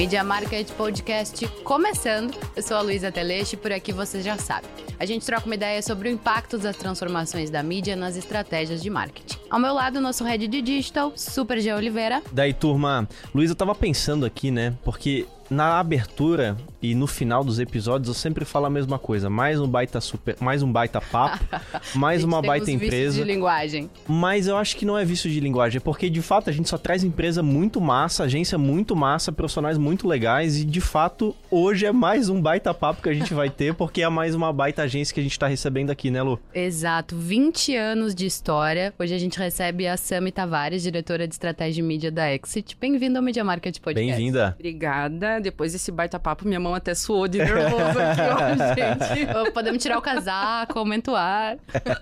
Media 0.00 0.24
Market 0.24 0.66
Podcast 0.72 1.46
começando. 1.62 2.34
Eu 2.56 2.62
sou 2.62 2.74
a 2.74 2.80
Luísa 2.80 3.12
Teleste 3.12 3.54
e 3.54 3.58
por 3.58 3.70
aqui 3.70 3.92
você 3.92 4.22
já 4.22 4.38
sabe. 4.38 4.66
A 4.98 5.04
gente 5.04 5.26
troca 5.26 5.44
uma 5.44 5.54
ideia 5.54 5.82
sobre 5.82 6.08
o 6.08 6.10
impacto 6.10 6.56
das 6.56 6.74
transformações 6.74 7.50
da 7.50 7.62
mídia 7.62 7.94
nas 7.94 8.16
estratégias 8.16 8.82
de 8.82 8.88
marketing. 8.88 9.36
Ao 9.50 9.60
meu 9.60 9.74
lado, 9.74 10.00
nosso 10.00 10.24
head 10.24 10.48
de 10.48 10.62
digital, 10.62 11.12
Super 11.14 11.60
G 11.60 11.74
Oliveira. 11.74 12.22
Daí, 12.32 12.54
turma, 12.54 13.06
Luísa, 13.34 13.52
eu 13.52 13.56
tava 13.56 13.74
pensando 13.74 14.24
aqui, 14.24 14.50
né? 14.50 14.74
Porque 14.82 15.26
na 15.50 15.80
abertura 15.80 16.56
e 16.80 16.94
no 16.94 17.06
final 17.06 17.42
dos 17.42 17.58
episódios 17.58 18.08
eu 18.08 18.14
sempre 18.14 18.44
falo 18.44 18.66
a 18.66 18.70
mesma 18.70 18.98
coisa. 18.98 19.28
Mais 19.28 19.60
um 19.60 19.66
baita 19.66 20.00
super, 20.00 20.36
mais 20.40 20.62
um 20.62 20.70
baita 20.70 21.00
papo, 21.00 21.44
mais 21.94 22.22
uma 22.22 22.40
baita 22.40 22.70
empresa. 22.70 23.18
de 23.18 23.24
linguagem. 23.24 23.90
Mas 24.06 24.46
eu 24.46 24.56
acho 24.56 24.76
que 24.76 24.86
não 24.86 24.96
é 24.96 25.04
vício 25.04 25.28
de 25.28 25.40
linguagem, 25.40 25.78
é 25.78 25.80
porque 25.80 26.08
de 26.08 26.22
fato 26.22 26.48
a 26.48 26.52
gente 26.52 26.68
só 26.68 26.78
traz 26.78 27.02
empresa 27.02 27.42
muito 27.42 27.80
massa, 27.80 28.24
agência 28.24 28.56
muito 28.56 28.94
massa, 28.94 29.32
profissionais 29.32 29.76
muito 29.76 30.06
legais 30.06 30.58
e 30.58 30.64
de 30.64 30.80
fato 30.80 31.34
hoje 31.50 31.84
é 31.84 31.92
mais 31.92 32.28
um 32.28 32.40
baita 32.40 32.72
papo 32.72 33.02
que 33.02 33.08
a 33.08 33.14
gente 33.14 33.34
vai 33.34 33.50
ter, 33.50 33.74
porque 33.74 34.02
é 34.02 34.08
mais 34.08 34.34
uma 34.34 34.52
baita 34.52 34.82
agência 34.82 35.12
que 35.12 35.20
a 35.20 35.22
gente 35.22 35.38
tá 35.38 35.48
recebendo 35.48 35.90
aqui, 35.90 36.10
né, 36.10 36.22
Lu? 36.22 36.38
Exato, 36.54 37.16
20 37.16 37.74
anos 37.74 38.14
de 38.14 38.24
história. 38.24 38.94
Hoje 38.98 39.14
a 39.14 39.18
gente 39.18 39.38
recebe 39.38 39.88
a 39.88 39.96
Sami 39.96 40.30
Tavares, 40.30 40.82
diretora 40.82 41.26
de 41.26 41.34
estratégia 41.34 41.80
e 41.80 41.84
mídia 41.84 42.10
da 42.10 42.32
Exit. 42.32 42.76
Bem-vinda 42.80 43.18
ao 43.18 43.22
Media 43.24 43.42
Market 43.42 43.78
Podcast. 43.80 44.12
Bem-vinda. 44.16 44.54
Obrigada 44.56 45.39
depois 45.40 45.72
desse 45.72 45.90
baita 45.90 46.18
papo, 46.18 46.46
minha 46.46 46.60
mão 46.60 46.74
até 46.74 46.94
suou 46.94 47.26
de 47.26 47.38
nervoso 47.38 47.98
aqui 47.98 48.20
hoje, 48.20 48.74
gente. 49.14 49.52
Podemos 49.52 49.82
tirar 49.82 49.98
o 49.98 50.02
casaco, 50.02 50.78
aumenta 50.78 51.10
o 51.10 51.16
ar. 51.16 51.56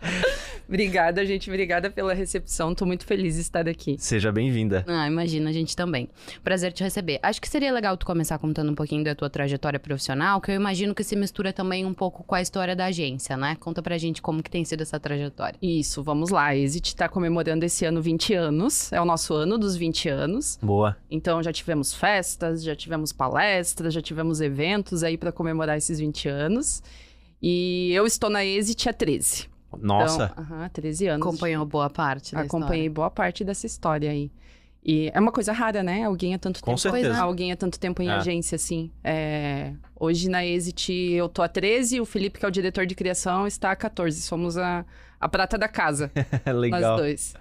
obrigada, 0.68 1.24
gente. 1.24 1.48
Obrigada 1.50 1.90
pela 1.90 2.14
recepção. 2.14 2.74
Tô 2.74 2.84
muito 2.84 3.04
feliz 3.06 3.34
de 3.34 3.40
estar 3.40 3.68
aqui. 3.68 3.96
Seja 3.98 4.30
bem-vinda. 4.32 4.84
Ah, 4.86 5.06
imagina, 5.06 5.50
a 5.50 5.52
gente 5.52 5.74
também. 5.76 6.08
Prazer 6.42 6.72
te 6.72 6.82
receber. 6.82 7.18
Acho 7.22 7.40
que 7.40 7.48
seria 7.48 7.72
legal 7.72 7.96
tu 7.96 8.06
começar 8.06 8.38
contando 8.38 8.70
um 8.70 8.74
pouquinho 8.74 9.04
da 9.04 9.14
tua 9.14 9.30
trajetória 9.30 9.78
profissional, 9.78 10.40
que 10.40 10.50
eu 10.50 10.54
imagino 10.54 10.94
que 10.94 11.04
se 11.04 11.16
mistura 11.16 11.52
também 11.52 11.84
um 11.86 11.94
pouco 11.94 12.22
com 12.24 12.34
a 12.34 12.42
história 12.42 12.74
da 12.74 12.86
agência, 12.86 13.36
né? 13.36 13.56
Conta 13.60 13.82
pra 13.82 13.96
gente 13.98 14.20
como 14.20 14.42
que 14.42 14.50
tem 14.50 14.64
sido 14.64 14.82
essa 14.82 14.98
trajetória. 14.98 15.58
Isso, 15.62 16.02
vamos 16.02 16.30
lá. 16.30 16.46
A 16.46 16.56
Exit 16.56 16.96
tá 16.96 17.08
comemorando 17.08 17.64
esse 17.64 17.84
ano 17.84 18.00
20 18.00 18.34
anos. 18.34 18.92
É 18.92 19.00
o 19.00 19.04
nosso 19.04 19.34
ano 19.34 19.58
dos 19.58 19.76
20 19.76 20.08
anos. 20.08 20.58
Boa. 20.62 20.96
Então 21.10 21.42
já 21.42 21.52
tivemos 21.52 21.94
festas, 21.94 22.62
já 22.62 22.74
tivemos 22.74 23.12
palestras 23.12 23.27
palestras, 23.30 23.94
já 23.94 24.00
tivemos 24.02 24.40
eventos 24.40 25.02
aí 25.02 25.16
para 25.18 25.30
comemorar 25.32 25.76
esses 25.76 25.98
20 25.98 26.28
anos. 26.28 26.82
E 27.42 27.92
eu 27.92 28.06
estou 28.06 28.28
na 28.30 28.44
Exit 28.44 28.88
há 28.88 28.92
13. 28.92 29.48
Nossa! 29.80 30.30
Então, 30.32 30.44
uh 30.44 30.62
-huh, 30.64 30.70
13 30.70 31.06
anos. 31.08 31.26
Acompanhou 31.26 31.64
boa 31.66 31.90
parte 31.90 32.34
da 32.34 32.40
Acompanhei 32.40 32.86
história. 32.86 32.90
boa 32.90 33.10
parte 33.10 33.44
dessa 33.44 33.66
história 33.66 34.10
aí. 34.10 34.30
E 34.84 35.10
é 35.12 35.20
uma 35.20 35.30
coisa 35.32 35.52
rara, 35.52 35.82
né? 35.82 36.04
Alguém 36.04 36.34
há 36.34 36.38
tanto 36.38 36.60
Com 36.60 36.70
tempo. 36.70 36.78
certeza. 36.78 37.18
Alguém 37.20 37.52
há 37.52 37.56
tanto 37.56 37.78
tempo 37.78 38.00
em 38.02 38.08
É. 38.08 38.12
agência, 38.12 38.56
assim. 38.56 38.90
É, 39.04 39.72
Hoje 40.00 40.30
na 40.30 40.46
Exit 40.46 40.92
eu 41.12 41.28
tô 41.28 41.42
há 41.42 41.48
13, 41.48 42.00
o 42.00 42.04
Felipe, 42.06 42.38
que 42.38 42.44
é 42.44 42.48
o 42.48 42.50
diretor 42.52 42.86
de 42.86 42.94
criação, 42.94 43.46
está 43.46 43.72
há 43.72 43.76
14. 43.76 44.22
Somos 44.22 44.56
a, 44.56 44.84
a 45.20 45.28
prata 45.28 45.58
da 45.58 45.68
casa, 45.68 46.10
Legal. 46.46 46.80
nós 46.80 47.00
dois. 47.00 47.34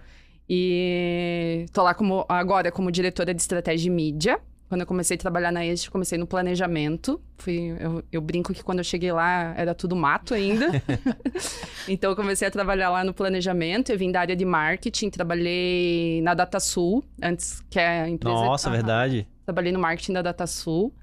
E 0.50 1.66
tô 1.72 1.84
lá 1.84 1.94
como, 1.94 2.26
agora 2.28 2.72
como 2.72 2.92
diretora 2.92 3.34
de 3.34 3.42
estratégia 3.42 3.88
e 3.88 3.92
mídia. 3.92 4.40
Quando 4.68 4.82
eu 4.82 4.88
comecei 4.88 5.16
a 5.16 5.18
trabalhar 5.18 5.52
na 5.52 5.66
Exit, 5.66 5.90
comecei 5.90 6.18
no 6.18 6.28
planejamento. 6.28 7.22
Fui, 7.38 7.76
eu, 7.80 8.04
eu 8.12 8.22
brinco 8.22 8.54
que 8.54 8.62
quando 8.62 8.80
eu 8.80 8.84
cheguei 8.84 9.12
lá 9.12 9.54
era 9.56 9.74
tudo 9.74 9.96
mato 9.96 10.34
ainda. 10.34 10.70
então 11.88 12.12
eu 12.12 12.16
comecei 12.16 12.48
a 12.48 12.52
trabalhar 12.52 12.90
lá 12.90 13.04
no 13.04 13.14
planejamento. 13.14 13.92
Eu 13.92 13.98
vim 13.98 14.12
da 14.12 14.20
área 14.20 14.36
de 14.36 14.44
marketing, 14.44 15.10
trabalhei 15.10 16.22
na 16.22 16.34
DataSul, 16.34 17.04
antes 17.22 17.64
que 17.70 17.80
a 17.80 18.10
empresa. 18.10 18.36
Nossa, 18.36 18.68
Aham. 18.68 18.76
verdade. 18.76 19.28
Trabalhei 19.46 19.72
no 19.72 19.80
marketing 19.80 20.14
da 20.14 20.22
DataSul. 20.22 20.94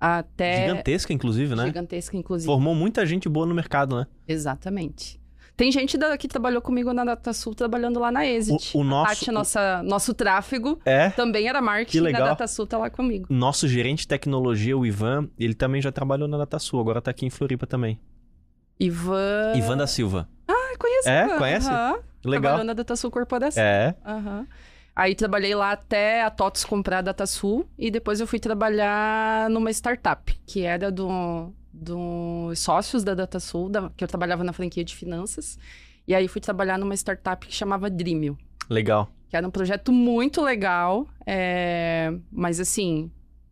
Até. 0.00 0.62
Gigantesca, 0.62 1.12
inclusive, 1.12 1.54
né? 1.54 1.66
Gigantesca, 1.66 2.16
inclusive. 2.16 2.46
Formou 2.46 2.74
muita 2.74 3.04
gente 3.04 3.28
boa 3.28 3.44
no 3.44 3.54
mercado, 3.54 3.96
né? 3.96 4.06
Exatamente. 4.26 5.19
Tem 5.60 5.70
gente 5.70 5.98
da- 5.98 6.16
que 6.16 6.26
trabalhou 6.26 6.62
comigo 6.62 6.90
na 6.94 7.04
DataSul 7.04 7.54
trabalhando 7.54 8.00
lá 8.00 8.10
na 8.10 8.24
Exit. 8.26 8.74
O- 8.74 8.80
o 8.80 8.82
nosso- 8.82 9.02
A 9.04 9.06
parte, 9.08 9.30
nossa, 9.30 9.82
nosso 9.82 10.14
tráfego 10.14 10.80
É. 10.86 11.10
também 11.10 11.46
era 11.48 11.60
marketing. 11.60 11.90
Que 11.92 12.00
legal. 12.00 12.22
Na 12.22 12.28
DataSul 12.28 12.66
tá 12.66 12.78
lá 12.78 12.88
comigo. 12.88 13.26
Nosso 13.28 13.68
gerente 13.68 13.98
de 14.00 14.08
tecnologia, 14.08 14.74
o 14.78 14.86
Ivan, 14.86 15.28
ele 15.38 15.52
também 15.52 15.82
já 15.82 15.92
trabalhou 15.92 16.26
na 16.26 16.38
DataSul, 16.38 16.80
agora 16.80 17.02
tá 17.02 17.10
aqui 17.10 17.26
em 17.26 17.30
Floripa 17.30 17.66
também. 17.66 18.00
Ivan. 18.78 19.52
Ivan 19.54 19.76
da 19.76 19.86
Silva. 19.86 20.26
Ah, 20.48 20.74
conheço. 20.78 21.08
É? 21.10 21.26
Ivan. 21.26 21.36
Conhece? 21.38 21.68
Aham. 21.68 21.98
Legal. 22.24 22.40
Trabalhou 22.42 22.64
na 22.64 22.72
DataSul 22.72 23.10
Corporação. 23.10 23.62
É. 23.62 23.94
Aham. 24.06 24.46
Aí 24.96 25.14
trabalhei 25.14 25.54
lá 25.54 25.72
até 25.72 26.22
a 26.22 26.30
TOTS 26.30 26.64
comprar 26.64 26.98
a 26.98 27.02
DataSul 27.02 27.68
e 27.78 27.90
depois 27.90 28.18
eu 28.18 28.26
fui 28.26 28.38
trabalhar 28.38 29.48
numa 29.50 29.70
startup, 29.70 30.34
que 30.46 30.62
era 30.62 30.90
do, 30.90 31.52
dos 31.72 32.58
sócios 32.58 33.04
da 33.04 33.14
DataSul, 33.14 33.68
da, 33.68 33.90
que 33.96 34.02
eu 34.02 34.08
trabalhava 34.08 34.42
na 34.44 34.52
franquia 34.52 34.84
de 34.84 34.94
finanças. 34.94 35.58
E 36.06 36.14
aí 36.14 36.26
fui 36.26 36.40
trabalhar 36.40 36.78
numa 36.78 36.94
startup 36.94 37.46
que 37.46 37.54
chamava 37.54 37.88
Dreamio, 37.88 38.36
Legal. 38.68 39.08
que 39.28 39.36
era 39.36 39.46
um 39.46 39.50
projeto 39.50 39.92
muito 39.92 40.42
legal, 40.42 41.06
é, 41.24 42.12
mas 42.32 42.58
assim, 42.58 43.10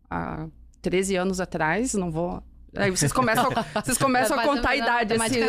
há 0.09 0.47
13 0.81 1.15
anos 1.15 1.39
atrás, 1.39 1.93
não 1.93 2.11
vou... 2.11 2.43
Aí 2.75 2.91
vocês 2.91 3.11
começam, 3.11 3.49
vocês 3.83 3.97
começam 3.97 4.37
a 4.37 4.43
Faz 4.43 4.55
contar 4.55 4.69
a 4.69 4.75
idade, 4.75 5.13
assim, 5.15 5.39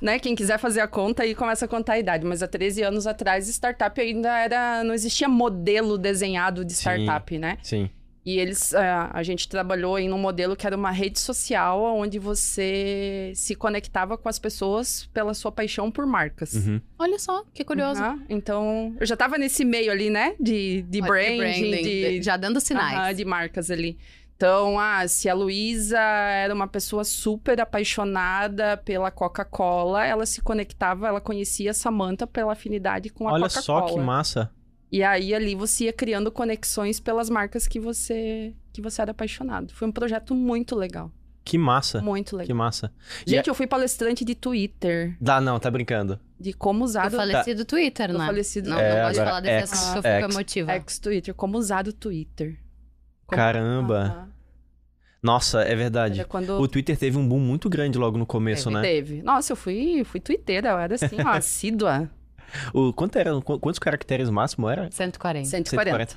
né? 0.00 0.18
Quem 0.18 0.34
quiser 0.34 0.58
fazer 0.58 0.80
a 0.80 0.88
conta 0.88 1.22
aí 1.22 1.34
começa 1.34 1.66
a 1.66 1.68
contar 1.68 1.94
a 1.94 1.98
idade. 1.98 2.24
Mas 2.24 2.42
há 2.42 2.48
13 2.48 2.82
anos 2.82 3.06
atrás, 3.06 3.46
startup 3.46 4.00
ainda 4.00 4.38
era. 4.38 4.82
Não 4.82 4.94
existia 4.94 5.28
modelo 5.28 5.98
desenhado 5.98 6.64
de 6.64 6.72
Sim. 6.72 6.80
startup, 6.80 7.38
né? 7.38 7.58
Sim. 7.62 7.90
E 8.24 8.38
eles. 8.38 8.72
ah, 8.74 9.10
a 9.12 9.22
gente 9.22 9.48
trabalhou 9.48 9.98
em 9.98 10.12
um 10.12 10.18
modelo 10.18 10.54
que 10.54 10.66
era 10.66 10.76
uma 10.76 10.90
rede 10.92 11.18
social 11.18 11.82
onde 11.82 12.18
você 12.18 13.32
se 13.34 13.54
conectava 13.54 14.16
com 14.16 14.28
as 14.28 14.38
pessoas 14.38 15.08
pela 15.12 15.34
sua 15.34 15.50
paixão 15.50 15.90
por 15.90 16.06
marcas. 16.06 16.54
Uhum. 16.54 16.80
Olha 16.98 17.18
só, 17.18 17.44
que 17.52 17.64
curioso. 17.64 18.00
Aham. 18.00 18.22
Então, 18.28 18.94
eu 19.00 19.06
já 19.06 19.16
tava 19.16 19.36
nesse 19.38 19.64
meio 19.64 19.90
ali, 19.90 20.08
né? 20.08 20.34
De, 20.38 20.82
de 20.82 21.00
Olha, 21.00 21.08
branding, 21.08 21.82
de, 21.82 22.22
já 22.22 22.36
dando 22.36 22.60
sinais. 22.60 23.16
De 23.16 23.24
marcas 23.24 23.70
ali. 23.70 23.98
Então, 24.36 24.78
ah, 24.78 25.06
se 25.06 25.28
a 25.28 25.34
Luísa 25.34 26.00
era 26.00 26.52
uma 26.52 26.66
pessoa 26.66 27.04
super 27.04 27.60
apaixonada 27.60 28.76
pela 28.76 29.08
Coca-Cola, 29.08 30.04
ela 30.04 30.26
se 30.26 30.42
conectava, 30.42 31.06
ela 31.06 31.20
conhecia 31.20 31.70
a 31.70 31.74
Samantha 31.74 32.26
pela 32.26 32.52
afinidade 32.52 33.08
com 33.08 33.28
a 33.28 33.34
Olha 33.34 33.48
Coca-Cola. 33.48 33.88
só 33.88 33.94
que 33.94 34.00
massa. 34.00 34.50
E 34.92 35.02
aí 35.02 35.34
ali 35.34 35.54
você 35.54 35.84
ia 35.84 35.92
criando 35.92 36.30
conexões 36.30 37.00
pelas 37.00 37.30
marcas 37.30 37.66
que 37.66 37.80
você 37.80 38.52
que 38.72 38.80
você 38.82 39.00
era 39.02 39.10
apaixonado. 39.12 39.72
Foi 39.72 39.88
um 39.88 39.92
projeto 39.92 40.34
muito 40.34 40.76
legal, 40.76 41.10
Que 41.44 41.56
massa. 41.58 42.00
muito 42.02 42.30
Que 42.30 42.36
legal. 42.36 42.56
massa. 42.56 42.92
E 43.26 43.30
Gente, 43.30 43.48
eu 43.48 43.54
fui 43.54 43.66
palestrante 43.66 44.24
de 44.24 44.34
Twitter, 44.34 45.16
Dá, 45.20 45.40
não, 45.40 45.58
tá 45.58 45.70
brincando. 45.70 46.20
de 46.38 46.52
como 46.52 46.84
usar 46.84 47.08
Do 47.08 47.14
o 47.14 47.16
falecido 47.16 47.64
Twitter, 47.64 48.12
Do 48.12 48.18
né? 48.18 48.26
falecido- 48.26 48.68
Não, 48.70 48.78
É, 48.78 48.96
não 48.96 49.04
pode 49.06 49.16
falar 49.18 49.40
desse 49.40 49.74
assunto 49.74 50.02
que 50.02 50.08
eu 50.08 50.12
fico 50.20 50.32
emotiva. 50.32 50.74
ex-Twitter, 50.74 51.34
como 51.34 51.56
usar 51.58 51.88
o 51.88 51.92
Twitter. 51.92 52.58
Como- 53.26 53.36
Caramba. 53.40 53.98
Aham. 53.98 54.28
Nossa, 55.22 55.62
é 55.62 55.74
verdade. 55.76 56.24
Quando 56.24 56.58
O 56.60 56.66
Twitter 56.66 56.96
teve 56.98 57.16
um 57.16 57.26
boom 57.26 57.38
muito 57.38 57.70
grande 57.70 57.96
logo 57.96 58.18
no 58.18 58.26
começo, 58.26 58.64
Teve, 58.64 58.74
né? 58.74 58.82
Teve. 58.82 59.22
Nossa, 59.22 59.52
eu 59.52 59.56
fui, 59.56 60.02
fui 60.04 60.18
twitteira, 60.18 60.70
eu 60.70 60.78
era 60.78 60.94
assim, 60.96 61.16
ó, 61.24 61.28
assídua. 61.38 62.10
O, 62.74 62.92
quanto 62.92 63.16
era, 63.18 63.40
qu- 63.40 63.58
quantos 63.58 63.78
caracteres 63.78 64.28
máximo 64.30 64.68
era? 64.68 64.88
140. 64.90 65.48
140. 65.48 66.16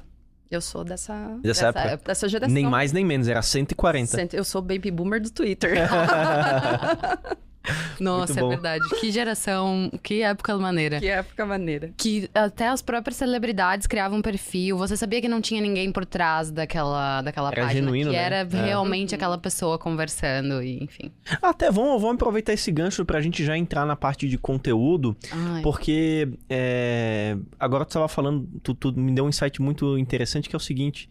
Eu 0.52 0.62
sou 0.62 0.84
dessa, 0.84 1.38
Dessa 1.42 1.68
época? 1.70 1.98
dessa 2.08 2.30
geração. 2.30 2.54
Nem 2.54 2.66
mais 2.68 2.92
nem 2.92 3.04
menos, 3.04 3.28
era 3.28 3.42
140. 3.42 4.08
Cento- 4.16 4.34
Eu 4.36 4.44
sou 4.44 4.62
baby 4.62 4.92
boomer 4.92 5.20
do 5.22 5.30
Twitter. 5.32 5.72
Nossa, 8.00 8.40
é 8.40 8.48
verdade. 8.48 8.84
Que 9.00 9.12
geração, 9.12 9.92
que 10.04 10.22
época 10.22 10.58
maneira. 10.58 11.00
que 11.00 11.08
época 11.08 11.46
maneira. 11.46 11.92
Que 11.98 12.30
até 12.34 12.68
as 12.68 12.82
próprias 12.82 13.18
celebridades 13.18 13.88
criavam 13.88 14.20
um 14.20 14.22
perfil. 14.22 14.78
Você 14.78 14.96
sabia 14.98 15.22
que 15.22 15.28
não 15.28 15.42
tinha 15.42 15.62
ninguém 15.62 15.92
por 15.92 16.06
trás 16.06 16.52
daquela, 16.52 17.22
daquela 17.22 17.50
Era 17.50 17.62
página. 17.64 17.82
genuíno, 17.82 18.12
que 18.12 18.16
né? 18.18 18.24
era 18.24 18.36
É. 18.38 18.66
realmente 18.66 19.14
aquela 19.16 19.38
pessoa 19.38 19.78
conversando 19.78 20.62
e 20.64 20.84
enfim. 20.84 21.12
Até 21.42 21.72
vamos, 21.72 22.02
vamos 22.02 22.16
aproveitar 22.16 22.54
esse 22.54 22.72
gancho 22.72 23.06
pra 23.06 23.22
gente 23.22 23.44
já 23.44 23.58
entrar 23.58 23.86
na 23.86 23.96
parte 23.96 24.28
de 24.28 24.38
conteúdo, 24.38 25.16
Ai, 25.32 25.62
porque 25.62 26.28
é, 26.50 27.38
agora 27.60 27.86
tu 27.86 27.90
estava 27.90 28.08
falando, 28.08 28.48
tu, 28.64 28.74
tu 28.74 28.94
me 28.98 29.12
deu 29.14 29.26
um 29.26 29.30
insight 29.30 29.62
muito 29.62 29.98
interessante 29.98 30.50
que 30.50 30.56
é 30.56 30.58
o 30.58 30.60
seguinte. 30.60 31.10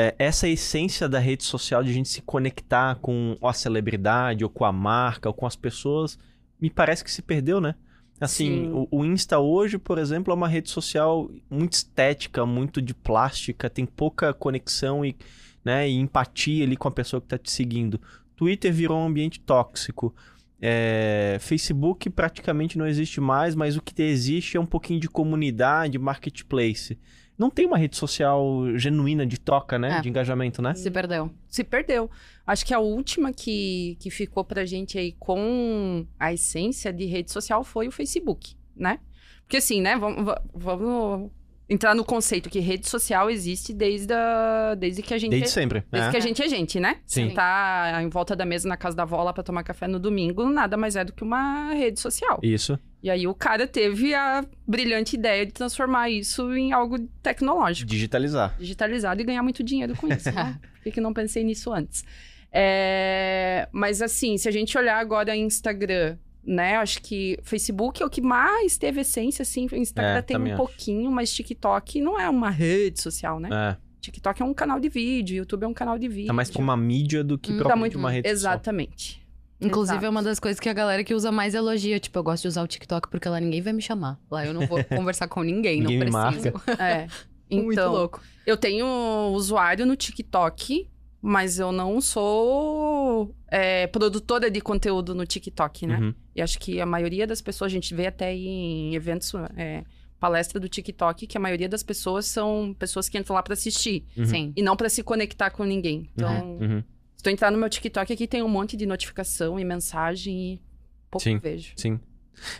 É, 0.00 0.14
essa 0.16 0.46
essência 0.46 1.08
da 1.08 1.18
rede 1.18 1.42
social 1.42 1.82
de 1.82 1.90
a 1.90 1.92
gente 1.92 2.08
se 2.08 2.22
conectar 2.22 2.94
com 3.00 3.36
a 3.42 3.52
celebridade, 3.52 4.44
ou 4.44 4.50
com 4.50 4.64
a 4.64 4.70
marca, 4.70 5.28
ou 5.28 5.34
com 5.34 5.44
as 5.44 5.56
pessoas, 5.56 6.16
me 6.60 6.70
parece 6.70 7.02
que 7.02 7.10
se 7.10 7.20
perdeu, 7.20 7.60
né? 7.60 7.74
Assim, 8.20 8.66
Sim. 8.66 8.70
o, 8.72 8.88
o 8.92 9.04
Insta 9.04 9.40
hoje, 9.40 9.76
por 9.76 9.98
exemplo, 9.98 10.32
é 10.32 10.36
uma 10.36 10.46
rede 10.46 10.70
social 10.70 11.28
muito 11.50 11.72
estética, 11.72 12.46
muito 12.46 12.80
de 12.80 12.94
plástica, 12.94 13.68
tem 13.68 13.84
pouca 13.84 14.32
conexão 14.32 15.04
e, 15.04 15.16
né, 15.64 15.90
e 15.90 15.94
empatia 15.96 16.64
ali 16.64 16.76
com 16.76 16.86
a 16.86 16.92
pessoa 16.92 17.20
que 17.20 17.26
está 17.26 17.36
te 17.36 17.50
seguindo. 17.50 18.00
Twitter 18.36 18.72
virou 18.72 18.98
um 18.98 19.06
ambiente 19.06 19.40
tóxico. 19.40 20.14
É, 20.62 21.38
Facebook 21.40 22.08
praticamente 22.10 22.78
não 22.78 22.86
existe 22.86 23.20
mais, 23.20 23.56
mas 23.56 23.76
o 23.76 23.82
que 23.82 24.00
existe 24.00 24.56
é 24.56 24.60
um 24.60 24.66
pouquinho 24.66 25.00
de 25.00 25.08
comunidade, 25.08 25.98
marketplace. 25.98 26.96
Não 27.38 27.48
tem 27.50 27.64
uma 27.66 27.78
rede 27.78 27.96
social 27.96 28.66
genuína 28.76 29.24
de 29.24 29.38
troca, 29.38 29.78
né? 29.78 29.98
É. 29.98 30.00
De 30.00 30.08
engajamento, 30.08 30.60
né? 30.60 30.74
Se 30.74 30.90
perdeu. 30.90 31.30
Se 31.48 31.62
perdeu. 31.62 32.10
Acho 32.46 32.66
que 32.66 32.74
a 32.74 32.80
última 32.80 33.32
que, 33.32 33.96
que 34.00 34.10
ficou 34.10 34.44
pra 34.44 34.64
gente 34.64 34.98
aí 34.98 35.12
com 35.12 36.04
a 36.18 36.32
essência 36.32 36.92
de 36.92 37.04
rede 37.06 37.30
social 37.30 37.62
foi 37.62 37.86
o 37.88 37.92
Facebook, 37.92 38.54
né? 38.74 38.98
Porque 39.42 39.58
assim, 39.58 39.80
né? 39.80 39.96
Vamos, 39.96 40.24
va- 40.24 40.42
vamos 40.54 41.30
entrar 41.68 41.94
no 41.94 42.04
conceito 42.04 42.48
que 42.48 42.60
rede 42.60 42.88
social 42.88 43.28
existe 43.28 43.74
desde, 43.74 44.12
a, 44.12 44.74
desde 44.74 45.02
que 45.02 45.12
a 45.12 45.18
gente 45.18 45.30
Desde 45.30 45.48
é, 45.48 45.50
sempre. 45.50 45.84
desde 45.90 46.06
né? 46.06 46.10
que 46.10 46.16
a 46.16 46.20
gente 46.20 46.42
é 46.42 46.48
gente, 46.48 46.80
né? 46.80 46.96
Sim. 47.06 47.30
Tá 47.30 48.00
em 48.02 48.08
volta 48.08 48.34
da 48.34 48.46
mesa 48.46 48.66
na 48.68 48.76
casa 48.76 48.96
da 48.96 49.02
avó 49.02 49.22
lá 49.22 49.32
pra 49.32 49.42
tomar 49.42 49.62
café 49.62 49.86
no 49.86 49.98
domingo, 49.98 50.48
nada 50.48 50.76
mais 50.76 50.96
é 50.96 51.04
do 51.04 51.12
que 51.12 51.22
uma 51.22 51.72
rede 51.74 52.00
social. 52.00 52.40
Isso. 52.42 52.78
E 53.02 53.10
aí 53.10 53.26
o 53.26 53.34
cara 53.34 53.66
teve 53.66 54.14
a 54.14 54.44
brilhante 54.66 55.14
ideia 55.14 55.44
de 55.44 55.52
transformar 55.52 56.10
isso 56.10 56.52
em 56.54 56.72
algo 56.72 56.98
tecnológico 57.22 57.88
Digitalizar. 57.88 58.56
digitalizado 58.58 59.20
e 59.20 59.24
ganhar 59.24 59.42
muito 59.42 59.62
dinheiro 59.62 59.94
com 59.94 60.08
isso, 60.08 60.32
né? 60.32 60.58
Por 60.74 60.82
que, 60.82 60.90
que 60.92 61.00
não 61.00 61.12
pensei 61.12 61.44
nisso 61.44 61.72
antes? 61.72 62.02
É, 62.50 63.68
Mas 63.72 64.00
assim, 64.00 64.38
se 64.38 64.48
a 64.48 64.50
gente 64.50 64.76
olhar 64.76 64.98
agora 64.98 65.36
Instagram, 65.36 66.16
né? 66.48 66.76
Acho 66.76 67.02
que 67.02 67.38
Facebook 67.42 68.02
é 68.02 68.06
o 68.06 68.10
que 68.10 68.22
mais 68.22 68.78
teve 68.78 69.02
essência, 69.02 69.42
assim. 69.42 69.66
O 69.70 69.76
Instagram 69.76 70.18
É, 70.18 70.22
tem 70.22 70.36
um 70.38 70.44
acho. 70.46 70.56
pouquinho, 70.56 71.10
mas 71.10 71.32
TikTok 71.32 72.00
não 72.00 72.18
é 72.18 72.28
uma 72.28 72.50
rede 72.50 73.00
social, 73.00 73.38
né? 73.38 73.48
É. 73.52 73.76
TikTok 74.00 74.40
é 74.40 74.44
um 74.44 74.54
canal 74.54 74.80
de 74.80 74.88
vídeo, 74.88 75.36
YouTube 75.36 75.64
é 75.64 75.66
um 75.66 75.74
canal 75.74 75.98
de 75.98 76.08
vídeo. 76.08 76.28
Tá 76.28 76.32
mais 76.32 76.50
pra 76.50 76.62
uma 76.62 76.76
mídia 76.76 77.22
do 77.22 77.36
que 77.36 77.50
Hum, 77.52 77.56
tá 77.56 77.64
propriamente 77.64 77.96
muito- 77.96 78.04
uma 78.04 78.10
rede 78.10 78.28
social. 78.28 78.52
Exatamente. 78.54 79.20
Inclusive, 79.60 79.96
Exato. 79.96 80.06
é 80.06 80.08
uma 80.08 80.22
das 80.22 80.38
coisas 80.38 80.60
que 80.60 80.68
a 80.68 80.72
galera 80.72 81.02
que 81.02 81.12
usa 81.12 81.32
mais 81.32 81.52
elogia. 81.52 81.98
Tipo, 81.98 82.20
eu 82.20 82.22
gosto 82.22 82.42
de 82.42 82.48
usar 82.48 82.62
o 82.62 82.66
TikTok 82.68 83.08
porque 83.08 83.28
lá 83.28 83.40
ninguém 83.40 83.60
vai 83.60 83.72
me 83.72 83.82
chamar. 83.82 84.18
Lá 84.30 84.46
eu 84.46 84.54
não 84.54 84.66
vou 84.68 84.78
conversar 84.84 85.26
com 85.28 85.42
ninguém, 85.42 85.80
Ninguém 85.80 85.98
não 86.08 86.30
preciso. 86.30 86.54
É. 86.80 87.06
Muito 87.50 87.72
Então, 87.72 87.92
louco. 87.92 88.22
Eu 88.46 88.56
tenho 88.56 88.86
usuário 89.32 89.84
no 89.84 89.96
TikTok, 89.96 90.88
mas 91.20 91.58
eu 91.58 91.72
não 91.72 92.00
sou 92.00 93.34
é, 93.48 93.86
produtora 93.86 94.50
de 94.50 94.60
conteúdo 94.60 95.14
no 95.14 95.26
TikTok, 95.26 95.86
né? 95.86 95.98
Uhum. 95.98 96.14
E 96.34 96.42
acho 96.42 96.58
que 96.58 96.80
a 96.80 96.86
maioria 96.86 97.26
das 97.26 97.40
pessoas, 97.40 97.70
a 97.70 97.74
gente 97.74 97.94
vê 97.94 98.06
até 98.06 98.34
em 98.34 98.94
eventos, 98.94 99.32
é, 99.56 99.84
palestra 100.20 100.58
do 100.60 100.68
TikTok, 100.68 101.26
que 101.26 101.36
a 101.36 101.40
maioria 101.40 101.68
das 101.68 101.82
pessoas 101.82 102.26
são 102.26 102.74
pessoas 102.78 103.08
que 103.08 103.16
entram 103.18 103.34
lá 103.34 103.42
pra 103.42 103.54
assistir 103.54 104.04
Uhum. 104.16 104.24
Sim. 104.24 104.52
e 104.56 104.62
não 104.62 104.76
pra 104.76 104.88
se 104.88 105.02
conectar 105.02 105.50
com 105.50 105.64
ninguém. 105.64 106.08
Então, 106.14 106.58
Uhum. 106.60 106.82
se 107.16 107.22
tu 107.22 107.30
entrar 107.30 107.50
no 107.50 107.58
meu 107.58 107.68
TikTok 107.68 108.12
aqui, 108.12 108.26
tem 108.26 108.42
um 108.42 108.48
monte 108.48 108.76
de 108.76 108.84
notificação 108.86 109.58
e 109.58 109.64
mensagem 109.64 110.54
e 110.54 110.62
pouco 111.10 111.22
Sim. 111.24 111.38
vejo. 111.38 111.72
Sim. 111.76 112.00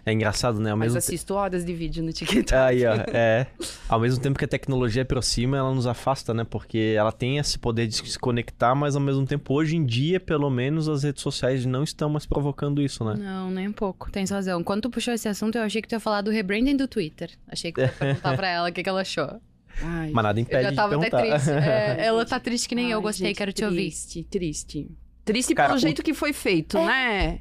É 0.05 0.13
engraçado, 0.13 0.59
né? 0.61 0.71
Ao 0.71 0.77
Mas 0.77 0.89
mesmo 0.89 0.99
assisto 0.99 1.35
horas 1.35 1.65
de 1.65 1.73
vídeo 1.75 2.03
no 2.03 2.13
TikTok. 2.13 2.55
Aí, 2.55 2.85
ó, 2.87 2.95
é. 3.13 3.47
Ao 3.89 3.99
mesmo 3.99 4.21
tempo 4.23 4.39
que 4.39 4.45
a 4.45 4.49
tecnologia 4.49 5.03
aproxima, 5.03 5.57
ela 5.57 5.75
nos 5.75 5.87
afasta, 5.87 6.35
né? 6.35 6.45
Porque 6.45 6.95
ela 6.97 7.11
tem 7.13 7.39
esse 7.39 7.59
poder 7.59 7.87
de 7.87 7.95
se 7.97 8.19
conectar, 8.19 8.75
mas 8.75 8.95
ao 8.95 9.01
mesmo 9.01 9.25
tempo, 9.27 9.55
hoje 9.55 9.77
em 9.77 9.85
dia, 9.85 10.21
pelo 10.21 10.51
menos, 10.51 10.89
as 10.89 11.03
redes 11.03 11.23
sociais 11.23 11.65
não 11.65 11.83
estão 11.83 12.09
mais 12.11 12.27
provocando 12.27 12.83
isso, 12.83 13.03
né? 13.05 13.15
Não, 13.19 13.51
nem 13.51 13.69
um 13.69 13.73
pouco. 13.73 14.11
Tens 14.11 14.31
razão. 14.31 14.63
Quando 14.63 14.83
tu 14.83 14.91
puxou 14.91 15.15
esse 15.15 15.29
assunto, 15.29 15.57
eu 15.57 15.63
achei 15.63 15.81
que 15.81 15.89
tu 15.89 15.93
ia 15.93 16.01
falar 16.01 16.21
do 16.23 16.31
rebranding 16.31 16.77
do 16.77 16.87
Twitter. 16.87 17.31
Achei 17.49 17.73
que 17.73 17.81
tu 17.81 17.85
ia 17.85 17.89
perguntar 17.99 18.37
pra 18.37 18.49
ela 18.49 18.69
o 18.69 18.73
que, 18.73 18.83
que 18.83 18.89
ela 18.89 19.01
achou. 19.01 19.41
Ai, 19.81 20.11
Mas 20.13 20.25
nada 20.25 20.39
Eu 20.39 20.43
impede 20.43 20.63
já 20.65 20.71
de 20.71 20.77
tava 20.77 20.97
até 20.97 21.11
triste. 21.11 21.51
É, 21.51 21.97
ela 22.05 22.25
tá 22.27 22.41
triste 22.41 22.69
que 22.69 22.75
nem 22.75 22.91
eu. 22.91 22.99
Ai, 22.99 23.03
Gostei, 23.05 23.29
gente, 23.29 23.37
quero 23.37 23.53
te 23.53 23.65
ouvir. 23.65 23.77
Triste, 23.77 24.25
triste. 24.25 24.91
Triste 25.25 25.55
Cara, 25.55 25.69
pelo 25.69 25.79
o- 25.79 25.81
jeito 25.81 26.03
que 26.03 26.13
foi 26.15 26.33
feito, 26.33 26.77
né? 26.79 27.41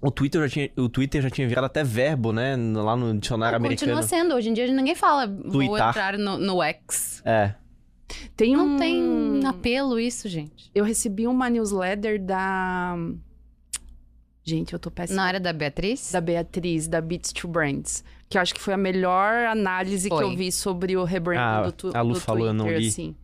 O 0.00 0.10
Twitter, 0.10 0.40
já 0.42 0.48
tinha, 0.48 0.70
o 0.76 0.88
Twitter 0.88 1.20
já 1.22 1.28
tinha 1.30 1.48
virado 1.48 1.64
até 1.64 1.82
verbo, 1.82 2.32
né? 2.32 2.54
Lá 2.56 2.94
no 2.96 3.18
dicionário 3.18 3.56
americano. 3.56 3.92
Continua 3.92 4.02
sendo. 4.08 4.34
Hoje 4.34 4.48
em 4.48 4.52
dia 4.52 4.66
ninguém 4.72 4.94
fala 4.94 5.26
vou 5.26 5.50
Tweetar. 5.66 5.88
entrar 5.90 6.18
no, 6.18 6.38
no 6.38 6.62
X. 6.62 7.20
É. 7.24 7.54
Tem 8.36 8.56
Não 8.56 8.74
um... 8.74 8.76
tem 8.76 9.46
apelo 9.46 9.98
isso, 9.98 10.28
gente. 10.28 10.70
Eu 10.74 10.84
recebi 10.84 11.26
uma 11.26 11.50
newsletter 11.50 12.22
da... 12.22 12.96
Gente, 14.44 14.72
eu 14.72 14.78
tô 14.78 14.90
péssima. 14.90 15.16
Na 15.20 15.24
área 15.28 15.40
da 15.40 15.52
Beatriz? 15.52 16.10
Da 16.10 16.20
Beatriz, 16.22 16.88
da 16.88 17.00
Beats 17.02 17.32
to 17.32 17.46
Brands. 17.48 18.02
Que 18.30 18.38
eu 18.38 18.42
acho 18.42 18.54
que 18.54 18.60
foi 18.60 18.72
a 18.72 18.78
melhor 18.78 19.44
análise 19.46 20.08
Foi. 20.08 20.18
que 20.18 20.24
eu 20.24 20.36
vi 20.36 20.50
sobre 20.50 20.96
o 20.96 21.04
rebranding 21.04 21.42
Ah, 21.42 21.62
do, 21.64 21.72
tu, 21.72 21.90
a 21.94 22.00
Lu 22.00 22.14
do 22.14 22.20
falou, 22.20 22.46
eu 22.46 22.54
Twitter, 22.54 22.72
não 22.72 22.78
li. 22.80 22.88
assim. 22.88 23.14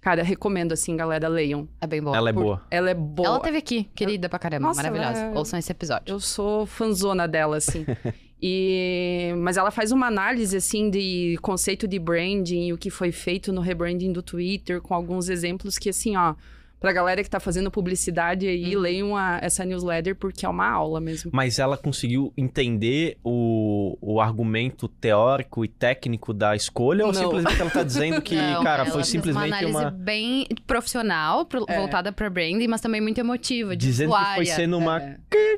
Cara, 0.00 0.22
recomendo, 0.22 0.72
assim, 0.72 0.96
galera, 0.96 1.28
leiam. 1.28 1.68
É 1.80 1.86
bem 1.86 2.02
boa. 2.02 2.16
Ela 2.16 2.30
é 2.30 2.32
Por- 2.32 2.42
boa. 2.42 2.62
Ela 2.70 2.90
é 2.90 2.94
boa. 2.94 3.26
Ela 3.28 3.40
teve 3.40 3.58
aqui, 3.58 3.84
querida 3.94 4.28
pra 4.30 4.38
caramba, 4.38 4.68
Nossa, 4.68 4.82
maravilhosa. 4.82 5.20
é- 5.26 5.32
Ouçam 5.38 5.58
esse 5.58 5.70
episódio. 5.70 6.04
Eu 6.06 6.18
sou 6.18 6.64
fanzona 6.64 7.28
dela, 7.28 7.58
assim. 7.58 7.84
e... 8.40 9.34
Mas 9.38 9.56
ela 9.58 9.70
faz 9.70 9.92
uma 9.92 10.06
análise, 10.06 10.56
assim, 10.56 10.88
de 10.90 11.38
conceito 11.42 11.86
de 11.86 11.98
branding 11.98 12.68
e 12.68 12.72
o 12.72 12.78
que 12.78 12.88
foi 12.88 13.12
feito 13.12 13.52
no 13.52 13.60
rebranding 13.60 14.12
do 14.12 14.22
Twitter, 14.22 14.80
com 14.80 14.94
alguns 14.94 15.28
exemplos 15.28 15.76
que, 15.78 15.90
assim, 15.90 16.16
ó... 16.16 16.34
Pra 16.80 16.92
galera 16.92 17.22
que 17.22 17.28
tá 17.28 17.38
fazendo 17.38 17.70
publicidade 17.70 18.48
aí, 18.48 18.74
Uhum. 18.74 18.80
leiam 18.80 19.16
a- 19.16 19.38
essa 19.42 19.64
newsletter, 19.66 20.16
porque 20.16 20.46
é 20.46 20.48
uma 20.48 20.66
aula 20.66 20.98
mesmo. 20.98 21.30
Mas 21.34 21.58
ela 21.58 21.76
conseguiu 21.76 22.32
entender 22.36 23.18
o, 23.22 23.98
o 24.00 24.18
argumento 24.20 24.88
teórico 24.88 25.62
e 25.62 25.68
técnico 25.68 26.32
da 26.32 26.56
escolha 26.56 27.04
ou 27.04 27.12
Não. 27.12 27.20
simplesmente 27.20 27.60
ela 27.60 27.70
tá 27.70 27.82
dizendo 27.82 28.22
que, 28.22 28.34
Não, 28.34 28.62
cara, 28.64 28.86
foi 28.86 29.04
simplesmente 29.04 29.46
uma 29.48 29.56
análise 29.58 29.76
uma. 29.78 29.90
bem 29.90 30.46
profissional, 30.66 31.44
pro- 31.44 31.66
É. 31.68 31.76
voltada 31.76 32.10
pra 32.12 32.30
branding, 32.30 32.66
mas 32.66 32.80
também 32.80 33.00
muito 33.00 33.18
emotiva, 33.20 33.76
de 33.76 33.84
Dizendo 33.86 34.14
que 34.16 34.34
foi 34.36 34.46
sendo 34.46 34.78
uma. 34.78 35.02
É. 35.02 35.16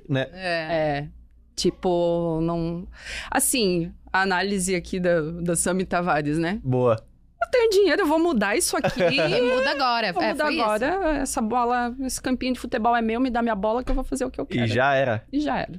Né? 0.08 0.26
É. 0.32 0.98
É. 0.98 1.08
Tipo, 1.54 2.40
não. 2.42 2.88
Assim, 3.30 3.92
a 4.12 4.22
análise 4.22 4.74
aqui 4.74 4.98
da, 4.98 5.20
da 5.20 5.54
Sami 5.54 5.84
Tavares, 5.84 6.38
né? 6.38 6.58
Boa. 6.64 7.00
Eu 7.42 7.50
tenho 7.50 7.70
dinheiro, 7.70 8.02
eu 8.02 8.06
vou 8.06 8.18
mudar 8.18 8.56
isso 8.56 8.76
aqui. 8.76 9.00
E 9.02 9.40
muda 9.42 9.70
agora. 9.70 10.12
Vou 10.12 10.22
é, 10.22 10.32
mudar 10.32 10.44
foi 10.44 10.54
isso. 10.54 10.62
agora. 10.62 11.16
Essa 11.18 11.40
bola, 11.42 11.94
esse 12.00 12.20
campinho 12.20 12.54
de 12.54 12.60
futebol 12.60 12.94
é 12.96 13.02
meu, 13.02 13.20
me 13.20 13.30
dá 13.30 13.42
minha 13.42 13.54
bola 13.56 13.82
que 13.82 13.90
eu 13.90 13.94
vou 13.94 14.04
fazer 14.04 14.24
o 14.24 14.30
que 14.30 14.40
eu 14.40 14.46
quero. 14.46 14.64
E 14.64 14.68
já 14.68 14.94
era. 14.94 15.24
E 15.32 15.40
já 15.40 15.58
era. 15.58 15.72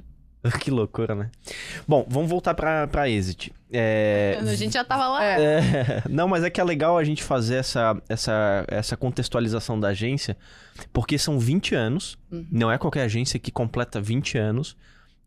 que 0.60 0.70
loucura, 0.70 1.14
né? 1.14 1.30
Bom, 1.88 2.04
vamos 2.08 2.28
voltar 2.28 2.52
pra, 2.54 2.86
pra 2.86 3.08
Exit. 3.08 3.50
É, 3.72 4.38
A 4.40 4.54
gente 4.54 4.74
já 4.74 4.84
tava 4.84 5.08
lá. 5.08 5.24
É. 5.24 5.40
É, 5.40 6.02
não, 6.08 6.28
mas 6.28 6.44
é 6.44 6.50
que 6.50 6.60
é 6.60 6.64
legal 6.64 6.98
a 6.98 7.02
gente 7.04 7.22
fazer 7.22 7.56
essa, 7.56 7.96
essa, 8.08 8.64
essa 8.68 8.96
contextualização 8.96 9.80
da 9.80 9.88
agência, 9.88 10.36
porque 10.92 11.18
são 11.18 11.38
20 11.38 11.74
anos, 11.74 12.16
Uhum. 12.30 12.46
não 12.52 12.70
é 12.70 12.76
qualquer 12.78 13.02
agência 13.04 13.38
que 13.40 13.50
completa 13.50 14.00
20 14.00 14.36
anos. 14.36 14.76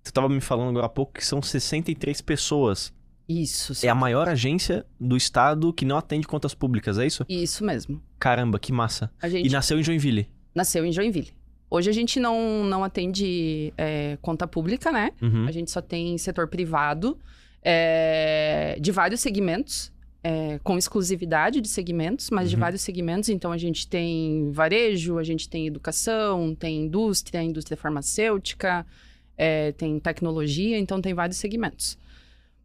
Tu 0.03 0.13
tava 0.13 0.29
me 0.29 0.39
falando 0.39 0.69
agora 0.69 0.85
há 0.85 0.89
pouco 0.89 1.13
que 1.13 1.25
são 1.25 1.41
63 1.41 2.21
pessoas. 2.21 2.93
Isso, 3.27 3.85
É 3.85 3.89
a 3.89 3.95
maior 3.95 4.29
agência 4.29 4.85
do 4.99 5.17
estado 5.17 5.73
que 5.73 5.83
não 5.85 5.97
atende 5.97 6.25
contas 6.27 6.53
públicas, 6.53 6.97
é 6.97 7.05
isso? 7.05 7.25
Isso 7.27 7.63
mesmo. 7.65 8.01
Caramba, 8.19 8.57
que 8.57 8.71
massa. 8.71 9.11
Gente 9.25 9.47
E 9.47 9.49
nasceu 9.51 9.77
em 9.79 9.83
Joinville. 9.83 10.29
nasceu 10.55 10.85
em 10.85 10.91
Joinville. 10.91 11.31
Hoje 11.69 11.89
a 11.89 11.93
gente 11.93 12.19
não, 12.19 12.63
não 12.63 12.83
atende 12.85 13.73
é, 13.77 14.17
conta 14.21 14.47
pública, 14.47 14.89
né? 14.91 15.11
Uhum. 15.21 15.45
A 15.45 15.51
gente 15.51 15.69
só 15.69 15.81
tem 15.81 16.17
setor 16.17 16.47
privado 16.47 17.17
é, 17.61 18.77
de 18.79 18.91
vários 18.91 19.19
segmentos, 19.19 19.91
é, 20.23 20.59
com 20.63 20.77
exclusividade 20.77 21.59
de 21.61 21.67
segmentos, 21.67 22.29
mas 22.29 22.49
de 22.49 22.55
Uhum. 22.55 22.61
vários 22.61 22.81
segmentos. 22.81 23.27
Então 23.29 23.51
a 23.51 23.57
gente 23.57 23.87
tem 23.87 24.49
varejo, 24.53 25.17
a 25.17 25.23
gente 25.23 25.49
tem 25.49 25.67
educação, 25.67 26.55
tem 26.55 26.85
indústria, 26.85 27.43
indústria 27.43 27.75
farmacêutica, 27.77 28.85
é, 29.37 29.73
tem 29.73 29.99
tecnologia, 29.99 30.79
então 30.79 31.01
tem 31.01 31.13
vários 31.13 31.37
segmentos. 31.37 31.97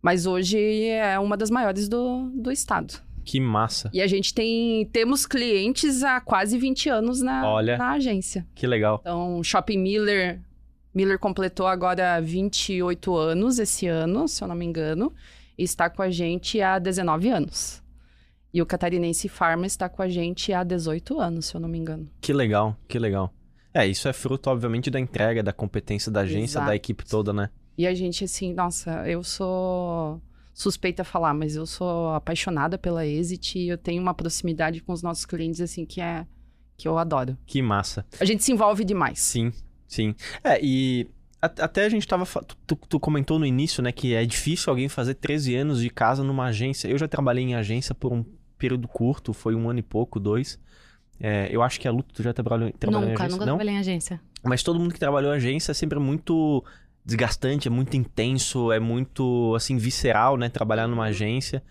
Mas 0.02 0.26
hoje 0.26 0.58
é 0.88 1.16
uma 1.18 1.36
das 1.36 1.48
maiores 1.48 1.88
do, 1.88 2.28
do 2.34 2.50
estado. 2.50 2.94
Que 3.24 3.38
massa. 3.38 3.88
E 3.92 4.02
a 4.02 4.06
gente 4.08 4.34
tem 4.34 4.84
temos 4.86 5.24
clientes 5.24 6.02
há 6.02 6.20
quase 6.20 6.58
20 6.58 6.88
anos 6.88 7.20
na, 7.20 7.48
Olha. 7.48 7.78
na 7.78 7.92
agência. 7.92 8.44
Que 8.52 8.66
legal. 8.66 8.98
Então, 9.00 9.42
Shopping 9.44 9.78
Miller. 9.78 10.40
Miller 10.92 11.18
completou 11.18 11.66
agora 11.66 12.20
28 12.20 13.16
anos 13.16 13.58
esse 13.58 13.86
ano, 13.86 14.28
se 14.28 14.42
eu 14.44 14.48
não 14.48 14.54
me 14.54 14.66
engano, 14.66 15.10
e 15.56 15.62
está 15.62 15.88
com 15.88 16.02
a 16.02 16.10
gente 16.10 16.60
há 16.60 16.78
19 16.78 17.30
anos. 17.30 17.82
E 18.52 18.60
o 18.60 18.66
Catarinense 18.66 19.26
Pharma 19.28 19.66
está 19.66 19.88
com 19.88 20.02
a 20.02 20.08
gente 20.08 20.52
há 20.52 20.62
18 20.62 21.18
anos, 21.18 21.46
se 21.46 21.54
eu 21.54 21.60
não 21.60 21.68
me 21.68 21.78
engano. 21.78 22.10
Que 22.20 22.34
legal, 22.34 22.76
que 22.86 22.98
legal. 22.98 23.32
É, 23.72 23.86
isso 23.86 24.06
é 24.06 24.12
fruto, 24.12 24.50
obviamente, 24.50 24.90
da 24.90 25.00
entrega, 25.00 25.42
da 25.42 25.52
competência 25.52 26.12
da 26.12 26.20
agência, 26.20 26.58
Exato. 26.58 26.66
da 26.66 26.76
equipe 26.76 27.06
toda, 27.06 27.32
né? 27.32 27.48
E 27.76 27.86
a 27.86 27.94
gente, 27.94 28.24
assim, 28.24 28.52
nossa, 28.52 29.08
eu 29.08 29.22
sou 29.22 30.20
suspeita 30.54 31.02
a 31.02 31.04
falar, 31.04 31.32
mas 31.32 31.56
eu 31.56 31.64
sou 31.66 32.10
apaixonada 32.14 32.76
pela 32.76 33.06
Exit 33.06 33.58
e 33.58 33.68
eu 33.68 33.78
tenho 33.78 34.02
uma 34.02 34.12
proximidade 34.14 34.80
com 34.82 34.92
os 34.92 35.02
nossos 35.02 35.24
clientes, 35.24 35.60
assim, 35.60 35.84
que 35.86 36.00
é 36.00 36.26
que 36.76 36.86
eu 36.86 36.98
adoro. 36.98 37.36
Que 37.46 37.62
massa. 37.62 38.04
A 38.20 38.24
gente 38.24 38.42
se 38.44 38.52
envolve 38.52 38.84
demais. 38.84 39.18
Sim, 39.20 39.52
sim. 39.88 40.14
É, 40.44 40.58
e 40.62 41.08
até 41.40 41.84
a 41.84 41.88
gente 41.88 42.06
tava. 42.06 42.26
Tu, 42.44 42.56
tu- 42.66 42.76
tu 42.88 43.00
comentou 43.00 43.38
no 43.38 43.46
início, 43.46 43.82
né, 43.82 43.90
que 43.92 44.14
é 44.14 44.24
difícil 44.26 44.70
alguém 44.70 44.88
fazer 44.88 45.14
13 45.14 45.54
anos 45.56 45.80
de 45.80 45.88
casa 45.90 46.22
numa 46.22 46.44
agência. 46.46 46.88
Eu 46.88 46.98
já 46.98 47.08
trabalhei 47.08 47.44
em 47.44 47.54
agência 47.54 47.94
por 47.94 48.12
um 48.12 48.24
período 48.58 48.86
curto, 48.88 49.32
foi 49.32 49.54
um 49.54 49.68
ano 49.70 49.78
e 49.78 49.82
pouco, 49.82 50.20
dois. 50.20 50.58
É, 51.18 51.48
eu 51.50 51.62
acho 51.62 51.80
que 51.80 51.86
a 51.88 51.90
Luto 51.90 52.12
tu 52.14 52.22
já 52.22 52.32
trabalhou, 52.32 52.70
trabalhou 52.72 53.06
em 53.06 53.10
Nunca, 53.12 53.22
agência, 53.24 53.36
nunca 53.36 53.46
não? 53.46 53.56
trabalhei 53.56 53.74
em 53.74 53.78
agência. 53.78 54.20
Mas 54.44 54.62
todo 54.62 54.78
mundo 54.78 54.92
que 54.92 55.00
trabalhou 55.00 55.32
em 55.32 55.36
agência 55.36 55.70
é 55.70 55.74
sempre 55.74 55.98
muito 55.98 56.64
desgastante, 57.04 57.68
é 57.68 57.70
muito 57.70 57.96
intenso, 57.96 58.70
é 58.72 58.78
muito, 58.78 59.54
assim, 59.54 59.76
visceral, 59.76 60.36
né? 60.36 60.48
Trabalhar 60.48 60.86
numa 60.86 61.06
agência. 61.06 61.62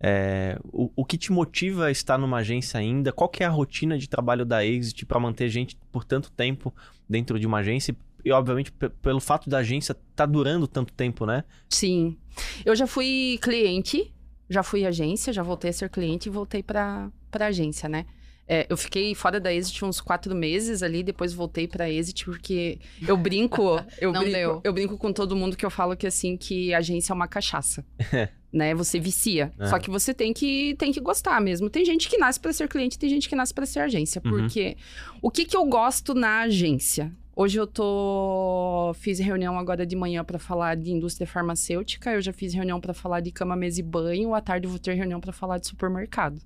É, 0.00 0.58
o, 0.64 0.90
o 0.94 1.04
que 1.04 1.16
te 1.16 1.32
motiva 1.32 1.86
a 1.86 1.90
estar 1.90 2.18
numa 2.18 2.38
agência 2.38 2.78
ainda? 2.78 3.12
Qual 3.12 3.28
que 3.28 3.42
é 3.42 3.46
a 3.46 3.50
rotina 3.50 3.96
de 3.96 4.08
trabalho 4.08 4.44
da 4.44 4.64
Exit 4.64 5.06
para 5.06 5.18
manter 5.18 5.48
gente 5.48 5.76
por 5.90 6.04
tanto 6.04 6.30
tempo 6.30 6.74
dentro 7.08 7.38
de 7.38 7.46
uma 7.46 7.58
agência? 7.58 7.96
E, 8.24 8.30
obviamente, 8.32 8.72
pelo 9.02 9.20
fato 9.20 9.48
da 9.48 9.58
agência 9.58 9.92
estar 9.92 10.04
tá 10.14 10.26
durando 10.26 10.66
tanto 10.66 10.92
tempo, 10.92 11.26
né? 11.26 11.44
Sim. 11.68 12.16
Eu 12.64 12.74
já 12.74 12.86
fui 12.86 13.38
cliente, 13.40 14.12
já 14.48 14.62
fui 14.62 14.84
agência, 14.84 15.32
já 15.32 15.42
voltei 15.42 15.70
a 15.70 15.72
ser 15.72 15.88
cliente 15.88 16.28
e 16.28 16.32
voltei 16.32 16.62
para 16.62 17.10
agência, 17.32 17.88
né? 17.88 18.06
É, 18.46 18.66
eu 18.68 18.76
fiquei 18.76 19.14
fora 19.14 19.40
da 19.40 19.52
Exit 19.52 19.84
uns 19.84 20.00
quatro 20.00 20.34
meses 20.34 20.82
ali, 20.82 21.02
depois 21.02 21.32
voltei 21.32 21.66
pra 21.66 21.90
Exit, 21.90 22.24
porque 22.26 22.78
eu 23.06 23.16
brinco. 23.16 23.80
Eu, 23.98 24.12
Não 24.12 24.20
brinco 24.20 24.36
deu. 24.36 24.60
eu 24.64 24.72
brinco 24.72 24.98
com 24.98 25.12
todo 25.12 25.36
mundo 25.36 25.56
que 25.56 25.64
eu 25.64 25.70
falo 25.70 25.96
que 25.96 26.06
assim, 26.06 26.36
que 26.36 26.74
agência 26.74 27.12
é 27.12 27.14
uma 27.14 27.28
cachaça. 27.28 27.84
né? 28.52 28.74
Você 28.74 29.00
vicia. 29.00 29.52
É. 29.58 29.66
Só 29.66 29.78
que 29.78 29.90
você 29.90 30.12
tem 30.14 30.32
que, 30.32 30.74
tem 30.78 30.92
que 30.92 31.00
gostar 31.00 31.40
mesmo. 31.40 31.68
Tem 31.70 31.84
gente 31.84 32.08
que 32.08 32.16
nasce 32.18 32.38
pra 32.38 32.52
ser 32.52 32.68
cliente, 32.68 32.98
tem 32.98 33.08
gente 33.10 33.28
que 33.28 33.34
nasce 33.34 33.52
pra 33.52 33.66
ser 33.66 33.80
agência. 33.80 34.20
Uhum. 34.24 34.30
Porque 34.30 34.76
o 35.20 35.30
que, 35.30 35.44
que 35.44 35.56
eu 35.56 35.64
gosto 35.64 36.14
na 36.14 36.42
agência? 36.42 37.10
Hoje 37.36 37.58
eu 37.58 37.66
tô 37.66 38.92
fiz 38.94 39.18
reunião 39.18 39.58
agora 39.58 39.84
de 39.84 39.96
manhã 39.96 40.22
pra 40.22 40.38
falar 40.38 40.76
de 40.76 40.92
indústria 40.92 41.26
farmacêutica, 41.26 42.12
eu 42.12 42.22
já 42.22 42.32
fiz 42.32 42.54
reunião 42.54 42.80
pra 42.80 42.94
falar 42.94 43.18
de 43.18 43.32
cama, 43.32 43.56
mesa 43.56 43.80
e 43.80 43.82
banho, 43.82 44.34
à 44.34 44.40
tarde 44.40 44.66
eu 44.66 44.70
vou 44.70 44.78
ter 44.78 44.94
reunião 44.94 45.20
pra 45.20 45.32
falar 45.32 45.58
de 45.58 45.66
supermercado. 45.66 46.40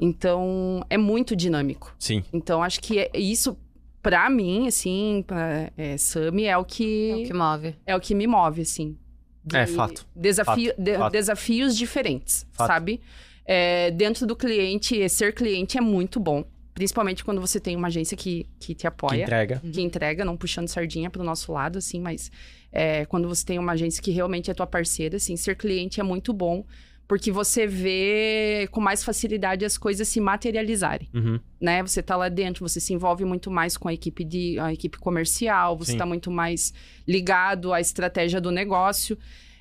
Então, 0.00 0.84
é 0.88 0.96
muito 0.96 1.36
dinâmico. 1.36 1.94
Sim. 1.98 2.24
Então, 2.32 2.62
acho 2.62 2.80
que 2.80 2.98
é- 3.00 3.10
isso, 3.14 3.56
pra 4.02 4.30
mim, 4.30 4.66
assim, 4.66 5.22
pra, 5.26 5.70
é, 5.76 5.96
Sami, 5.98 6.44
é 6.44 6.56
o 6.56 6.64
que, 6.64 7.10
É 7.10 7.16
o 7.16 7.22
que 7.26 7.34
move. 7.34 7.74
é 7.86 7.96
o 7.96 8.00
que 8.00 8.14
me 8.14 8.26
move, 8.26 8.62
assim. 8.62 8.96
De 9.44 9.56
É, 9.56 9.66
fato. 9.66 10.06
Desafio, 10.16 10.70
Fato, 10.70 10.82
de- 10.82 10.96
fato. 10.98 11.12
Desafios 11.12 11.76
diferentes, 11.76 12.46
Fato. 12.52 12.66
sabe? 12.68 13.00
É, 13.44 13.90
dentro 13.90 14.26
do 14.26 14.34
cliente, 14.36 15.06
ser 15.08 15.34
cliente 15.34 15.76
é 15.76 15.80
muito 15.80 16.18
bom. 16.20 16.44
Principalmente 16.74 17.22
quando 17.24 17.40
você 17.40 17.58
tem 17.60 17.76
uma 17.76 17.88
agência 17.88 18.16
que, 18.16 18.46
que 18.58 18.74
te 18.74 18.82
Que 18.82 18.86
apoia 18.86 19.22
entrega. 19.24 19.60
que 19.70 19.82
entrega, 19.82 20.24
não 20.24 20.36
puxando 20.36 20.68
sardinha 20.68 21.10
pro 21.10 21.22
nosso 21.22 21.52
lado, 21.52 21.76
assim, 21.78 22.00
mas 22.00 22.30
é, 22.72 23.04
quando 23.06 23.28
você 23.28 23.44
tem 23.44 23.58
uma 23.58 23.72
agência 23.72 24.02
que 24.02 24.10
realmente 24.12 24.50
é 24.50 24.54
tua 24.54 24.66
parceira, 24.66 25.16
assim, 25.16 25.36
ser 25.36 25.56
cliente 25.56 26.00
é 26.00 26.02
muito 26.02 26.32
bom, 26.32 26.64
porque 27.10 27.32
você 27.32 27.66
vê 27.66 28.68
com 28.70 28.80
mais 28.80 29.02
facilidade 29.02 29.64
as 29.64 29.76
coisas 29.76 30.06
se 30.06 30.20
materializarem, 30.20 31.08
Uhum. 31.12 31.40
né? 31.60 31.82
Você 31.82 32.00
tá 32.00 32.14
lá 32.14 32.28
dentro, 32.28 32.64
você 32.68 32.78
se 32.78 32.92
envolve 32.92 33.24
muito 33.24 33.50
mais 33.50 33.76
com 33.76 33.88
a 33.88 33.92
equipe 33.92 34.22
de 34.22 34.56
a 34.60 34.72
equipe 34.72 34.96
comercial, 34.96 35.76
você 35.76 35.90
Sim. 35.90 35.98
tá 35.98 36.06
muito 36.06 36.30
mais 36.30 36.72
ligado 37.08 37.72
à 37.72 37.80
estratégia 37.80 38.40
do 38.40 38.52
negócio. 38.52 39.18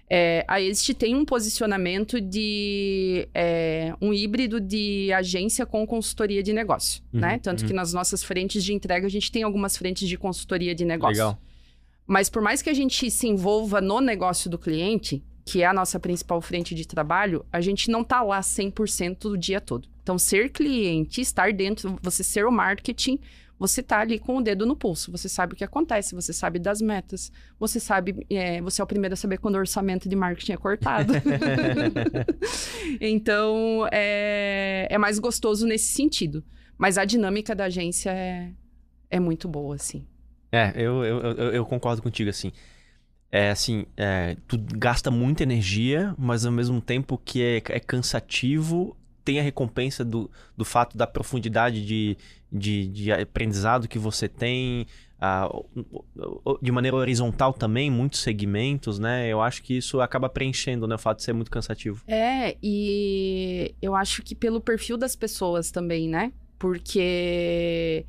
É, 0.08 0.46
a 0.48 0.62
Exit 0.62 0.94
tem 0.94 1.16
um 1.16 1.26
posicionamento 1.26 2.22
de 2.22 3.28
é, 3.34 3.96
um 4.00 4.14
híbrido 4.14 4.62
de 4.62 5.12
agência 5.12 5.66
com 5.66 5.88
consultoria 5.88 6.44
de 6.44 6.54
negócio, 6.54 7.02
Uhum, 7.12 7.22
né? 7.22 7.40
Tanto 7.42 7.62
uhum. 7.64 7.68
que 7.68 7.74
nas 7.74 7.94
nossas 7.94 8.24
frentes 8.24 8.64
de 8.64 8.74
entrega 8.76 9.08
a 9.08 9.10
gente 9.10 9.32
tem 9.32 9.42
algumas 9.42 9.76
frentes 9.76 10.08
de 10.08 10.16
consultoria 10.20 10.76
de 10.76 10.86
negócio. 10.86 11.14
Legal. 11.16 11.42
Mas 12.06 12.30
por 12.30 12.44
mais 12.44 12.62
que 12.62 12.70
a 12.70 12.76
gente 12.76 13.10
se 13.10 13.28
envolva 13.28 13.82
no 13.82 14.00
negócio 14.00 14.52
do 14.52 14.60
cliente, 14.60 15.24
que 15.50 15.64
é 15.64 15.66
a 15.66 15.74
nossa 15.74 16.00
principal 16.00 16.40
frente 16.42 16.76
de 16.76 16.86
trabalho, 16.86 17.44
a 17.52 17.60
gente 17.60 17.90
não 17.90 18.04
tá 18.04 18.22
lá 18.22 18.40
100% 18.40 19.22
do 19.22 19.36
dia 19.36 19.60
todo. 19.60 19.90
Então, 20.04 20.16
ser 20.16 20.50
cliente, 20.50 21.22
estar 21.22 21.52
dentro, 21.52 21.98
você 22.04 22.24
ser 22.24 22.46
o 22.46 22.52
marketing, 22.52 23.20
você 23.58 23.82
tá 23.82 24.02
ali 24.02 24.20
com 24.20 24.38
o 24.38 24.42
dedo 24.44 24.64
no 24.64 24.76
pulso. 24.76 25.12
Você 25.12 25.28
sabe 25.28 25.54
o 25.54 25.56
que 25.56 25.64
acontece, 25.64 26.14
você 26.14 26.32
sabe 26.32 26.60
das 26.60 26.82
metas, 26.82 27.32
você 27.60 27.80
sabe, 27.80 28.28
é, 28.30 28.62
você 28.62 28.80
é 28.80 28.84
o 28.84 28.88
primeiro 28.88 29.14
a 29.14 29.18
saber 29.18 29.40
quando 29.40 29.56
o 29.56 29.58
orçamento 29.58 30.08
de 30.08 30.16
marketing 30.16 30.52
é 30.52 30.58
cortado. 30.58 31.14
então, 33.02 33.88
é, 33.92 34.86
é 34.88 34.98
mais 35.00 35.18
gostoso 35.18 35.66
nesse 35.66 35.92
sentido. 35.94 36.44
Mas 36.78 37.00
a 37.00 37.06
dinâmica 37.06 37.56
da 37.56 37.66
agência 37.66 38.12
é, 38.12 38.52
é 39.10 39.20
muito 39.20 39.48
boa, 39.48 39.74
assim. 39.74 40.06
É, 40.52 40.74
eu, 40.76 41.04
eu, 41.04 41.20
eu, 41.22 41.54
eu 41.54 41.66
concordo 41.66 42.04
contigo, 42.04 42.30
assim. 42.30 42.52
É 43.32 43.52
assim, 43.52 43.86
é, 43.96 44.36
tu 44.48 44.58
gasta 44.58 45.12
muita 45.12 45.44
energia, 45.44 46.16
mas 46.18 46.46
ao 46.46 46.52
mesmo 46.52 46.82
tempo 46.82 47.18
que 47.24 47.44
é, 47.44 47.58
é 47.58 47.80
cansativo, 47.80 48.98
tem 49.24 49.40
a 49.40 49.44
recompensa 49.44 50.04
do, 50.04 50.30
do 50.58 50.66
fato 50.66 50.98
da 50.98 51.06
profundidade 51.06 51.86
de, 51.86 52.18
de, 52.52 52.88
de 52.88 53.12
aprendizado 53.12 53.88
que 53.88 54.00
você 54.00 54.28
tem, 54.28 54.88
ah, 55.22 55.48
de 56.62 56.72
maneira 56.72 56.98
horizontal 56.98 57.54
também, 57.54 57.92
muitos 57.92 58.22
segmentos, 58.22 58.98
né? 58.98 59.28
Eu 59.28 59.42
acho 59.42 59.62
que 59.62 59.78
isso 59.78 60.02
acaba 60.02 60.30
preenchendo, 60.30 60.88
né? 60.88 60.96
O 60.96 60.98
fato 61.00 61.18
de 61.18 61.24
ser 61.24 61.34
muito 61.34 61.52
cansativo. 61.52 62.02
É, 62.08 62.56
e 62.64 63.76
eu 63.82 63.96
acho 63.96 64.24
que 64.24 64.34
pelo 64.34 64.62
perfil 64.62 64.98
das 64.98 65.16
pessoas 65.16 65.70
também, 65.70 66.08
né? 66.08 66.32
Porque 66.58 68.06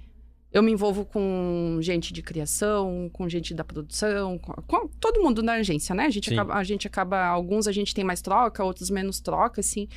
eu 0.52 0.62
me 0.62 0.72
envolvo 0.72 1.04
com 1.04 1.78
gente 1.80 2.12
de 2.12 2.22
criação, 2.22 3.08
com 3.12 3.28
gente 3.28 3.54
da 3.54 3.62
produção, 3.62 4.38
com, 4.38 4.52
com 4.62 4.88
todo 4.88 5.22
mundo 5.22 5.42
na 5.42 5.54
agência, 5.54 5.94
né? 5.94 6.06
A 6.06 6.10
gente, 6.10 6.32
acaba, 6.32 6.54
a 6.54 6.64
gente 6.64 6.86
acaba, 6.86 7.24
alguns 7.24 7.68
a 7.68 7.72
gente 7.72 7.94
tem 7.94 8.02
mais 8.04 8.20
troca, 8.20 8.64
outros 8.64 8.90
menos 8.90 9.20
troca, 9.20 9.60
assim. 9.60 9.88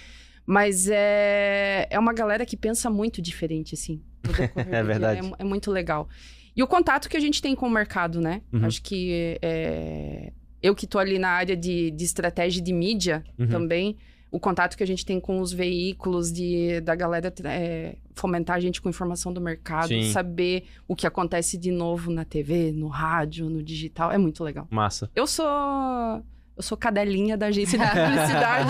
Mas 0.45 0.88
é, 0.89 1.88
é 1.89 1.98
uma 1.98 2.13
galera 2.13 2.45
que 2.45 2.55
pensa 2.57 2.89
muito 2.89 3.22
diferente, 3.22 3.74
assim. 3.74 4.01
É 4.72 4.83
verdade. 4.83 5.27
É, 5.27 5.31
é 5.39 5.43
muito 5.43 5.72
legal. 5.72 6.07
E 6.55 6.62
o 6.62 6.67
contato 6.67 7.10
que 7.10 7.17
a 7.17 7.19
gente 7.19 7.41
tem 7.41 7.55
com 7.55 7.65
o 7.67 7.69
mercado, 7.69 8.22
né? 8.22 8.41
Uhum. 8.51 8.65
Acho 8.65 8.81
que 8.83 9.38
é, 9.41 10.31
eu 10.62 10.75
que 10.75 10.86
tô 10.86 11.00
ali 11.00 11.17
na 11.17 11.29
área 11.29 11.57
de, 11.57 11.89
de 11.91 12.03
estratégia 12.03 12.62
de 12.62 12.72
mídia 12.72 13.24
Uhum. 13.39 13.48
também, 13.48 13.98
o 14.34 14.40
contato 14.40 14.75
que 14.75 14.82
a 14.82 14.88
gente 14.88 15.06
tem 15.06 15.20
com 15.20 15.40
os 15.40 15.54
veículos, 15.54 16.34
de, 16.34 16.82
da 16.82 16.96
galera 16.96 17.32
é, 17.44 17.98
fomentar 18.16 18.56
a 18.56 18.60
gente 18.60 18.82
com 18.82 18.90
informação 18.90 19.32
do 19.32 19.40
mercado, 19.40 19.90
Sim. 19.90 20.12
saber 20.12 20.66
o 20.88 20.96
que 20.96 21.06
acontece 21.06 21.56
de 21.56 21.72
novo 21.72 22.12
na 22.12 22.25
TV, 22.25 22.72
no 22.72 22.88
rádio, 22.88 23.48
no 23.48 23.62
digital, 23.62 24.12
é 24.12 24.18
muito 24.18 24.44
legal. 24.44 24.68
Massa. 24.72 25.08
Eu 25.16 25.28
sou. 25.28 25.46
Eu 25.46 26.63
sou 26.63 26.75
cadelinha 26.75 27.38
da 27.38 27.46
agência 27.46 27.78
de 27.78 27.86
publicidade. 27.86 28.70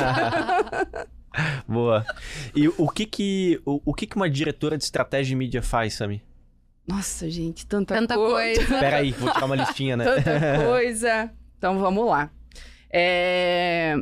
Boa. 1.66 2.06
E 2.54 2.68
o 2.68 2.90
que 2.90 3.06
que, 3.06 3.62
o, 3.66 3.82
o 3.86 3.94
que 3.94 4.06
que 4.06 4.18
uma 4.18 4.30
diretora 4.30 4.78
de 4.78 4.84
estratégia 4.84 5.32
e 5.34 5.38
mídia 5.38 5.62
faz, 5.62 5.94
Sami? 5.94 6.22
Nossa, 6.86 7.30
gente, 7.30 7.66
tanta, 7.66 7.96
Tanta 7.96 8.16
coisa. 8.16 8.66
coisa. 8.66 8.80
Pera 8.82 8.98
aí, 8.98 9.12
vou 9.12 9.32
tirar 9.32 9.46
uma 9.46 9.56
listinha, 9.56 9.96
né? 9.96 10.04
Tanta 10.04 10.60
coisa. 10.68 11.32
Então 11.58 11.80
vamos 11.80 12.06
lá. 12.06 12.30
É, 12.92 13.96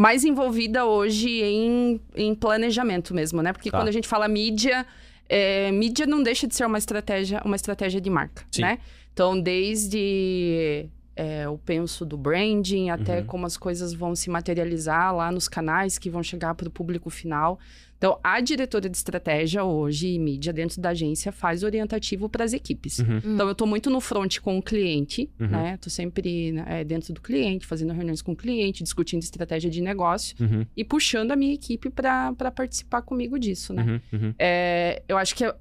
Mais 0.00 0.24
envolvida 0.24 0.86
hoje 0.86 1.28
em, 1.42 2.00
em 2.16 2.34
planejamento 2.34 3.12
mesmo, 3.14 3.42
né? 3.42 3.52
Porque 3.52 3.70
Tá. 3.70 3.78
quando 3.78 3.88
a 3.88 3.92
gente 3.92 4.08
fala 4.08 4.26
mídia, 4.28 4.86
é, 5.28 5.70
mídia 5.72 6.06
não 6.06 6.22
deixa 6.22 6.46
de 6.48 6.54
ser 6.54 6.64
uma 6.64 6.78
estratégia, 6.78 7.42
uma 7.44 7.54
estratégia 7.56 8.00
de 8.00 8.08
marca, 8.08 8.42
Sim. 8.50 8.62
né? 8.62 8.78
Então, 9.12 9.38
desde 9.38 10.86
é, 11.14 11.46
o 11.48 11.58
penso 11.58 12.06
do 12.06 12.16
branding 12.16 12.88
até 12.88 13.18
Uhum. 13.18 13.26
como 13.26 13.46
as 13.46 13.56
coisas 13.58 13.92
vão 13.92 14.14
se 14.16 14.30
materializar 14.30 15.14
lá 15.14 15.30
nos 15.30 15.48
canais 15.48 15.98
que 15.98 16.08
vão 16.08 16.22
chegar 16.22 16.54
para 16.54 16.68
o 16.68 16.70
público 16.70 17.10
final. 17.10 17.58
Então, 18.00 18.18
a 18.24 18.40
diretora 18.40 18.88
de 18.88 18.96
estratégia 18.96 19.62
hoje 19.62 20.08
e 20.08 20.18
mídia 20.18 20.54
dentro 20.54 20.80
da 20.80 20.88
agência 20.88 21.30
faz 21.30 21.62
orientativo 21.62 22.30
para 22.30 22.42
as 22.46 22.54
equipes. 22.54 22.98
Uhum. 23.00 23.18
Então, 23.18 23.46
eu 23.46 23.54
tô 23.54 23.66
muito 23.66 23.90
no 23.90 24.00
front 24.00 24.38
com 24.38 24.56
o 24.56 24.62
cliente, 24.62 25.28
Uhum. 25.38 25.48
né? 25.48 25.76
Tô 25.78 25.90
sempre 25.90 26.50
né, 26.52 26.64
é, 26.66 26.82
dentro 26.82 27.12
do 27.12 27.20
cliente, 27.20 27.66
fazendo 27.66 27.92
reuniões 27.92 28.22
com 28.22 28.32
o 28.32 28.36
cliente, 28.36 28.82
discutindo 28.82 29.20
estratégia 29.22 29.68
de 29.70 29.82
negócio 29.82 30.34
Uhum. 30.40 30.64
e 30.74 30.82
puxando 30.82 31.32
a 31.32 31.36
minha 31.36 31.52
equipe 31.52 31.90
para 31.90 32.32
participar 32.56 33.02
comigo 33.02 33.38
disso, 33.38 33.74
né? 33.74 34.00
Uhum. 34.10 34.18
Uhum. 34.18 34.34
É, 34.38 35.02
eu 35.06 35.18
acho 35.18 35.34
que 35.36 35.44
é- 35.44 35.54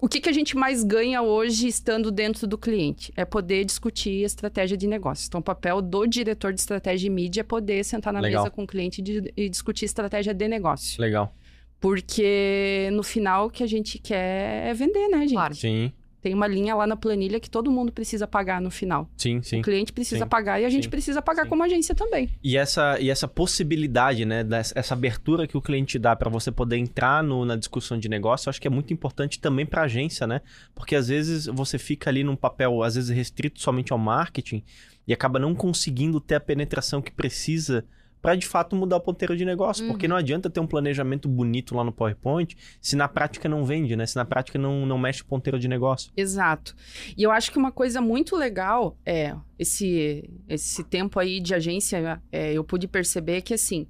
o 0.00 0.08
que, 0.08 0.18
que 0.18 0.30
a 0.30 0.32
gente 0.32 0.56
mais 0.56 0.82
ganha 0.82 1.20
hoje 1.20 1.66
estando 1.68 2.10
dentro 2.10 2.46
do 2.46 2.56
cliente 2.56 3.12
é 3.14 3.26
poder 3.26 3.66
discutir 3.66 4.24
estratégia 4.24 4.78
de 4.78 4.86
negócio. 4.86 5.26
Então, 5.28 5.40
o 5.40 5.44
papel 5.44 5.82
do 5.82 6.06
diretor 6.06 6.54
de 6.54 6.60
estratégia 6.60 7.06
e 7.08 7.10
mídia 7.10 7.42
é 7.42 7.44
poder 7.44 7.84
sentar 7.84 8.14
na 8.14 8.20
Legal. 8.20 8.44
mesa 8.44 8.50
com 8.50 8.62
o 8.62 8.66
cliente 8.66 9.02
e 9.02 9.30
e 9.44 9.46
discutir 9.50 9.84
estratégia 9.84 10.32
de 10.32 10.48
negócio. 10.48 10.98
Legal. 10.98 11.36
Porque 11.80 12.90
no 12.92 13.02
final 13.02 13.46
o 13.46 13.50
que 13.50 13.62
a 13.62 13.66
gente 13.66 13.98
quer 13.98 14.68
é 14.68 14.74
vender, 14.74 15.08
né, 15.08 15.20
gente? 15.22 15.32
Claro. 15.32 15.54
Sim, 15.54 15.92
Tem 16.20 16.34
uma 16.34 16.46
linha 16.46 16.74
lá 16.74 16.86
na 16.86 16.94
planilha 16.96 17.40
que 17.40 17.48
todo 17.48 17.70
mundo 17.70 17.90
precisa 17.90 18.26
pagar 18.26 18.60
no 18.60 18.70
final. 18.70 19.08
sim, 19.16 19.40
sim. 19.42 19.60
O 19.60 19.62
cliente 19.62 19.90
precisa 19.90 20.24
Sim. 20.24 20.28
pagar 20.28 20.60
e 20.60 20.66
a 20.66 20.68
gente 20.68 20.84
Sim. 20.84 20.90
precisa 20.90 21.22
pagar 21.22 21.44
Sim. 21.44 21.48
como 21.48 21.62
agência 21.62 21.94
também. 21.94 22.28
E 22.44 22.58
essa, 22.58 23.00
e 23.00 23.08
essa 23.08 23.26
possibilidade, 23.26 24.26
né, 24.26 24.44
dessa, 24.44 24.78
essa 24.78 24.92
abertura 24.92 25.46
que 25.46 25.56
o 25.56 25.62
cliente 25.62 25.98
dá 25.98 26.14
para 26.14 26.28
você 26.28 26.52
poder 26.52 26.76
entrar 26.76 27.24
no- 27.24 27.46
na 27.46 27.56
discussão 27.56 27.98
de 27.98 28.06
negócio, 28.08 28.48
eu 28.48 28.50
acho 28.50 28.60
que 28.60 28.68
é 28.68 28.70
muito 28.70 28.92
importante 28.92 29.40
também 29.40 29.64
para 29.64 29.80
a 29.80 29.84
agência, 29.86 30.26
né? 30.26 30.42
Porque 30.74 30.94
às 30.94 31.08
vezes 31.08 31.46
você 31.46 31.78
fica 31.78 32.10
ali 32.10 32.22
num 32.22 32.36
papel, 32.36 32.82
às 32.82 32.96
vezes 32.96 33.08
restrito 33.08 33.58
somente 33.60 33.90
ao 33.90 33.98
marketing 33.98 34.62
e 35.08 35.14
acaba 35.14 35.38
não 35.38 35.54
conseguindo 35.54 36.20
ter 36.20 36.34
a 36.34 36.40
penetração 36.40 37.00
que 37.00 37.10
precisa 37.10 37.82
para 38.22 38.34
de 38.34 38.46
fato 38.46 38.76
mudar 38.76 38.96
o 38.96 39.00
ponteiro 39.00 39.36
de 39.36 39.44
negócio, 39.44 39.86
porque 39.86 40.06
Uhum. 40.06 40.10
não 40.10 40.16
adianta 40.16 40.50
ter 40.50 40.60
um 40.60 40.66
planejamento 40.66 41.28
bonito 41.28 41.74
lá 41.74 41.82
no 41.82 41.90
PowerPoint 41.92 42.54
se 42.80 42.94
na 42.96 43.08
prática 43.08 43.48
não 43.48 43.64
vende, 43.64 43.96
né? 43.96 44.04
Se 44.06 44.16
na 44.16 44.24
prática 44.24 44.58
não, 44.58 44.84
não 44.84 44.98
mexe 44.98 45.22
o 45.22 45.24
ponteiro 45.26 45.58
de 45.58 45.66
negócio. 45.68 46.12
Exato. 46.16 46.74
E 47.16 47.22
eu 47.22 47.30
acho 47.30 47.50
que 47.50 47.58
uma 47.58 47.72
coisa 47.72 48.00
muito 48.00 48.36
legal 48.36 48.96
é 49.06 49.34
esse, 49.58 50.28
esse 50.48 50.84
tempo 50.84 51.18
aí 51.18 51.40
de 51.40 51.54
agência, 51.54 52.20
é, 52.30 52.52
eu 52.52 52.62
pude 52.64 52.86
perceber 52.88 53.40
que 53.42 53.54
assim. 53.54 53.86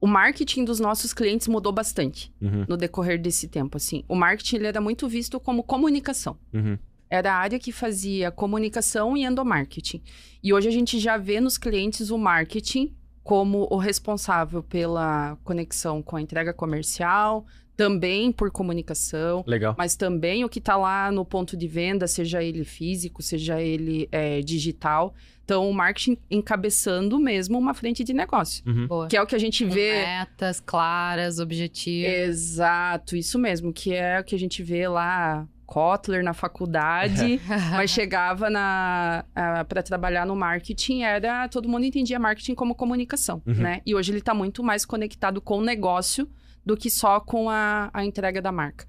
O 0.00 0.06
marketing 0.08 0.64
dos 0.64 0.80
nossos 0.80 1.12
clientes 1.14 1.46
mudou 1.46 1.70
bastante 1.72 2.32
Uhum, 2.40 2.64
no 2.68 2.76
decorrer 2.76 3.20
desse 3.22 3.46
tempo, 3.46 3.76
assim. 3.76 4.02
O 4.08 4.16
marketing 4.16 4.56
ele 4.56 4.66
era 4.66 4.80
muito 4.80 5.06
visto 5.06 5.38
como 5.38 5.62
comunicação. 5.62 6.36
uhum, 6.52 6.76
Era 7.08 7.32
a 7.32 7.36
área 7.36 7.56
que 7.56 7.70
fazia 7.70 8.32
comunicação 8.32 9.16
e 9.16 9.22
endomarketing. 9.24 10.02
E 10.42 10.52
hoje 10.52 10.66
a 10.66 10.72
gente 10.72 10.98
já 10.98 11.16
vê 11.16 11.40
nos 11.40 11.56
clientes 11.56 12.10
o 12.10 12.18
marketing 12.18 12.92
como 13.22 13.68
o 13.70 13.76
responsável 13.76 14.62
pela 14.62 15.36
conexão 15.44 16.02
com 16.02 16.16
a 16.16 16.20
entrega 16.20 16.52
comercial, 16.52 17.46
também 17.76 18.30
por 18.30 18.50
comunicação, 18.50 19.42
legal. 19.46 19.74
mas 19.78 19.96
também 19.96 20.44
o 20.44 20.48
que 20.48 20.58
está 20.58 20.76
lá 20.76 21.10
no 21.10 21.24
ponto 21.24 21.56
de 21.56 21.66
venda, 21.66 22.06
seja 22.06 22.42
ele 22.42 22.64
físico, 22.64 23.22
seja 23.22 23.60
ele 23.60 24.08
é, 24.12 24.40
digital. 24.40 25.14
Então, 25.44 25.68
o 25.68 25.74
marketing 25.74 26.16
encabeçando 26.30 27.18
mesmo 27.18 27.58
uma 27.58 27.74
frente 27.74 28.04
de 28.04 28.12
negócio. 28.12 28.62
Uhum. 28.66 29.08
Que 29.08 29.16
é 29.16 29.22
o 29.22 29.26
que 29.26 29.34
a 29.34 29.38
gente 29.38 29.64
Com 29.64 29.72
vê. 29.72 30.04
Metas 30.06 30.60
claras, 30.60 31.38
objetivos. 31.38 32.12
Exato, 32.12 33.16
isso 33.16 33.38
mesmo, 33.38 33.72
que 33.72 33.92
é 33.92 34.20
o 34.20 34.24
que 34.24 34.34
a 34.34 34.38
gente 34.38 34.62
vê 34.62 34.86
lá, 34.86 35.46
Kotler 35.72 36.22
na 36.22 36.34
faculdade, 36.34 37.40
mas 37.72 37.90
chegava 37.90 38.50
na 38.50 39.24
para 39.68 39.82
trabalhar 39.82 40.26
no 40.26 40.36
marketing, 40.36 41.02
era 41.02 41.48
todo 41.48 41.66
mundo 41.68 41.84
entendia 41.84 42.18
marketing 42.18 42.54
como 42.54 42.74
comunicação, 42.74 43.40
Uhum. 43.46 43.54
né? 43.54 43.80
E 43.86 43.94
hoje 43.94 44.12
ele 44.12 44.18
está 44.18 44.34
muito 44.34 44.62
mais 44.62 44.84
conectado 44.84 45.40
com 45.40 45.58
o 45.58 45.62
negócio 45.64 46.28
do 46.66 46.76
que 46.76 46.90
só 46.90 47.18
com 47.20 47.48
a, 47.48 47.88
a 47.94 48.04
entrega 48.04 48.42
da 48.42 48.52
marca. 48.52 48.86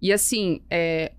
E 0.00 0.12
assim, 0.12 0.60
é, 0.70 1.12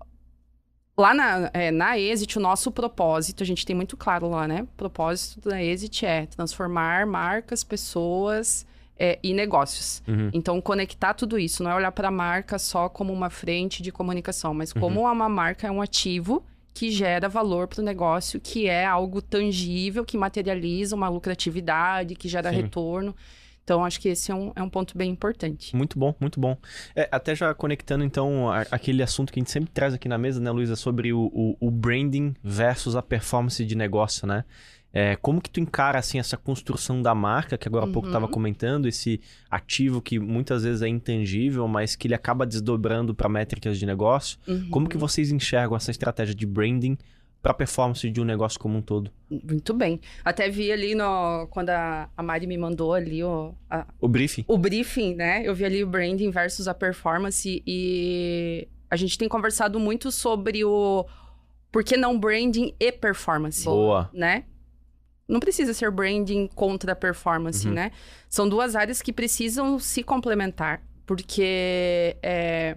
lá 0.96 1.12
na, 1.12 1.50
é, 1.52 1.70
na 1.72 1.98
Exit, 1.98 2.38
o 2.38 2.40
nosso 2.40 2.70
propósito, 2.70 3.42
a 3.42 3.46
gente 3.46 3.66
tem 3.66 3.74
muito 3.74 3.96
claro 3.96 4.28
lá, 4.28 4.46
né? 4.46 4.62
O 4.62 4.76
propósito 4.76 5.48
da 5.48 5.60
Exit 5.62 6.06
é 6.06 6.26
transformar 6.26 7.06
marcas, 7.06 7.64
pessoas 7.64 8.64
é, 8.98 9.18
e 9.22 9.32
negócios. 9.32 10.02
Uhum. 10.08 10.30
Então, 10.32 10.60
conectar 10.60 11.14
tudo 11.14 11.38
isso, 11.38 11.62
não 11.62 11.70
é 11.70 11.74
olhar 11.74 11.92
para 11.92 12.08
a 12.08 12.10
marca 12.10 12.58
só 12.58 12.88
como 12.88 13.12
uma 13.12 13.30
frente 13.30 13.82
de 13.82 13.92
comunicação, 13.92 14.52
mas 14.52 14.72
como 14.72 15.02
uma 15.02 15.28
marca 15.28 15.66
é 15.66 15.70
um 15.70 15.80
ativo 15.80 16.44
que 16.74 16.90
gera 16.90 17.28
valor 17.28 17.66
para 17.68 17.80
o 17.80 17.84
negócio, 17.84 18.38
que 18.40 18.68
é 18.68 18.84
algo 18.84 19.20
tangível, 19.20 20.04
que 20.04 20.16
materializa 20.16 20.94
uma 20.94 21.08
lucratividade, 21.08 22.14
que 22.14 22.28
gera 22.28 22.50
Sim. 22.50 22.56
retorno. 22.62 23.14
Então, 23.64 23.84
acho 23.84 24.00
que 24.00 24.08
esse 24.08 24.30
é 24.30 24.34
um, 24.34 24.50
é 24.56 24.62
um 24.62 24.68
ponto 24.70 24.96
bem 24.96 25.10
importante. 25.10 25.76
Muito 25.76 25.98
bom, 25.98 26.14
muito 26.18 26.40
bom. 26.40 26.56
É, 26.96 27.06
até 27.12 27.34
já 27.34 27.52
conectando, 27.52 28.02
então, 28.02 28.50
a- 28.50 28.64
aquele 28.70 29.02
assunto 29.02 29.30
que 29.30 29.38
a 29.38 29.42
gente 29.42 29.50
sempre 29.50 29.70
traz 29.70 29.92
aqui 29.92 30.08
na 30.08 30.16
mesa, 30.16 30.40
né, 30.40 30.50
Luísa, 30.50 30.74
sobre 30.74 31.12
o, 31.12 31.26
o- 31.34 31.56
o 31.60 31.70
branding 31.70 32.34
versus 32.42 32.96
a 32.96 33.02
performance 33.02 33.62
de 33.62 33.74
negócio, 33.76 34.26
né? 34.26 34.44
É, 34.92 35.16
como 35.16 35.40
que 35.40 35.50
tu 35.50 35.60
encara, 35.60 35.98
assim, 35.98 36.18
essa 36.18 36.36
construção 36.36 37.02
da 37.02 37.14
marca, 37.14 37.58
que 37.58 37.68
agora 37.68 37.84
há 37.84 37.88
pouco 37.88 38.08
Uhum. 38.08 38.12
estava 38.14 38.26
comentando, 38.28 38.88
esse 38.88 39.20
ativo 39.50 40.00
que 40.00 40.18
muitas 40.18 40.62
vezes 40.64 40.80
é 40.80 40.88
intangível, 40.88 41.68
mas 41.68 41.94
que 41.94 42.06
ele 42.06 42.14
acaba 42.14 42.46
desdobrando 42.46 43.14
para 43.14 43.28
métricas 43.28 43.78
de 43.78 43.84
negócio. 43.84 44.38
Uhum. 44.48 44.70
Como 44.70 44.88
que 44.88 44.96
vocês 44.96 45.30
enxergam 45.30 45.76
essa 45.76 45.90
estratégia 45.90 46.34
de 46.34 46.46
branding 46.46 46.96
para 47.42 47.52
performance 47.54 48.08
de 48.10 48.20
um 48.20 48.24
negócio 48.24 48.58
como 48.58 48.78
um 48.78 48.82
todo? 48.82 49.10
Muito 49.30 49.74
bem. 49.74 50.00
Até 50.24 50.48
vi 50.48 50.72
ali 50.72 50.94
no, 50.94 51.46
quando 51.50 51.68
a, 51.70 52.08
a 52.16 52.22
Mari 52.22 52.46
me 52.46 52.56
mandou 52.56 52.94
ali 52.94 53.22
o, 53.22 53.54
a- 53.70 53.86
O 54.00 54.08
briefing? 54.08 54.44
o 54.48 54.56
briefing, 54.56 55.14
né? 55.14 55.42
Eu 55.44 55.54
vi 55.54 55.66
ali 55.66 55.84
o 55.84 55.86
branding 55.86 56.30
versus 56.30 56.66
a 56.66 56.72
performance 56.74 57.62
e 57.66 58.66
a 58.90 58.96
gente 58.96 59.18
tem 59.18 59.28
conversado 59.28 59.78
muito 59.78 60.10
sobre 60.10 60.64
o 60.64 61.04
por 61.70 61.84
que 61.84 61.96
não 61.96 62.18
branding 62.18 62.74
e 62.80 62.90
performance, 62.90 63.64
Boa. 63.66 64.08
né? 64.14 64.44
Não 65.28 65.38
precisa 65.40 65.74
ser 65.74 65.90
branding 65.90 66.46
contra 66.54 66.96
performance, 66.96 67.66
Uhum. 67.68 67.74
né? 67.74 67.92
São 68.30 68.48
duas 68.48 68.74
áreas 68.74 69.02
que 69.02 69.12
precisam 69.12 69.78
se 69.78 70.02
complementar, 70.02 70.80
porque 71.04 72.16
é, 72.22 72.76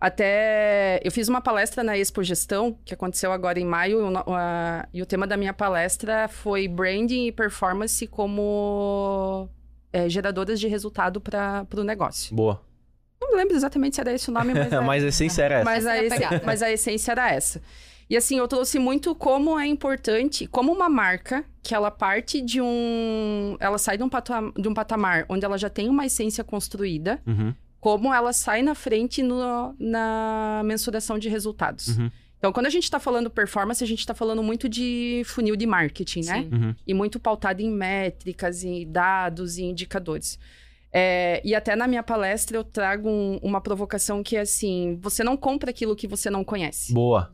até 0.00 1.00
eu 1.04 1.10
fiz 1.12 1.28
uma 1.28 1.40
palestra 1.42 1.82
na 1.84 1.96
Expo 1.98 2.22
Gestão, 2.22 2.78
que 2.84 2.94
aconteceu 2.94 3.30
agora 3.30 3.60
em 3.60 3.64
maio, 3.66 4.00
a- 4.26 4.88
e 4.92 5.02
o 5.02 5.06
tema 5.06 5.26
da 5.26 5.36
minha 5.36 5.52
palestra 5.52 6.28
foi 6.28 6.66
branding 6.66 7.26
e 7.26 7.32
performance 7.32 8.06
como 8.06 9.48
é, 9.92 10.08
geradoras 10.08 10.58
de 10.58 10.68
resultado 10.68 11.20
para 11.20 11.66
o 11.76 11.82
negócio. 11.84 12.34
Boa. 12.34 12.62
Não 13.20 13.30
me 13.32 13.36
lembro 13.36 13.56
exatamente 13.56 13.96
se 13.96 14.00
era 14.00 14.12
esse 14.12 14.28
o 14.30 14.32
nome, 14.32 14.52
mas, 14.54 14.72
é- 14.72 14.80
mas 14.80 15.04
a 15.04 15.08
essência 15.08 15.42
era 15.42 15.54
essa. 15.56 15.64
mas, 15.64 15.86
a 15.86 15.96
Essa 15.96 16.14
é 16.34 16.42
mas 16.44 16.62
a 16.62 16.70
essência 16.72 17.12
era 17.12 17.30
essa. 17.32 17.62
E 18.08 18.16
assim, 18.16 18.38
eu 18.38 18.46
trouxe 18.46 18.78
muito 18.78 19.14
como 19.14 19.58
é 19.58 19.66
importante, 19.66 20.46
como 20.46 20.72
uma 20.72 20.88
marca 20.88 21.44
que 21.62 21.74
ela 21.74 21.90
parte 21.90 22.40
de 22.40 22.60
um. 22.60 23.56
Ela 23.58 23.78
sai 23.78 23.96
de 23.96 24.04
um, 24.04 24.08
patam- 24.08 24.52
de 24.56 24.68
um 24.68 24.74
patamar 24.74 25.26
onde 25.28 25.44
ela 25.44 25.58
já 25.58 25.68
tem 25.68 25.88
uma 25.88 26.06
essência 26.06 26.44
construída, 26.44 27.20
Uhum, 27.26 27.52
como 27.80 28.14
ela 28.14 28.32
sai 28.32 28.62
na 28.62 28.74
frente 28.76 29.22
no- 29.22 29.74
na 29.78 30.62
mensuração 30.64 31.18
de 31.18 31.28
resultados. 31.28 31.98
uhum, 31.98 32.10
Então, 32.38 32.52
quando 32.52 32.66
a 32.66 32.70
gente 32.70 32.84
está 32.84 33.00
falando 33.00 33.28
performance, 33.30 33.82
a 33.82 33.86
gente 33.86 34.00
está 34.00 34.14
falando 34.14 34.42
muito 34.42 34.68
de 34.68 35.22
funil 35.24 35.56
de 35.56 35.66
marketing, 35.66 36.20
né? 36.20 36.42
Sim. 36.42 36.50
uhum. 36.52 36.74
e 36.86 36.94
muito 36.94 37.18
pautado 37.18 37.60
em 37.62 37.70
métricas, 37.70 38.62
em 38.62 38.86
dados 38.88 39.56
e 39.58 39.64
indicadores. 39.64 40.38
É, 40.92 41.40
e 41.44 41.54
até 41.54 41.74
na 41.74 41.86
minha 41.88 42.02
palestra 42.02 42.56
eu 42.56 42.62
trago 42.62 43.08
um- 43.08 43.38
uma 43.42 43.60
provocação 43.60 44.22
que 44.22 44.36
é 44.36 44.40
assim: 44.40 44.96
você 45.02 45.24
não 45.24 45.36
compra 45.36 45.70
aquilo 45.70 45.96
que 45.96 46.06
você 46.06 46.30
não 46.30 46.44
conhece. 46.44 46.92
Boa. 46.92 47.32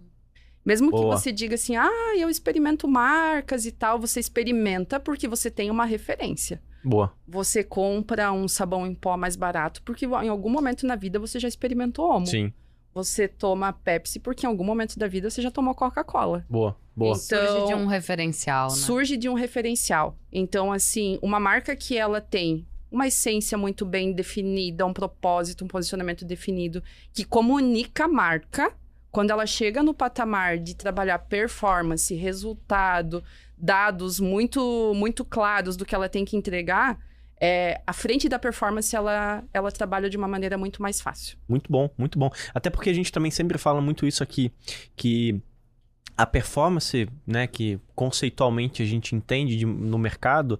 Mesmo 0.64 0.90
que 0.90 0.96
Boa. 0.96 1.16
você 1.16 1.32
diga 1.32 1.54
assim, 1.56 1.76
ah, 1.76 2.14
eu 2.16 2.28
experimento 2.28 2.86
marcas 2.86 3.66
e 3.66 3.72
tal, 3.72 3.98
você 3.98 4.20
experimenta 4.20 5.00
porque 5.00 5.26
você 5.26 5.50
tem 5.50 5.70
uma 5.70 5.84
referência. 5.84 6.62
Boa. 6.84 7.12
Você 7.26 7.62
compra 7.64 8.32
um 8.32 8.46
sabão 8.48 8.86
em 8.86 8.94
pó 8.94 9.16
mais 9.16 9.36
barato 9.36 9.82
porque 9.82 10.06
em 10.06 10.28
algum 10.28 10.50
momento 10.50 10.86
na 10.86 10.96
vida 10.96 11.18
você 11.18 11.38
já 11.38 11.48
experimentou 11.48 12.10
Omo. 12.10 12.26
Sim. 12.26 12.52
Você 12.94 13.26
toma 13.26 13.72
Pepsi 13.72 14.20
porque 14.20 14.44
em 14.44 14.48
algum 14.48 14.64
momento 14.64 14.98
da 14.98 15.06
vida 15.08 15.30
você 15.30 15.40
já 15.40 15.50
tomou 15.50 15.74
Coca-Cola. 15.74 16.44
Boa. 16.48 16.76
Boa. 16.94 17.16
Isso. 17.16 17.28
Surge 17.28 17.46
de 17.46 17.64
Então, 17.64 17.82
um 17.82 17.86
referencial, 17.86 18.68
né? 18.68 18.76
surge 18.76 19.16
de 19.16 19.28
um 19.28 19.34
referencial. 19.34 20.16
Então, 20.30 20.70
assim, 20.70 21.18
uma 21.22 21.40
marca 21.40 21.74
que 21.74 21.96
ela 21.96 22.20
tem 22.20 22.66
uma 22.90 23.06
essência 23.06 23.56
muito 23.56 23.86
bem 23.86 24.12
definida, 24.12 24.84
um 24.84 24.92
propósito, 24.92 25.64
um 25.64 25.68
posicionamento 25.68 26.26
definido, 26.26 26.82
que 27.14 27.24
comunica 27.24 28.04
a 28.04 28.08
marca, 28.08 28.76
quando 29.12 29.30
ela 29.30 29.46
chega 29.46 29.82
no 29.82 29.94
patamar 29.94 30.58
de 30.58 30.74
trabalhar 30.74 31.18
performance, 31.20 32.12
resultado, 32.14 33.22
dados 33.56 34.18
muito, 34.18 34.92
muito 34.96 35.24
claros 35.24 35.76
do 35.76 35.84
que 35.84 35.94
ela 35.94 36.08
tem 36.08 36.24
que 36.24 36.36
entregar, 36.36 36.98
é, 37.40 37.80
a 37.86 37.92
frente 37.92 38.28
da 38.28 38.38
performance 38.38 38.94
ela, 38.96 39.44
ela 39.52 39.70
trabalha 39.70 40.08
de 40.08 40.16
uma 40.16 40.26
maneira 40.28 40.56
muito 40.56 40.80
mais 40.80 41.00
fácil. 41.00 41.36
Muito 41.48 41.70
bom, 41.70 41.90
muito 41.98 42.18
bom. 42.18 42.30
Até 42.54 42.70
porque 42.70 42.88
a 42.90 42.94
gente 42.94 43.12
também 43.12 43.30
sempre 43.30 43.58
fala 43.58 43.80
muito 43.80 44.06
isso 44.06 44.22
aqui, 44.22 44.50
que 44.96 45.40
a 46.16 46.24
performance, 46.24 47.08
né, 47.26 47.46
que 47.46 47.78
conceitualmente 47.94 48.82
a 48.82 48.86
gente 48.86 49.14
entende 49.14 49.56
de- 49.56 49.66
no 49.66 49.98
mercado, 49.98 50.58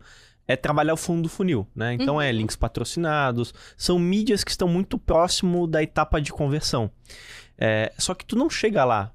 é 0.48 0.56
trabalhar 0.56 0.92
o 0.94 0.96
fundo 0.96 1.22
do 1.22 1.28
funil, 1.28 1.66
né? 1.74 1.94
Então 1.94 2.20
é 2.20 2.30
Uhum. 2.30 2.38
links 2.38 2.56
patrocinados, 2.56 3.54
são 3.76 3.96
mídias 3.98 4.42
que 4.42 4.50
estão 4.50 4.66
muito 4.66 4.98
próximo 4.98 5.66
da 5.68 5.82
etapa 5.82 6.20
de 6.20 6.32
conversão. 6.32 6.90
É, 7.64 7.92
só 7.96 8.12
que 8.12 8.24
tu 8.24 8.34
não 8.34 8.50
chega 8.50 8.84
lá 8.84 9.12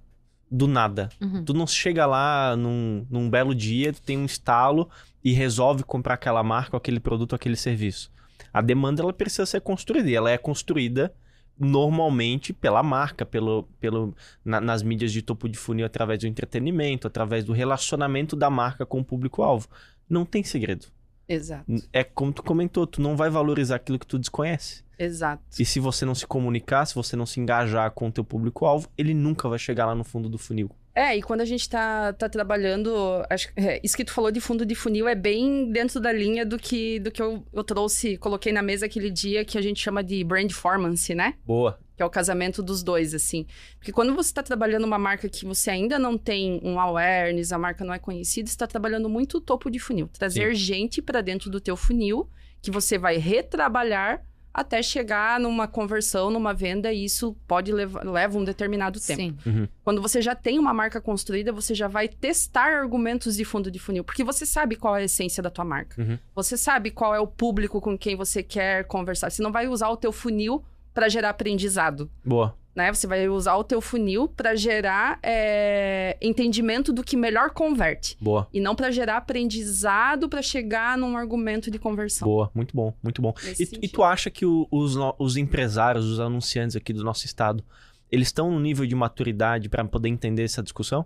do 0.49 0.67
nada. 0.67 1.09
Uhum. 1.19 1.43
Tu 1.43 1.53
não 1.53 1.67
chega 1.67 2.05
lá 2.05 2.55
num, 2.55 3.05
num 3.09 3.29
belo 3.29 3.53
dia, 3.53 3.91
tu 3.91 4.01
tem 4.01 4.17
um 4.17 4.23
estalo 4.25 4.89
e 5.21 5.33
resolve 5.33 5.83
comprar 5.83 6.13
aquela 6.13 6.41
marca, 6.41 6.77
aquele 6.77 6.99
produto, 7.01 7.35
aquele 7.35 7.57
serviço. 7.57 8.09
A 8.53 8.61
demanda 8.61 9.01
ela 9.01 9.11
precisa 9.11 9.45
ser 9.45 9.59
construída 9.59 10.09
e 10.09 10.15
ela 10.15 10.31
é 10.31 10.37
construída 10.37 11.13
normalmente 11.59 12.53
pela 12.53 12.81
marca, 12.81 13.25
pelo, 13.25 13.63
pelo, 13.81 14.15
na- 14.45 14.61
nas 14.61 14.81
mídias 14.83 15.11
de 15.11 15.21
topo 15.21 15.49
de 15.49 15.57
funil, 15.57 15.85
através 15.85 16.19
do 16.19 16.27
entretenimento, 16.27 17.07
através 17.07 17.43
do 17.43 17.51
relacionamento 17.51 18.35
da 18.35 18.49
marca 18.49 18.85
com 18.85 18.99
o 18.99 19.03
público-alvo. 19.03 19.67
Não 20.09 20.23
tem 20.23 20.43
segredo. 20.43 20.85
Exato. 21.27 21.65
É 21.91 22.03
como 22.03 22.31
tu 22.31 22.41
comentou, 22.43 22.87
tu 22.87 23.01
não 23.01 23.15
vai 23.17 23.29
valorizar 23.29 23.75
aquilo 23.75 23.99
que 23.99 24.07
tu 24.07 24.17
desconhece. 24.17 24.83
Exato. 24.97 25.43
E 25.59 25.65
se 25.65 25.79
você 25.79 26.05
não 26.05 26.15
se 26.15 26.25
comunicar, 26.25 26.85
se 26.85 26.95
você 26.95 27.15
não 27.15 27.25
se 27.25 27.39
engajar 27.39 27.91
com 27.91 28.07
o 28.07 28.11
teu 28.11 28.23
público-alvo, 28.23 28.87
ele 28.97 29.13
nunca 29.13 29.47
vai 29.47 29.59
chegar 29.59 29.85
lá 29.85 29.93
no 29.93 30.03
fundo 30.03 30.27
do 30.29 30.37
funil. 30.37 30.71
É, 30.95 31.15
e 31.15 31.21
quando 31.21 31.41
a 31.41 31.45
gente 31.45 31.69
tá, 31.69 32.11
tá 32.13 32.27
trabalhando, 32.27 32.91
acho, 33.29 33.53
que- 33.53 33.61
é, 33.61 33.79
isso 33.83 33.95
que 33.95 34.03
tu 34.03 34.11
falou 34.11 34.31
de 34.31 34.41
fundo 34.41 34.65
de 34.65 34.73
funil 34.73 35.07
é 35.07 35.13
bem 35.13 35.71
dentro 35.71 35.99
da 35.99 36.11
linha 36.11 36.43
do 36.43 36.57
que, 36.57 36.99
do 36.99 37.11
que 37.11 37.21
eu, 37.21 37.45
eu 37.53 37.63
trouxe, 37.63 38.17
coloquei 38.17 38.51
na 38.51 38.63
mesa 38.63 38.87
aquele 38.87 39.11
dia 39.11 39.45
que 39.45 39.59
a 39.59 39.61
gente 39.61 39.79
chama 39.79 40.03
de 40.03 40.23
brand 40.23 40.47
performance, 40.47 41.13
né? 41.13 41.35
Boa. 41.45 41.79
Que 41.97 42.03
é 42.03 42.05
o 42.05 42.09
casamento 42.11 42.61
dos 42.61 42.83
dois, 42.83 43.15
assim. 43.15 43.47
Porque 43.79 43.91
quando 43.91 44.13
você 44.13 44.29
está 44.29 44.43
trabalhando 44.43 44.85
uma 44.85 44.99
marca 44.99 45.27
que 45.27 45.43
você 45.43 45.71
ainda 45.71 45.97
não 45.97 46.15
tem 46.15 46.61
um 46.63 46.79
awareness, 46.79 47.51
a 47.51 47.57
marca 47.57 47.83
não 47.83 47.91
é 47.91 47.97
conhecida, 47.97 48.47
você 48.47 48.53
está 48.53 48.67
trabalhando 48.67 49.09
muito 49.09 49.39
o 49.39 49.41
topo 49.41 49.67
de 49.71 49.79
funil. 49.79 50.07
Trazer 50.13 50.49
Sim. 50.49 50.55
gente 50.55 51.01
para 51.01 51.21
dentro 51.21 51.49
do 51.49 51.59
teu 51.59 51.75
funil, 51.75 52.29
que 52.61 52.69
você 52.69 52.99
vai 52.99 53.17
retrabalhar 53.17 54.23
até 54.53 54.81
chegar 54.81 55.39
numa 55.39 55.67
conversão, 55.67 56.29
numa 56.29 56.53
venda, 56.53 56.93
e 56.93 57.05
isso 57.05 57.35
pode 57.47 57.71
levar 57.71 58.03
leva 58.03 58.37
um 58.37 58.43
determinado 58.43 58.99
tempo. 58.99 59.41
Sim. 59.41 59.67
Quando 59.83 59.99
você 59.99 60.21
já 60.21 60.35
tem 60.35 60.59
uma 60.59 60.73
marca 60.73 61.01
construída, 61.01 61.51
você 61.51 61.73
já 61.73 61.87
vai 61.87 62.07
testar 62.07 62.79
argumentos 62.79 63.35
de 63.35 63.45
fundo 63.45 63.71
de 63.71 63.79
funil, 63.79 64.03
porque 64.03 64.23
você 64.23 64.45
sabe 64.45 64.75
qual 64.75 64.95
é 64.95 65.01
a 65.01 65.05
essência 65.05 65.41
da 65.41 65.49
tua 65.49 65.65
marca. 65.65 65.99
Uhum. 65.99 66.19
Você 66.35 66.57
sabe 66.57 66.91
qual 66.91 67.13
é 67.15 67.19
o 67.19 67.27
público 67.27 67.81
com 67.81 67.97
quem 67.97 68.15
você 68.15 68.43
quer 68.43 68.83
conversar. 68.85 69.31
Você 69.31 69.41
não 69.41 69.51
vai 69.51 69.67
usar 69.67 69.89
o 69.89 69.97
teu 69.97 70.11
funil 70.11 70.63
para 70.97 71.07
gerar 71.09 71.29
aprendizado, 71.29 72.09
Boa. 72.25 72.57
né? 72.75 72.91
Você 72.91 73.05
vai 73.05 73.29
usar 73.29 73.55
o 73.55 73.63
teu 73.63 73.79
funil 73.79 74.27
para 74.27 74.55
gerar 74.55 75.19
é, 75.21 76.17
entendimento 76.19 76.91
do 76.91 77.03
que 77.03 77.15
melhor 77.15 77.51
converte 77.51 78.17
Boa. 78.19 78.47
e 78.51 78.59
não 78.59 78.75
para 78.75 78.89
gerar 78.89 79.17
aprendizado 79.17 80.27
para 80.27 80.41
chegar 80.41 80.97
num 80.97 81.15
argumento 81.15 81.69
de 81.69 81.77
conversão. 81.77 82.27
Boa. 82.27 82.49
Muito 82.51 82.75
bom. 82.75 82.91
Muito 83.03 83.21
bom. 83.21 83.31
E, 83.59 83.85
e 83.85 83.87
tu 83.87 84.01
acha 84.03 84.31
que 84.31 84.43
o- 84.43 84.67
os, 84.71 84.95
os 85.19 85.37
empresários, 85.37 86.03
os 86.05 86.19
anunciantes 86.19 86.75
aqui 86.75 86.91
do 86.91 87.03
nosso 87.03 87.27
estado, 87.27 87.63
eles 88.11 88.29
estão 88.29 88.49
no 88.51 88.59
nível 88.59 88.87
de 88.87 88.95
maturidade 88.95 89.69
para 89.69 89.85
poder 89.85 90.09
entender 90.09 90.43
essa 90.45 90.63
discussão? 90.63 91.05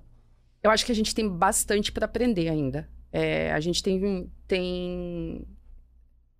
Eu 0.63 0.71
acho 0.71 0.85
que 0.85 0.91
a 0.93 0.95
gente 0.95 1.13
tem 1.13 1.27
bastante 1.27 1.91
para 1.91 2.05
aprender 2.05 2.47
ainda. 2.47 2.87
É, 3.11 3.51
a 3.51 3.59
gente 3.59 3.83
tem, 3.83 4.31
tem, 4.47 5.45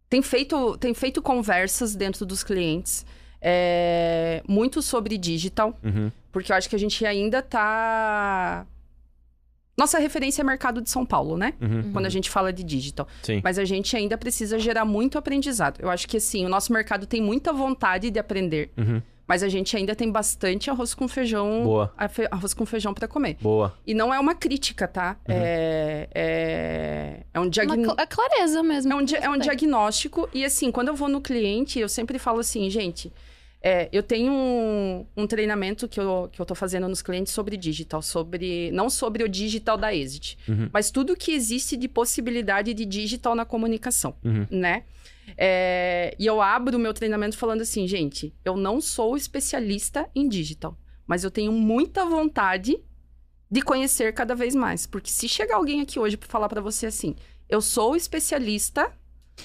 tem, 0.09 0.21
feito, 0.21 0.77
tem 0.77 0.93
feito 0.93 1.21
conversas 1.21 1.95
dentro 1.95 2.25
dos 2.25 2.43
clientes, 2.43 3.05
é, 3.41 4.41
muito 4.47 4.81
sobre 4.81 5.17
digital, 5.17 5.77
Uhum. 5.83 6.11
porque 6.31 6.51
eu 6.51 6.55
acho 6.55 6.69
que 6.69 6.75
a 6.75 6.79
gente 6.79 7.05
ainda 7.05 7.41
tá. 7.41 8.65
Nossa 9.77 9.97
referência 9.97 10.41
é 10.41 10.45
mercado 10.45 10.81
de 10.81 10.89
São 10.89 11.05
Paulo, 11.05 11.37
né? 11.37 11.53
Uhum. 11.59 11.91
Quando 11.93 12.05
a 12.05 12.09
gente 12.09 12.29
fala 12.29 12.53
de 12.53 12.63
digital. 12.63 13.07
Sim. 13.23 13.41
Mas 13.43 13.57
a 13.57 13.65
gente 13.65 13.95
ainda 13.97 14.17
precisa 14.17 14.59
gerar 14.59 14.85
muito 14.85 15.17
aprendizado. 15.17 15.79
Eu 15.81 15.89
acho 15.89 16.07
que, 16.07 16.17
assim, 16.17 16.45
o 16.45 16.49
nosso 16.49 16.71
mercado 16.71 17.07
tem 17.07 17.21
muita 17.21 17.51
vontade 17.51 18.11
de 18.11 18.19
aprender, 18.19 18.69
Uhum. 18.77 19.01
mas 19.25 19.41
a 19.41 19.49
gente 19.49 19.75
ainda 19.75 19.95
tem 19.95 20.11
bastante 20.11 20.69
arroz 20.69 20.93
com 20.93 21.07
feijão. 21.07 21.63
Boa. 21.63 21.91
Arroz 22.29 22.53
com 22.53 22.65
feijão 22.65 22.93
para 22.93 23.07
comer. 23.07 23.37
Boa. 23.41 23.73
E 23.87 23.93
não 23.95 24.13
é 24.13 24.19
uma 24.19 24.35
crítica, 24.35 24.87
tá? 24.87 25.15
Uhum. 25.27 25.35
É, 25.35 26.07
é, 26.13 27.19
é 27.33 27.39
um 27.39 27.49
diagnóstico. 27.49 27.99
é 27.99 28.05
clareza 28.05 28.61
mesmo. 28.61 28.91
É 28.91 28.95
um, 28.95 29.03
dia- 29.03 29.19
é 29.19 29.29
um 29.29 29.37
diagnóstico. 29.39 30.29
E 30.31 30.45
assim, 30.45 30.69
quando 30.69 30.89
eu 30.89 30.95
vou 30.95 31.07
no 31.07 31.21
cliente, 31.21 31.79
eu 31.79 31.89
sempre 31.89 32.19
falo 32.19 32.39
assim, 32.41 32.69
gente. 32.69 33.11
É, 33.61 33.87
eu 33.91 34.01
tenho 34.01 34.31
um, 34.33 35.05
um 35.15 35.27
treinamento 35.27 35.87
que 35.87 35.99
eu, 35.99 36.29
que 36.31 36.41
eu 36.41 36.45
tô 36.45 36.55
fazendo 36.55 36.87
nos 36.87 37.01
clientes 37.01 37.31
sobre 37.31 37.55
digital, 37.57 38.01
sobre. 38.01 38.71
Não 38.71 38.89
sobre 38.89 39.23
o 39.23 39.29
digital 39.29 39.77
da 39.77 39.93
Exit, 39.93 40.37
Uhum. 40.47 40.69
mas 40.73 40.89
tudo 40.91 41.15
que 41.15 41.31
existe 41.31 41.77
de 41.77 41.87
possibilidade 41.87 42.73
de 42.73 42.85
digital 42.85 43.35
na 43.35 43.45
comunicação, 43.45 44.15
Uhum. 44.23 44.45
né? 44.49 44.83
É, 45.37 46.15
e 46.19 46.25
eu 46.25 46.41
abro 46.41 46.75
o 46.77 46.79
meu 46.79 46.93
treinamento 46.93 47.37
falando 47.37 47.61
assim, 47.61 47.87
gente, 47.87 48.33
eu 48.43 48.57
não 48.57 48.81
sou 48.81 49.15
especialista 49.15 50.09
em 50.15 50.27
digital, 50.27 50.77
mas 51.07 51.23
eu 51.23 51.31
tenho 51.31 51.51
muita 51.51 52.03
vontade 52.05 52.77
de 53.49 53.61
conhecer 53.61 54.13
cada 54.13 54.33
vez 54.35 54.55
mais. 54.55 54.85
Porque 54.87 55.09
se 55.11 55.27
chegar 55.29 55.55
alguém 55.57 55.81
aqui 55.81 55.99
hoje 55.99 56.17
para 56.17 56.27
falar 56.27 56.49
para 56.49 56.61
você 56.61 56.87
assim, 56.87 57.15
eu 57.47 57.61
sou 57.61 57.95
especialista, 57.95 58.91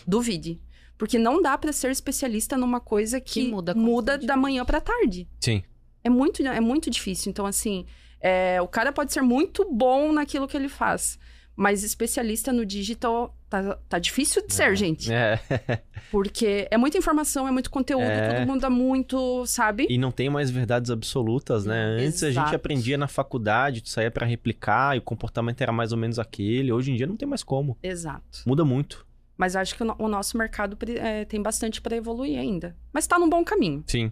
duvide. 0.07 0.61
Porque 0.99 1.19
não 1.19 1.43
dá 1.43 1.57
para 1.59 1.73
ser 1.73 1.91
especialista 1.91 2.57
numa 2.57 2.81
coisa 2.81 3.21
que, 3.21 3.45
Que 3.45 3.49
muda 3.51 3.75
muda 3.75 4.17
da 4.19 4.37
manhã 4.37 4.65
para 4.65 4.81
tarde. 4.81 5.29
Sim. 5.41 5.63
É 6.03 6.09
muito, 6.09 6.47
é 6.47 6.61
muito 6.61 6.89
difícil. 6.91 7.31
Então, 7.31 7.45
assim, 7.47 7.85
é, 8.21 8.61
o 8.63 8.69
cara 8.69 8.93
pode 8.93 9.13
ser 9.13 9.23
muito 9.23 9.67
bom 9.71 10.13
naquilo 10.13 10.47
que 10.49 10.57
ele 10.57 10.69
faz. 10.69 11.19
Mas 11.59 11.83
especialista 11.83 12.53
no 12.53 12.67
digital 12.67 13.35
tá, 13.49 13.79
tá 13.89 13.99
difícil 13.99 14.47
de 14.47 14.53
ser, 14.53 14.77
gente. 14.77 15.11
É. 15.13 15.41
Porque 16.11 16.69
é 16.71 16.77
muita 16.77 16.99
informação, 16.99 17.49
é 17.49 17.51
muito 17.51 17.71
conteúdo, 17.71 18.03
É. 18.05 18.35
todo 18.37 18.47
mundo 18.47 18.61
dá 18.61 18.69
muito, 18.71 19.45
sabe? 19.47 19.87
E 19.89 19.97
não 19.97 20.11
tem 20.11 20.29
mais 20.29 20.51
verdades 20.51 20.91
absolutas, 20.91 21.65
né? 21.65 21.97
Antes 21.99 22.23
a 22.23 22.29
gente 22.29 22.41
Exato. 22.41 22.57
aprendia 22.57 22.99
na 22.99 23.09
faculdade, 23.09 23.81
tu 23.81 23.89
saía 23.89 24.11
pra 24.11 24.27
replicar 24.27 24.97
e 24.97 24.99
o 24.99 25.03
comportamento 25.03 25.61
era 25.63 25.73
mais 25.73 25.93
ou 25.93 25.99
menos 25.99 26.19
aquele. 26.19 26.71
Hoje 26.73 26.93
em 26.93 26.97
dia 26.97 27.07
não 27.07 27.17
tem 27.17 27.27
mais 27.27 27.43
como. 27.43 27.77
Exato. 27.83 28.43
Muda 28.47 28.63
muito. 28.65 29.06
Mas 29.37 29.55
acho 29.57 29.75
que 29.75 29.83
o, 29.83 29.87
no- 29.87 29.97
o 29.99 30.09
nosso 30.09 30.37
mercado 30.39 30.77
é, 30.99 31.25
tem 31.25 31.43
bastante 31.43 31.81
para 31.81 31.95
evoluir 31.97 32.39
ainda. 32.39 32.77
Mas 32.93 33.07
tá 33.07 33.19
num 33.19 33.29
bom 33.29 33.45
caminho, 33.45 33.85
Sim. 33.87 34.11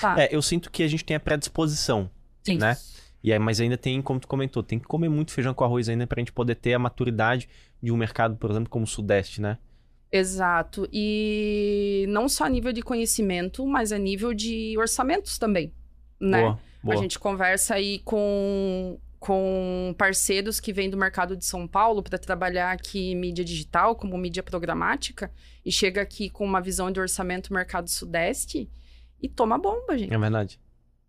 tá? 0.00 0.20
É, 0.20 0.28
eu 0.34 0.42
sinto 0.42 0.70
que 0.70 0.82
a 0.82 0.88
gente 0.88 1.04
tem 1.04 1.16
a 1.16 1.20
predisposição, 1.20 2.10
Sim. 2.44 2.58
né? 2.58 2.76
E 3.22 3.32
aí, 3.32 3.38
mas 3.38 3.58
ainda 3.60 3.76
tem, 3.76 4.00
como 4.02 4.20
tu 4.20 4.28
comentou, 4.28 4.62
tem 4.62 4.78
que 4.78 4.84
comer 4.84 5.08
muito 5.08 5.32
feijão 5.32 5.52
com 5.54 5.64
arroz 5.64 5.88
ainda 5.88 6.06
pra 6.06 6.20
gente 6.20 6.32
poder 6.32 6.54
ter 6.56 6.74
a 6.74 6.78
maturidade 6.78 7.48
de 7.82 7.90
um 7.90 7.96
mercado, 7.96 8.36
por 8.36 8.50
exemplo, 8.50 8.68
como 8.70 8.84
o 8.84 8.88
Sudeste, 8.88 9.40
né? 9.40 9.58
Exato. 10.12 10.88
E 10.92 12.06
não 12.08 12.28
só 12.28 12.44
a 12.44 12.48
nível 12.48 12.72
de 12.72 12.82
conhecimento, 12.82 13.66
mas 13.66 13.90
a 13.92 13.98
nível 13.98 14.32
de 14.32 14.76
orçamentos 14.78 15.38
também, 15.38 15.72
né? 16.20 16.40
Boa, 16.42 16.60
boa. 16.82 16.94
A 16.94 16.98
gente 17.02 17.18
conversa 17.18 17.74
aí 17.74 17.98
com, 18.00 18.98
com 19.26 19.92
parceiros 19.98 20.60
que 20.60 20.72
vêm 20.72 20.88
do 20.88 20.96
mercado 20.96 21.36
de 21.36 21.44
São 21.44 21.66
Paulo 21.66 22.00
para 22.00 22.16
trabalhar 22.16 22.70
aqui 22.70 23.10
em 23.10 23.16
mídia 23.16 23.44
digital, 23.44 23.96
como 23.96 24.16
mídia 24.16 24.40
programática, 24.40 25.32
e 25.64 25.72
chega 25.72 26.00
aqui 26.00 26.30
com 26.30 26.44
uma 26.44 26.60
visão 26.60 26.92
de 26.92 27.00
orçamento 27.00 27.52
mercado 27.52 27.90
sudeste 27.90 28.70
e 29.20 29.28
toma 29.28 29.58
bomba, 29.58 29.98
gente. 29.98 30.14
É 30.14 30.18
verdade. 30.18 30.60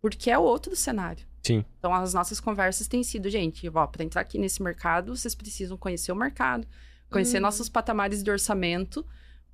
Porque 0.02 0.32
é 0.32 0.40
outro 0.40 0.76
cenário. 0.76 1.28
Sim. 1.44 1.64
Então, 1.78 1.94
as 1.94 2.12
nossas 2.12 2.40
conversas 2.40 2.88
têm 2.88 3.04
sido, 3.04 3.30
gente, 3.30 3.70
ó, 3.70 3.86
para 3.86 4.04
entrar 4.04 4.22
aqui 4.22 4.40
nesse 4.40 4.64
mercado, 4.64 5.16
vocês 5.16 5.36
precisam 5.36 5.78
conhecer 5.78 6.12
o 6.12 6.16
mercado, 6.16 6.68
conhecer 7.12 7.38
Hum. 7.38 7.42
nossos 7.42 7.70
patamares 7.70 8.24
de 8.24 8.32
orçamento 8.32 9.06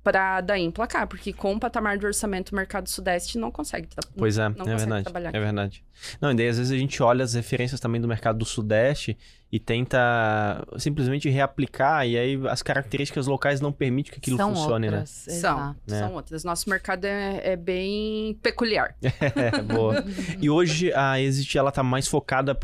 para 0.04 0.42
daí 0.42 0.62
emplacar, 0.62 1.08
porque 1.08 1.32
com 1.32 1.54
o 1.54 1.58
patamar 1.58 1.96
de 1.98 2.04
orçamento 2.04 2.50
o 2.50 2.54
mercado 2.54 2.88
sudeste 2.88 3.38
não 3.38 3.50
consegue 3.50 3.88
tra- 3.88 4.06
Pois 4.16 4.36
é, 4.38 4.48
não 4.50 4.66
é 4.70 4.76
verdade. 4.76 5.04
trabalhar 5.04 5.34
É 5.34 5.40
verdade. 5.40 5.82
Não, 6.20 6.30
e 6.30 6.34
daí 6.34 6.48
às 6.48 6.58
vezes 6.58 6.70
a 6.70 6.76
gente 6.76 7.02
olha 7.02 7.24
as 7.24 7.32
referências 7.32 7.80
também 7.80 8.00
do 8.00 8.06
mercado 8.06 8.38
do 8.38 8.44
Sudeste 8.44 9.16
e 9.50 9.58
tenta 9.58 10.66
simplesmente 10.78 11.28
reaplicar, 11.30 12.06
e 12.06 12.18
aí 12.18 12.38
as 12.48 12.60
características 12.60 13.26
locais 13.26 13.60
não 13.60 13.72
permitem 13.72 14.12
que 14.12 14.18
aquilo 14.18 14.36
São 14.36 14.54
funcione, 14.54 14.88
outras. 14.88 15.08
São, 15.10 15.32
Exato. 15.34 15.76
né? 15.88 15.98
são 16.00 16.12
outras. 16.14 16.44
Nosso 16.44 16.68
mercado 16.68 17.04
é, 17.06 17.52
é 17.52 17.56
bem 17.56 18.34
peculiar. 18.42 18.94
né? 19.00 19.10
É, 19.36 19.62
boa. 19.62 20.04
E 20.40 20.50
hoje 20.50 20.92
a 20.92 21.20
Exit 21.20 21.56
ela 21.56 21.72
tá 21.72 21.82
mais 21.82 22.06
focada 22.06 22.54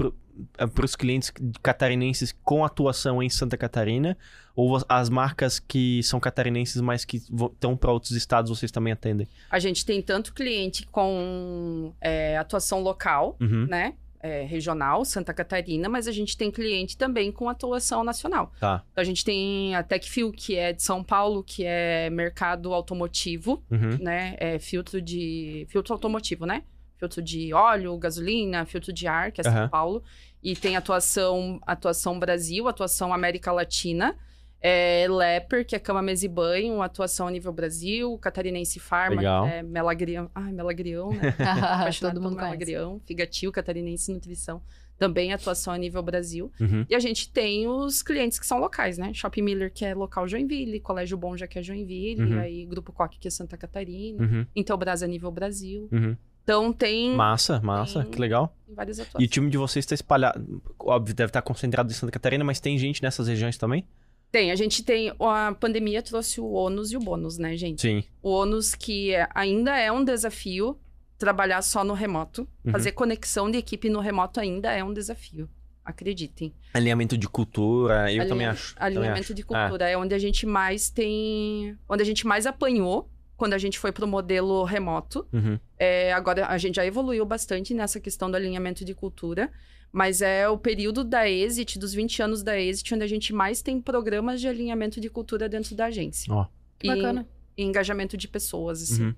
para 0.74 0.84
os 0.84 0.94
clientes 0.96 1.32
catarinenses 1.62 2.32
com 2.44 2.64
atuação 2.64 3.22
em 3.22 3.28
Santa 3.28 3.56
Catarina 3.56 4.16
ou 4.56 4.76
as- 4.76 4.84
as 4.88 5.08
marcas 5.08 5.58
que 5.58 6.02
são 6.02 6.18
catarinenses, 6.20 6.80
mas 6.80 7.04
que 7.04 7.16
estão 7.18 7.76
para 7.76 7.92
outros 7.92 8.12
estados, 8.12 8.50
vocês 8.50 8.70
também 8.70 8.92
atendem? 8.92 9.26
A 9.50 9.58
gente 9.58 9.84
tem 9.86 10.02
tanto 10.02 10.34
cliente 10.34 10.86
com 10.88 11.92
é, 12.00 12.36
atuação 12.38 12.80
local, 12.80 13.36
Uhum. 13.40 13.66
né? 13.68 13.94
é, 14.22 14.42
regional, 14.44 15.02
Santa 15.02 15.32
Catarina, 15.32 15.88
mas 15.88 16.06
a 16.06 16.12
gente 16.12 16.36
tem 16.36 16.50
cliente 16.50 16.94
também 16.94 17.32
com 17.32 17.48
atuação 17.48 18.04
nacional. 18.04 18.52
Tá. 18.60 18.84
Então, 18.92 19.00
a 19.00 19.04
gente 19.04 19.24
tem 19.24 19.74
a 19.74 19.82
Techfil, 19.82 20.30
que 20.30 20.56
é 20.56 20.74
de 20.74 20.82
São 20.82 21.02
Paulo, 21.02 21.42
que 21.42 21.64
é 21.64 22.10
mercado 22.10 22.74
automotivo, 22.74 23.64
Uhum. 23.70 23.96
né? 23.98 24.36
É 24.38 24.58
filtro 24.58 25.00
de. 25.00 25.64
filtro 25.70 25.94
automotivo, 25.94 26.44
né? 26.44 26.64
Filtro 26.98 27.22
de 27.22 27.54
óleo, 27.54 27.96
gasolina, 27.96 28.66
filtro 28.66 28.92
de 28.92 29.06
ar, 29.06 29.32
que 29.32 29.40
é 29.40 29.44
São 29.44 29.54
Aham. 29.54 29.68
Paulo. 29.70 30.02
E 30.42 30.56
tem 30.56 30.76
atuação, 30.76 31.60
atuação 31.66 32.18
Brasil, 32.18 32.66
atuação 32.68 33.12
América 33.12 33.52
Latina. 33.52 34.16
É, 34.62 35.06
Leper, 35.08 35.66
que 35.66 35.74
é 35.74 35.78
cama, 35.78 36.02
mesa 36.02 36.26
e 36.26 36.28
banho, 36.28 36.82
atuação 36.82 37.26
a 37.26 37.30
nível 37.30 37.50
Brasil, 37.50 38.18
Catarinense 38.18 38.78
Farma, 38.78 39.16
Legal. 39.16 39.46
que 39.46 39.52
é 39.54 39.62
melagrião. 39.62 40.30
Ai, 40.34 40.52
melagrião, 40.52 41.10
né? 41.12 41.34
Todo 41.98 42.20
mundo 42.20 42.36
melagrião, 42.36 43.00
figatio, 43.06 43.50
Catarinense 43.50 44.12
Nutrição. 44.12 44.62
Também 44.98 45.32
atuação 45.32 45.72
a 45.72 45.78
nível 45.78 46.02
Brasil. 46.02 46.52
Uhum. 46.60 46.84
E 46.90 46.94
a 46.94 46.98
gente 46.98 47.30
tem 47.32 47.66
os 47.66 48.02
clientes 48.02 48.38
que 48.38 48.46
são 48.46 48.58
locais, 48.58 48.98
né? 48.98 49.14
Shopping 49.14 49.40
Miller, 49.40 49.72
que 49.72 49.82
é 49.82 49.94
local 49.94 50.28
Joinville, 50.28 50.78
Colégio 50.78 51.16
Bom 51.16 51.34
já 51.38 51.46
que 51.46 51.58
é 51.58 51.62
Joinville, 51.62 52.20
Uhum. 52.34 52.38
aí 52.38 52.66
Grupo 52.66 52.92
Coque, 52.92 53.18
que 53.18 53.28
é 53.28 53.30
Santa 53.30 53.56
Catarina, 53.56 54.22
Uhum. 54.22 54.46
Intelbras 54.54 55.02
a 55.02 55.06
nível 55.06 55.30
Brasil. 55.30 55.88
Uhum. 55.90 56.14
Então 56.50 56.72
tem, 56.72 57.14
Massa, 57.14 57.60
massa, 57.60 58.02
Tem. 58.02 58.10
que 58.10 58.20
legal. 58.20 58.52
tem 58.66 58.74
várias 58.74 58.98
E 58.98 59.00
o 59.00 59.04
atuações. 59.04 59.30
time 59.30 59.48
de 59.50 59.56
vocês 59.56 59.84
está 59.84 59.94
espalhado, 59.94 60.60
óbvio, 60.80 61.14
deve 61.14 61.30
estar 61.30 61.42
concentrado 61.42 61.90
em 61.92 61.94
Santa 61.94 62.10
Catarina, 62.10 62.42
mas 62.42 62.58
tem 62.58 62.76
gente 62.76 63.00
nessas 63.02 63.28
regiões 63.28 63.56
também? 63.56 63.86
Tem, 64.32 64.50
a 64.50 64.56
gente 64.56 64.82
tem. 64.84 65.12
A 65.20 65.54
pandemia 65.58 66.02
trouxe 66.02 66.40
o 66.40 66.50
ônus 66.50 66.90
e 66.92 66.96
o 66.96 67.00
bônus, 67.00 67.36
né, 67.38 67.56
gente? 67.56 67.82
Sim. 67.82 68.04
O 68.22 68.30
ônus 68.30 68.74
que 68.74 69.12
ainda 69.34 69.76
é 69.78 69.90
um 69.92 70.04
desafio 70.04 70.78
trabalhar 71.18 71.62
só 71.62 71.82
no 71.84 71.94
remoto. 71.94 72.48
Uhum. 72.64 72.72
Fazer 72.72 72.92
conexão 72.92 73.50
de 73.50 73.58
equipe 73.58 73.88
no 73.90 74.00
remoto 74.00 74.38
ainda 74.40 74.72
é 74.72 74.82
um 74.84 74.92
desafio. 74.92 75.48
Acreditem. 75.84 76.54
Alinhamento 76.72 77.18
de 77.18 77.28
cultura, 77.28 78.12
eu 78.12 78.26
também 78.28 78.46
acho. 78.46 78.74
também 78.76 78.86
Alinhamento 78.86 79.20
acho. 79.26 79.34
de 79.34 79.42
cultura 79.42 79.88
é 79.88 79.96
onde 79.96 80.14
a 80.14 80.18
gente 80.18 80.46
mais 80.46 80.90
tem. 80.90 81.76
Onde 81.88 82.02
a 82.02 82.06
gente 82.06 82.24
mais 82.26 82.46
apanhou 82.46 83.09
quando 83.40 83.54
a 83.54 83.58
gente 83.58 83.78
foi 83.78 83.90
para 83.90 84.04
o 84.04 84.06
modelo 84.06 84.64
remoto. 84.64 85.26
Uhum. 85.32 85.58
É, 85.78 86.12
agora 86.12 86.46
a 86.46 86.58
gente 86.58 86.74
já 86.74 86.84
evoluiu 86.84 87.24
bastante 87.24 87.72
nessa 87.72 87.98
questão 87.98 88.30
do 88.30 88.36
alinhamento 88.36 88.84
de 88.84 88.94
cultura, 88.94 89.50
mas 89.90 90.20
é 90.20 90.46
o 90.46 90.58
período 90.58 91.02
da 91.02 91.26
Exit, 91.26 91.78
dos 91.78 91.94
20 91.94 92.22
anos 92.22 92.42
da 92.42 92.60
Exit, 92.60 92.94
onde 92.94 93.02
a 93.02 93.06
gente 93.06 93.32
mais 93.32 93.62
tem 93.62 93.80
programas 93.80 94.42
de 94.42 94.46
alinhamento 94.46 95.00
de 95.00 95.08
cultura 95.08 95.48
dentro 95.48 95.74
da 95.74 95.86
agência. 95.86 96.30
Ó. 96.30 96.46
Bacana. 96.84 97.26
E 97.56 97.62
engajamento 97.64 98.14
de 98.14 98.28
pessoas, 98.28 98.82
assim. 98.82 99.04
Uhum. 99.04 99.14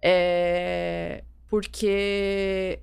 É, 0.00 1.24
porque 1.48 2.78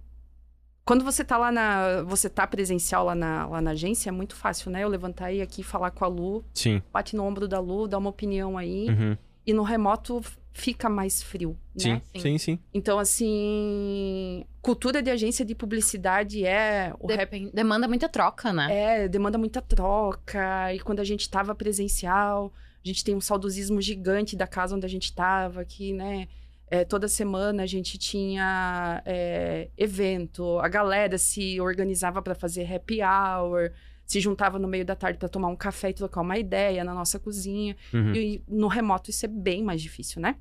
quando 0.83 1.05
você 1.05 1.23
tá 1.23 1.37
lá 1.37 1.53
na. 1.53 2.03
Você 2.03 2.29
tá 2.29 2.45
presencial 2.45 3.05
lá 3.05 3.15
na, 3.15 3.47
lá 3.47 3.61
na 3.61 3.71
agência, 3.71 4.09
é 4.09 4.11
muito 4.11 4.35
fácil, 4.35 4.69
né? 4.69 4.83
Eu 4.83 4.89
levantar 4.89 5.31
e 5.31 5.37
ir 5.37 5.41
aqui 5.41 5.63
falar 5.63 5.91
com 5.91 6.03
a 6.03 6.07
Lu, 6.09 6.43
Sim. 6.53 6.81
bate 6.91 7.15
no 7.15 7.23
ombro 7.23 7.47
da 7.47 7.61
Lu, 7.61 7.87
dá 7.87 7.97
uma 7.97 8.09
opinião 8.09 8.57
aí. 8.57 8.89
Uhum. 8.89 9.17
E 9.47 9.53
no 9.53 9.63
remoto 9.63 10.21
fica 10.53 10.89
mais 10.89 11.23
frio, 11.23 11.57
Sim. 11.77 11.93
né? 11.93 12.01
sim, 12.17 12.37
sim, 12.37 12.59
Então, 12.73 12.99
assim, 12.99 14.45
cultura 14.61 15.01
de 15.01 15.09
agência 15.09 15.45
de 15.45 15.55
publicidade 15.55 16.45
é 16.45 16.93
o 16.99 17.07
rap 17.07 17.19
Depen- 17.31 17.51
Demanda 17.53 17.87
muita 17.87 18.09
troca, 18.09 18.51
né? 18.53 18.67
é, 19.03 19.07
demanda 19.07 19.37
muita 19.37 19.61
troca. 19.61 20.73
E 20.73 20.79
quando 20.79 20.99
a 20.99 21.03
gente 21.03 21.29
tava 21.29 21.55
presencial, 21.55 22.53
a 22.83 22.87
gente 22.87 23.03
tem 23.03 23.15
um 23.15 23.21
saudosismo 23.21 23.81
gigante 23.81 24.35
da 24.35 24.47
casa 24.47 24.75
onde 24.75 24.85
a 24.85 24.89
gente 24.89 25.13
tava, 25.13 25.63
que, 25.63 25.93
né? 25.93 26.27
é, 26.69 26.85
toda 26.85 27.07
semana 27.07 27.63
a 27.63 27.65
gente 27.65 27.97
tinha 27.97 29.01
é, 29.05 29.69
evento, 29.77 30.57
a 30.59 30.69
galera 30.69 31.17
se 31.17 31.59
organizava 31.59 32.21
para 32.21 32.33
fazer 32.33 32.63
happy 32.73 32.99
hour, 33.01 33.71
se 34.11 34.19
juntava 34.19 34.59
no 34.59 34.67
meio 34.67 34.83
da 34.83 34.93
tarde 34.93 35.17
para 35.17 35.29
tomar 35.29 35.47
um 35.47 35.55
café 35.55 35.89
e 35.89 35.93
trocar 35.93 36.19
uma 36.19 36.37
ideia 36.37 36.83
na 36.83 36.93
nossa 36.93 37.17
cozinha. 37.17 37.77
Uhum. 37.93 38.13
E 38.13 38.43
no 38.45 38.67
remoto 38.67 39.09
isso 39.09 39.25
é 39.25 39.29
bem 39.29 39.63
mais 39.63 39.81
difícil, 39.81 40.21
né? 40.21 40.35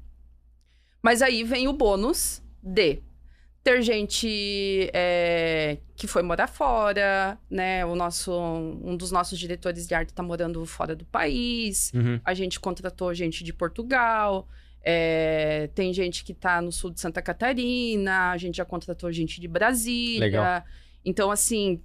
Mas 1.01 1.23
aí 1.23 1.45
vem 1.45 1.69
o 1.69 1.73
bônus 1.73 2.43
de 2.61 3.01
ter 3.63 3.81
gente 3.81 4.91
é, 4.93 5.79
que 5.95 6.09
foi 6.09 6.21
morar 6.21 6.49
fora, 6.49 7.39
né? 7.49 7.87
O 7.87 7.95
nosso, 7.95 8.33
um 8.33 8.97
dos 8.97 9.13
nossos 9.13 9.39
diretores 9.39 9.87
de 9.87 9.95
arte 9.95 10.13
tá 10.13 10.23
morando 10.23 10.67
fora 10.67 10.97
do 10.97 11.05
país. 11.05 11.93
Uhum. 11.95 12.21
A 12.25 12.35
gente 12.35 12.59
contratou 12.59 13.15
gente 13.15 13.45
de 13.45 13.53
Portugal. 13.53 14.49
é, 14.83 15.69
tem 15.75 15.93
gente 15.93 16.25
que 16.25 16.35
tá 16.35 16.61
no 16.61 16.73
sul 16.73 16.91
de 16.91 17.01
Santa 17.01 17.23
Catarina. 17.23 18.31
A 18.31 18.37
gente 18.37 18.57
já 18.57 18.65
contratou 18.65 19.13
gente 19.13 19.41
de 19.41 19.47
Brasília. 19.47 20.27
Legal. 20.27 20.65
Então, 21.05 21.31
assim, 21.31 21.81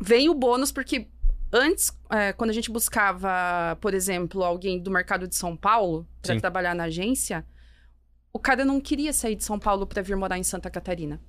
vem 0.00 0.28
o 0.28 0.34
bônus 0.34 0.72
porque 0.72 1.08
antes, 1.52 1.92
é, 2.10 2.32
quando 2.32 2.50
a 2.50 2.52
gente 2.54 2.70
buscava, 2.70 3.76
por 3.80 3.94
exemplo, 3.94 4.42
alguém 4.42 4.78
do 4.78 4.90
mercado 4.90 5.26
de 5.28 5.34
São 5.36 5.56
Paulo 5.56 6.06
para 6.20 6.38
trabalhar 6.40 6.74
na 6.74 6.84
agência, 6.84 7.44
o 8.32 8.38
cara 8.38 8.64
não 8.64 8.80
queria 8.80 9.12
sair 9.12 9.34
de 9.36 9.44
São 9.44 9.58
Paulo 9.58 9.86
para 9.86 10.02
vir 10.02 10.16
morar 10.16 10.38
em 10.38 10.42
Santa 10.42 10.70
Catarina. 10.70 11.20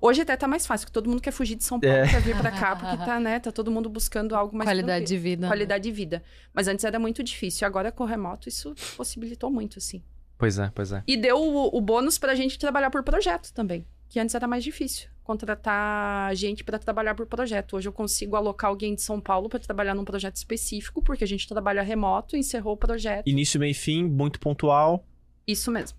Hoje 0.00 0.22
até 0.22 0.34
tá 0.36 0.48
mais 0.48 0.66
fácil, 0.66 0.86
porque 0.86 0.94
todo 0.94 1.08
mundo 1.10 1.20
quer 1.20 1.30
fugir 1.32 1.54
de 1.54 1.62
São 1.64 1.78
Paulo 1.78 1.94
É. 1.94 2.08
pra 2.08 2.18
vir 2.18 2.36
pra 2.38 2.50
cá, 2.50 2.74
porque 2.76 2.96
tá, 2.96 3.20
né, 3.20 3.38
tá 3.38 3.52
todo 3.52 3.70
mundo 3.70 3.90
buscando 3.90 4.34
algo 4.34 4.56
mais 4.56 4.66
Qualidade 4.68 5.04
tranquilo. 5.04 5.06
de 5.08 5.18
vida. 5.30 5.46
qualidade 5.46 5.84
de 5.84 5.92
vida. 5.92 6.22
Mas 6.54 6.66
antes 6.66 6.82
era 6.84 6.98
muito 6.98 7.22
difícil, 7.22 7.66
agora 7.66 7.92
com 7.92 8.04
o 8.04 8.06
remoto 8.06 8.48
isso 8.48 8.74
possibilitou 8.96 9.50
muito, 9.50 9.78
assim. 9.78 10.02
Pois 10.38 10.58
é, 10.58 10.70
pois 10.74 10.92
é. 10.92 11.02
E 11.06 11.14
deu 11.16 11.36
o, 11.38 11.76
o 11.76 11.80
bônus 11.80 12.18
pra 12.18 12.34
gente 12.34 12.58
trabalhar 12.58 12.90
por 12.90 13.02
projeto 13.02 13.52
também. 13.52 13.86
Que 14.08 14.18
antes 14.18 14.34
era 14.34 14.46
mais 14.46 14.64
difícil. 14.64 15.08
Contratar 15.26 16.34
gente 16.36 16.62
pra 16.62 16.78
trabalhar 16.78 17.14
por 17.16 17.26
projeto. 17.26 17.76
Hoje 17.76 17.88
eu 17.88 17.92
consigo 17.92 18.36
alocar 18.36 18.70
alguém 18.70 18.94
de 18.94 19.02
São 19.02 19.20
Paulo 19.20 19.48
pra 19.48 19.58
trabalhar 19.58 19.92
num 19.92 20.04
projeto 20.04 20.36
específico, 20.36 21.02
porque 21.02 21.24
a 21.24 21.26
gente 21.26 21.48
trabalha 21.48 21.82
remoto, 21.82 22.36
encerrou 22.36 22.74
o 22.74 22.76
projeto. 22.76 23.26
Início, 23.28 23.58
meio 23.58 23.72
e 23.72 23.74
fim, 23.74 24.04
muito 24.04 24.38
pontual. 24.38 25.04
Isso 25.44 25.70
mesmo. 25.72 25.98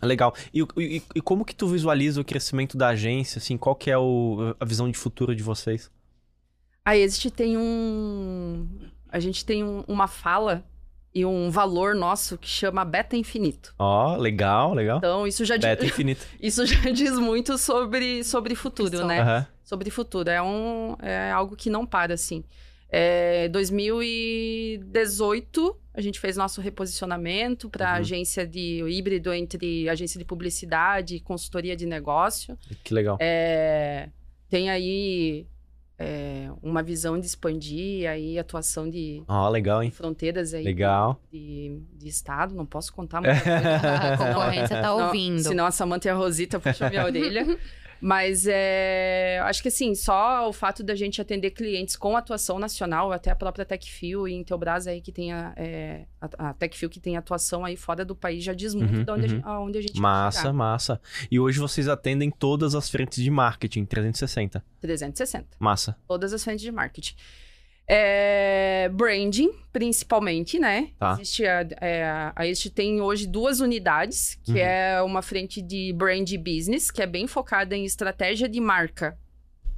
Legal. 0.00 0.32
E, 0.54 0.62
e- 0.76 1.02
e 1.16 1.20
como 1.20 1.44
que 1.44 1.54
tu 1.56 1.66
visualiza 1.66 2.20
o 2.20 2.24
crescimento 2.24 2.76
da 2.78 2.88
agência, 2.90 3.38
assim? 3.38 3.56
Qual 3.58 3.74
que 3.74 3.90
é 3.90 3.98
o- 3.98 4.54
a 4.60 4.64
visão 4.64 4.88
de 4.88 4.96
futuro 4.96 5.34
de 5.34 5.42
vocês? 5.42 5.90
A 6.84 6.96
Exit 6.96 7.32
tem 7.32 7.56
um. 7.58 8.68
A 9.08 9.18
gente 9.18 9.44
tem 9.44 9.64
um- 9.64 9.82
uma 9.88 10.06
fala 10.06 10.64
e 11.14 11.24
um 11.24 11.50
valor 11.50 11.94
nosso 11.94 12.36
que 12.38 12.48
chama 12.48 12.84
beta 12.84 13.16
infinito. 13.16 13.74
Ó, 13.78 14.16
legal, 14.16 14.74
legal. 14.74 14.98
Então, 14.98 15.26
isso 15.26 15.44
já, 15.44 15.56
Beta 15.58 15.84
infinito. 15.86 16.24
isso 16.40 16.64
já 16.66 16.90
diz 16.90 17.12
muito 17.18 17.56
sobre, 17.58 18.22
sobre 18.24 18.54
futuro, 18.54 19.06
né? 19.06 19.20
Aham. 19.20 19.46
sobre 19.64 19.90
futuro. 19.90 20.28
É, 20.30 20.40
um, 20.42 20.96
é 21.00 21.30
algo 21.30 21.56
que 21.56 21.70
não 21.70 21.86
para, 21.86 22.14
assim. 22.14 22.44
É, 22.90 23.48
2018, 23.48 25.76
a 25.94 26.00
gente 26.00 26.18
fez 26.20 26.36
nosso 26.36 26.60
reposicionamento 26.60 27.68
para 27.68 27.90
Uhum. 27.92 27.96
agência 27.98 28.46
de 28.46 28.82
o 28.82 28.88
híbrido 28.88 29.32
entre 29.32 29.88
agência 29.88 30.18
de 30.18 30.24
publicidade 30.24 31.16
e 31.16 31.20
consultoria 31.20 31.76
de 31.76 31.86
negócio. 31.86 32.56
Que 32.84 32.94
legal. 32.94 33.16
É, 33.20 34.08
tem 34.48 34.70
aí 34.70 35.46
é, 35.98 36.48
uma 36.62 36.82
visão 36.82 37.18
de 37.18 37.26
expandir 37.26 38.08
aí 38.08 38.38
a 38.38 38.42
atuação 38.42 38.88
de 38.88 39.22
Ó, 39.26 39.48
legal, 39.48 39.82
hein? 39.82 39.90
fronteiras 39.90 40.54
aí 40.54 40.62
Legal. 40.62 41.20
de, 41.32 41.82
de 41.96 42.08
estado. 42.08 42.54
Não 42.54 42.64
posso 42.64 42.92
contar 42.92 43.20
muita 43.22 43.40
coisa. 43.40 44.12
A 44.14 44.16
concorrência 44.16 44.80
tá 44.80 44.94
ouvindo. 44.94 45.40
Senão 45.40 45.66
a 45.66 45.70
Samanta 45.72 46.06
e 46.06 46.10
a 46.10 46.14
Rosita 46.14 46.60
puxam 46.60 46.88
minha 46.88 47.04
orelha. 47.04 47.44
Mas 48.00 48.46
é, 48.46 49.40
acho 49.44 49.62
que 49.62 49.68
assim, 49.68 49.94
só 49.94 50.48
o 50.48 50.52
fato 50.52 50.82
da 50.82 50.94
gente 50.94 51.20
atender 51.20 51.50
clientes 51.50 51.96
com 51.96 52.16
atuação 52.16 52.58
nacional, 52.58 53.12
até 53.12 53.30
a 53.30 53.36
própria 53.36 53.64
Techfil 53.64 54.28
e 54.28 54.34
Intelbras 54.34 54.86
aí 54.86 55.00
que 55.00 55.12
tem 55.12 55.32
a, 55.32 55.52
é, 55.56 56.06
a, 56.20 56.50
a 56.50 56.54
Techfil 56.54 56.88
que 56.88 57.00
tem 57.00 57.16
atuação 57.16 57.64
aí 57.64 57.76
fora 57.76 58.04
do 58.04 58.14
país 58.14 58.42
já 58.44 58.52
diz 58.52 58.74
muito 58.74 58.88
Uhum, 58.88 59.04
de 59.04 59.10
onde, 59.10 59.20
a 59.20 59.28
uhum. 59.28 59.28
gente, 59.28 59.44
aonde 59.44 59.78
a 59.78 59.80
gente 59.82 60.00
Massa, 60.00 60.52
massa. 60.52 61.00
E 61.30 61.38
hoje 61.38 61.58
vocês 61.58 61.88
atendem 61.88 62.30
todas 62.30 62.74
as 62.74 62.88
frentes 62.88 63.22
de 63.22 63.30
marketing, 63.30 63.84
360. 63.84 64.64
360. 64.80 65.56
Massa. 65.58 65.96
Todas 66.06 66.32
as 66.32 66.42
frentes 66.42 66.62
de 66.62 66.72
marketing. 66.72 67.14
É, 67.90 68.90
branding, 68.92 69.50
principalmente, 69.72 70.58
né? 70.58 70.90
Tá. 70.98 71.12
Existe 71.14 71.46
a, 71.46 71.66
é, 71.80 72.04
a 72.36 72.46
Exit 72.46 72.70
tem 72.70 73.00
hoje 73.00 73.26
duas 73.26 73.60
unidades, 73.60 74.38
que 74.44 74.52
Uhum. 74.52 74.58
é 74.58 75.02
uma 75.02 75.22
frente 75.22 75.62
de 75.62 75.92
brand 75.94 76.30
business, 76.36 76.90
que 76.90 77.00
é 77.02 77.06
bem 77.06 77.26
focada 77.26 77.74
em 77.74 77.84
estratégia 77.84 78.46
de 78.48 78.60
marca 78.60 79.16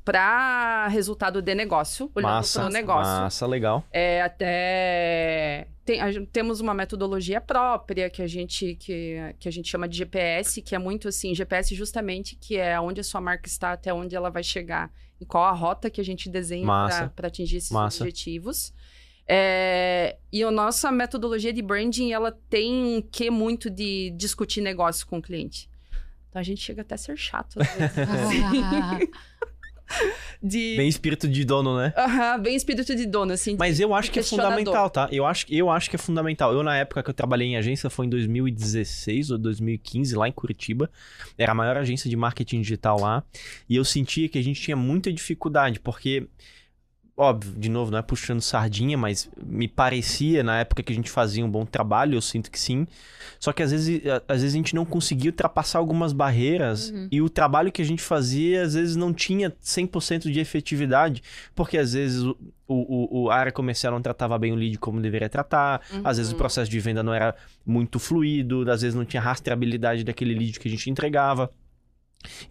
para 0.05 0.89
resultado 0.89 1.41
de 1.41 1.55
negócio, 1.55 2.11
olhando 2.15 2.45
para 2.53 2.67
o 2.67 2.69
negócio. 2.69 3.13
Massa, 3.23 3.47
legal. 3.47 3.85
É, 3.93 4.23
até 4.23 5.69
tem- 5.85 6.01
a 6.01 6.09
temos 6.33 6.61
uma 6.61 6.75
metodologia 6.75 7.41
própria 7.41 8.09
que 8.11 8.23
a 8.23 8.27
gente 8.27 8.75
que, 8.77 9.35
que 9.39 9.49
a 9.49 9.53
gente 9.53 9.69
chama 9.69 9.87
de 9.89 9.97
GPS, 9.99 10.63
que 10.63 10.75
é 10.75 10.79
muito 10.79 11.07
assim, 11.09 11.35
GPS 11.35 11.75
justamente 11.75 12.35
que 12.35 12.57
é 12.57 12.81
onde 12.81 13.01
a 13.01 13.05
sua 13.05 13.21
marca 13.21 13.47
está 13.47 13.73
até 13.73 13.93
onde 13.95 14.17
ela 14.17 14.31
vai 14.31 14.43
chegar 14.43 14.91
e 15.21 15.27
qual 15.27 15.45
a 15.45 15.53
rota 15.53 15.91
que 15.91 16.01
a 16.01 16.05
gente 16.05 16.29
desenha 16.29 16.67
para 17.15 17.29
atingir 17.29 17.59
esses 17.59 17.71
Massa. 17.71 18.03
objetivos. 18.03 18.73
É, 19.29 20.17
e 20.33 20.43
a 20.43 20.51
nossa 20.51 20.91
metodologia 20.91 21.53
de 21.53 21.63
branding, 21.63 22.11
ela 22.11 22.37
tem 22.49 22.97
um 22.97 23.03
quê 23.03 23.31
muito 23.31 23.71
de 23.71 24.11
discutir 24.17 24.61
negócio 24.61 25.07
com 25.07 25.19
o 25.19 25.23
cliente. 25.23 25.71
Então 26.29 26.41
a 26.41 26.43
gente 26.43 26.61
chega 26.61 26.83
até 26.83 26.95
a 26.95 26.99
ser 26.99 27.17
chato 27.17 27.61
às 27.61 27.69
vezes, 27.75 27.97
de 30.43 30.77
Bem 30.77 30.89
espírito 30.89 31.29
de 31.29 31.45
dono, 31.45 31.77
né? 31.77 31.93
Aham, 31.97 32.39
bem 32.41 32.57
espírito 32.57 32.95
de 32.95 33.07
dono 33.07 33.33
assim. 33.33 33.57
Mas 33.59 33.79
eu 33.79 33.95
acho 33.95 34.11
que 34.11 34.19
é 34.19 34.23
fundamental, 34.23 34.89
tá? 34.89 35.09
Eu 35.13 35.27
acho, 35.27 35.47
eu 35.51 35.71
acho 35.71 35.91
que 35.91 35.97
é 35.97 35.99
fundamental. 35.99 36.53
Eu, 36.53 36.63
na 36.63 36.77
época 36.77 37.03
que 37.03 37.11
eu 37.11 37.15
trabalhei 37.15 37.49
em 37.49 37.57
agência, 37.57 37.91
foi 37.91 38.07
em 38.07 38.09
2016 38.09 39.31
ou 39.31 39.39
2015, 39.39 40.15
lá 40.17 40.29
em 40.29 40.33
Curitiba. 40.33 40.91
Era 41.37 41.53
a 41.53 41.55
maior 41.55 41.77
agência 41.77 42.09
de 42.09 42.17
marketing 42.17 42.63
digital 42.63 43.01
lá. 43.01 43.23
E 43.69 43.77
eu 43.77 43.85
sentia 43.85 44.29
que 44.29 44.39
a 44.39 44.43
gente 44.43 44.61
tinha 44.61 44.77
muita 44.77 45.13
dificuldade, 45.13 45.79
porque. 45.81 46.27
Óbvio, 47.23 47.53
de 47.55 47.69
novo, 47.69 47.91
não 47.91 47.99
é 47.99 48.03
puxando 48.03 48.41
sardinha, 48.41 48.97
mas 48.97 49.29
me 49.45 49.69
parecia 49.69 50.43
na 50.43 50.59
época 50.61 50.83
que 50.83 50.91
a 50.91 50.97
gente 50.97 51.11
fazia 51.11 51.45
um 51.45 51.51
bom 51.51 51.67
trabalho, 51.67 52.15
eu 52.15 52.21
sinto 52.23 52.51
que 52.51 52.59
sim. 52.59 52.87
Só 53.39 53.53
que 53.53 53.63
às 53.63 53.71
vezes, 53.73 54.01
a- 54.07 54.23
às 54.27 54.41
vezes 54.41 54.55
a 54.55 54.57
gente 54.57 54.75
não 54.75 54.87
conseguia 54.87 55.31
ultrapassar 55.31 55.81
algumas 55.81 56.15
barreiras 56.15 56.89
Uhum. 56.89 57.09
e 57.13 57.21
o 57.21 57.29
trabalho 57.29 57.71
que 57.71 57.83
a 57.83 57.85
gente 57.85 58.01
fazia 58.01 58.63
às 58.63 58.73
vezes 58.73 58.97
não 58.97 59.13
tinha 59.13 59.53
100% 59.61 60.33
de 60.33 60.41
efetividade, 60.41 61.23
porque 61.55 61.77
às 61.77 61.93
vezes 61.93 62.23
o, 62.23 62.35
o, 62.67 63.25
o- 63.25 63.31
a 63.31 63.37
área 63.37 63.53
comercial 63.53 63.93
não 63.93 64.01
tratava 64.01 64.39
bem 64.39 64.53
o 64.53 64.55
lead 64.55 64.79
como 64.79 64.99
deveria 64.99 65.29
tratar, 65.29 65.83
às 66.03 66.17
vezes 66.17 66.33
o 66.33 66.35
Uhum. 66.37 66.39
processo 66.39 66.71
de 66.71 66.81
venda 66.81 67.03
não 67.03 67.13
era 67.13 67.35
muito 67.67 67.99
fluido, 67.99 68.63
às 68.71 68.81
vezes 68.81 68.95
não 68.95 69.05
tinha 69.05 69.21
rastreabilidade 69.21 70.05
daquele 70.05 70.33
lead 70.33 70.59
que 70.59 70.69
a 70.69 70.71
gente 70.71 70.89
entregava. 70.89 71.51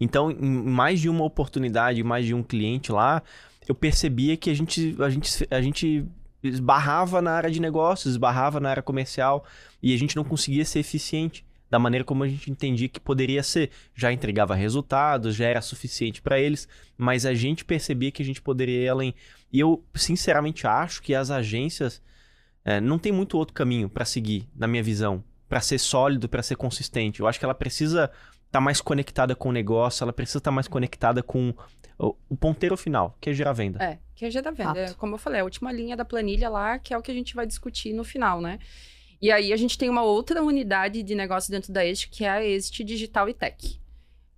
Então, 0.00 0.30
em 0.30 0.36
mais 0.48 1.00
de 1.00 1.08
uma 1.08 1.24
oportunidade, 1.24 2.02
mais 2.04 2.24
de 2.26 2.34
um 2.34 2.42
cliente 2.42 2.90
lá, 2.92 3.22
eu 3.68 3.74
percebia 3.74 4.36
que 4.36 4.50
a 4.50 4.54
gente, 4.54 4.96
a 4.98 5.10
gente, 5.10 5.46
a 5.50 5.60
gente 5.60 6.06
esbarrava 6.42 7.20
na 7.20 7.32
área 7.32 7.50
de 7.50 7.60
negócios, 7.60 8.12
esbarrava 8.12 8.60
na 8.60 8.70
área 8.70 8.82
comercial 8.82 9.44
e 9.82 9.94
a 9.94 9.98
gente 9.98 10.16
não 10.16 10.24
conseguia 10.24 10.64
ser 10.64 10.80
eficiente 10.80 11.44
da 11.68 11.78
maneira 11.78 12.04
como 12.04 12.24
a 12.24 12.28
gente 12.28 12.50
entendia 12.50 12.88
que 12.88 12.98
poderia 12.98 13.42
ser. 13.42 13.70
Já 13.94 14.12
entregava 14.12 14.54
resultados, 14.54 15.36
já 15.36 15.46
era 15.46 15.60
suficiente 15.62 16.20
para 16.20 16.38
eles, 16.38 16.66
mas 16.98 17.24
a 17.24 17.32
gente 17.32 17.64
percebia 17.64 18.10
que 18.10 18.22
a 18.22 18.26
gente 18.26 18.42
poderia 18.42 18.84
ir 18.84 18.88
além. 18.88 19.14
E 19.52 19.60
eu, 19.60 19.84
sinceramente, 19.94 20.66
acho 20.66 21.00
que 21.00 21.14
as 21.14 21.30
agências 21.30 22.02
eh, 22.64 22.80
não 22.80 22.98
tem 22.98 23.12
muito 23.12 23.38
outro 23.38 23.54
caminho 23.54 23.88
para 23.88 24.04
seguir, 24.04 24.48
na 24.54 24.66
minha 24.66 24.82
visão. 24.82 25.22
para 25.48 25.60
ser 25.60 25.78
sólido, 25.78 26.28
para 26.28 26.44
ser 26.44 26.54
consistente. 26.54 27.18
Eu 27.18 27.26
acho 27.26 27.36
que 27.36 27.44
ela 27.44 27.54
precisa 27.54 28.08
tá 28.50 28.60
mais 28.60 28.80
conectada 28.80 29.34
com 29.34 29.48
o 29.48 29.52
negócio, 29.52 30.02
ela 30.02 30.12
precisa 30.12 30.38
estar 30.38 30.50
tá 30.50 30.54
mais 30.54 30.66
conectada 30.68 31.22
com 31.22 31.54
o, 31.98 32.16
o, 32.28 32.36
ponteiro 32.36 32.76
final, 32.76 33.16
que 33.20 33.30
é 33.30 33.32
gerar 33.32 33.52
venda. 33.52 33.82
É, 33.82 33.98
que 34.14 34.24
é 34.24 34.30
gerar 34.30 34.50
venda. 34.50 34.78
É, 34.78 34.94
como 34.94 35.14
eu 35.14 35.18
falei, 35.18 35.40
a 35.40 35.44
última 35.44 35.70
linha 35.70 35.96
da 35.96 36.04
planilha 36.04 36.48
lá, 36.48 36.78
que 36.78 36.92
é 36.94 36.98
o 36.98 37.02
que 37.02 37.10
a 37.10 37.14
gente 37.14 37.34
vai 37.34 37.46
discutir 37.46 37.92
no 37.92 38.04
final, 38.04 38.40
né? 38.40 38.58
E 39.20 39.30
aí 39.30 39.52
a 39.52 39.56
gente 39.56 39.76
tem 39.76 39.90
uma 39.90 40.02
outra 40.02 40.42
unidade 40.42 41.02
de 41.02 41.14
negócio 41.14 41.50
dentro 41.50 41.72
da 41.72 41.84
Exit, 41.84 42.08
que 42.08 42.24
é 42.24 42.30
a 42.30 42.44
Exit 42.44 42.82
Digital 42.84 43.28
e 43.28 43.34
Tech. 43.34 43.78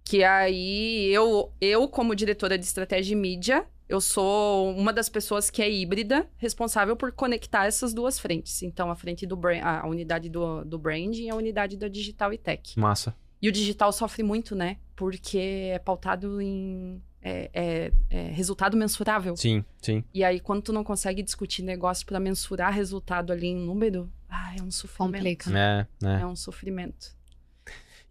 Que 0.04 0.24
aí 0.24 1.06
eu, 1.12 1.52
eu 1.60 1.86
como 1.86 2.16
diretora 2.16 2.58
de 2.58 2.64
estratégia 2.64 3.12
e 3.12 3.16
mídia, 3.16 3.64
eu 3.88 4.00
sou 4.00 4.74
uma 4.74 4.92
das 4.92 5.08
pessoas 5.08 5.50
que 5.50 5.62
é 5.62 5.70
híbrida, 5.70 6.28
responsável 6.36 6.96
por 6.96 7.12
conectar 7.12 7.66
essas 7.66 7.94
duas 7.94 8.18
frentes. 8.18 8.62
Então, 8.62 8.90
a 8.90 8.96
frente 8.96 9.24
do 9.24 9.36
brand, 9.36 9.62
a 9.62 9.86
unidade 9.86 10.28
do, 10.28 10.64
do 10.64 10.78
branding 10.78 11.26
e 11.26 11.30
a 11.30 11.36
unidade 11.36 11.76
da 11.76 11.86
digital 11.86 12.32
e 12.32 12.38
tech. 12.38 12.78
Massa. 12.78 13.14
E 13.42 13.48
o 13.48 13.52
digital 13.52 13.92
sofre 13.92 14.22
muito, 14.22 14.54
né? 14.54 14.76
Porque 14.94 15.70
é 15.72 15.78
pautado 15.80 16.40
em 16.40 17.02
é, 17.20 17.50
é, 17.52 17.92
é, 18.08 18.22
resultado 18.30 18.76
mensurável. 18.76 19.36
Sim, 19.36 19.64
sim. 19.80 20.04
E 20.14 20.22
aí, 20.22 20.40
quando 20.40 20.62
tu 20.62 20.72
não 20.72 20.84
consegue 20.84 21.22
discutir 21.22 21.62
negócio 21.62 22.06
para 22.06 22.20
mensurar 22.20 22.72
resultado 22.72 23.32
ali 23.32 23.48
em 23.48 23.56
número, 23.56 24.10
ah, 24.28 24.54
é 24.56 24.62
um 24.62 24.70
sofrimento. 24.70 25.14
Complica. 25.14 25.58
É, 25.58 25.86
é. 26.04 26.20
é 26.22 26.26
um 26.26 26.36
sofrimento. 26.36 27.16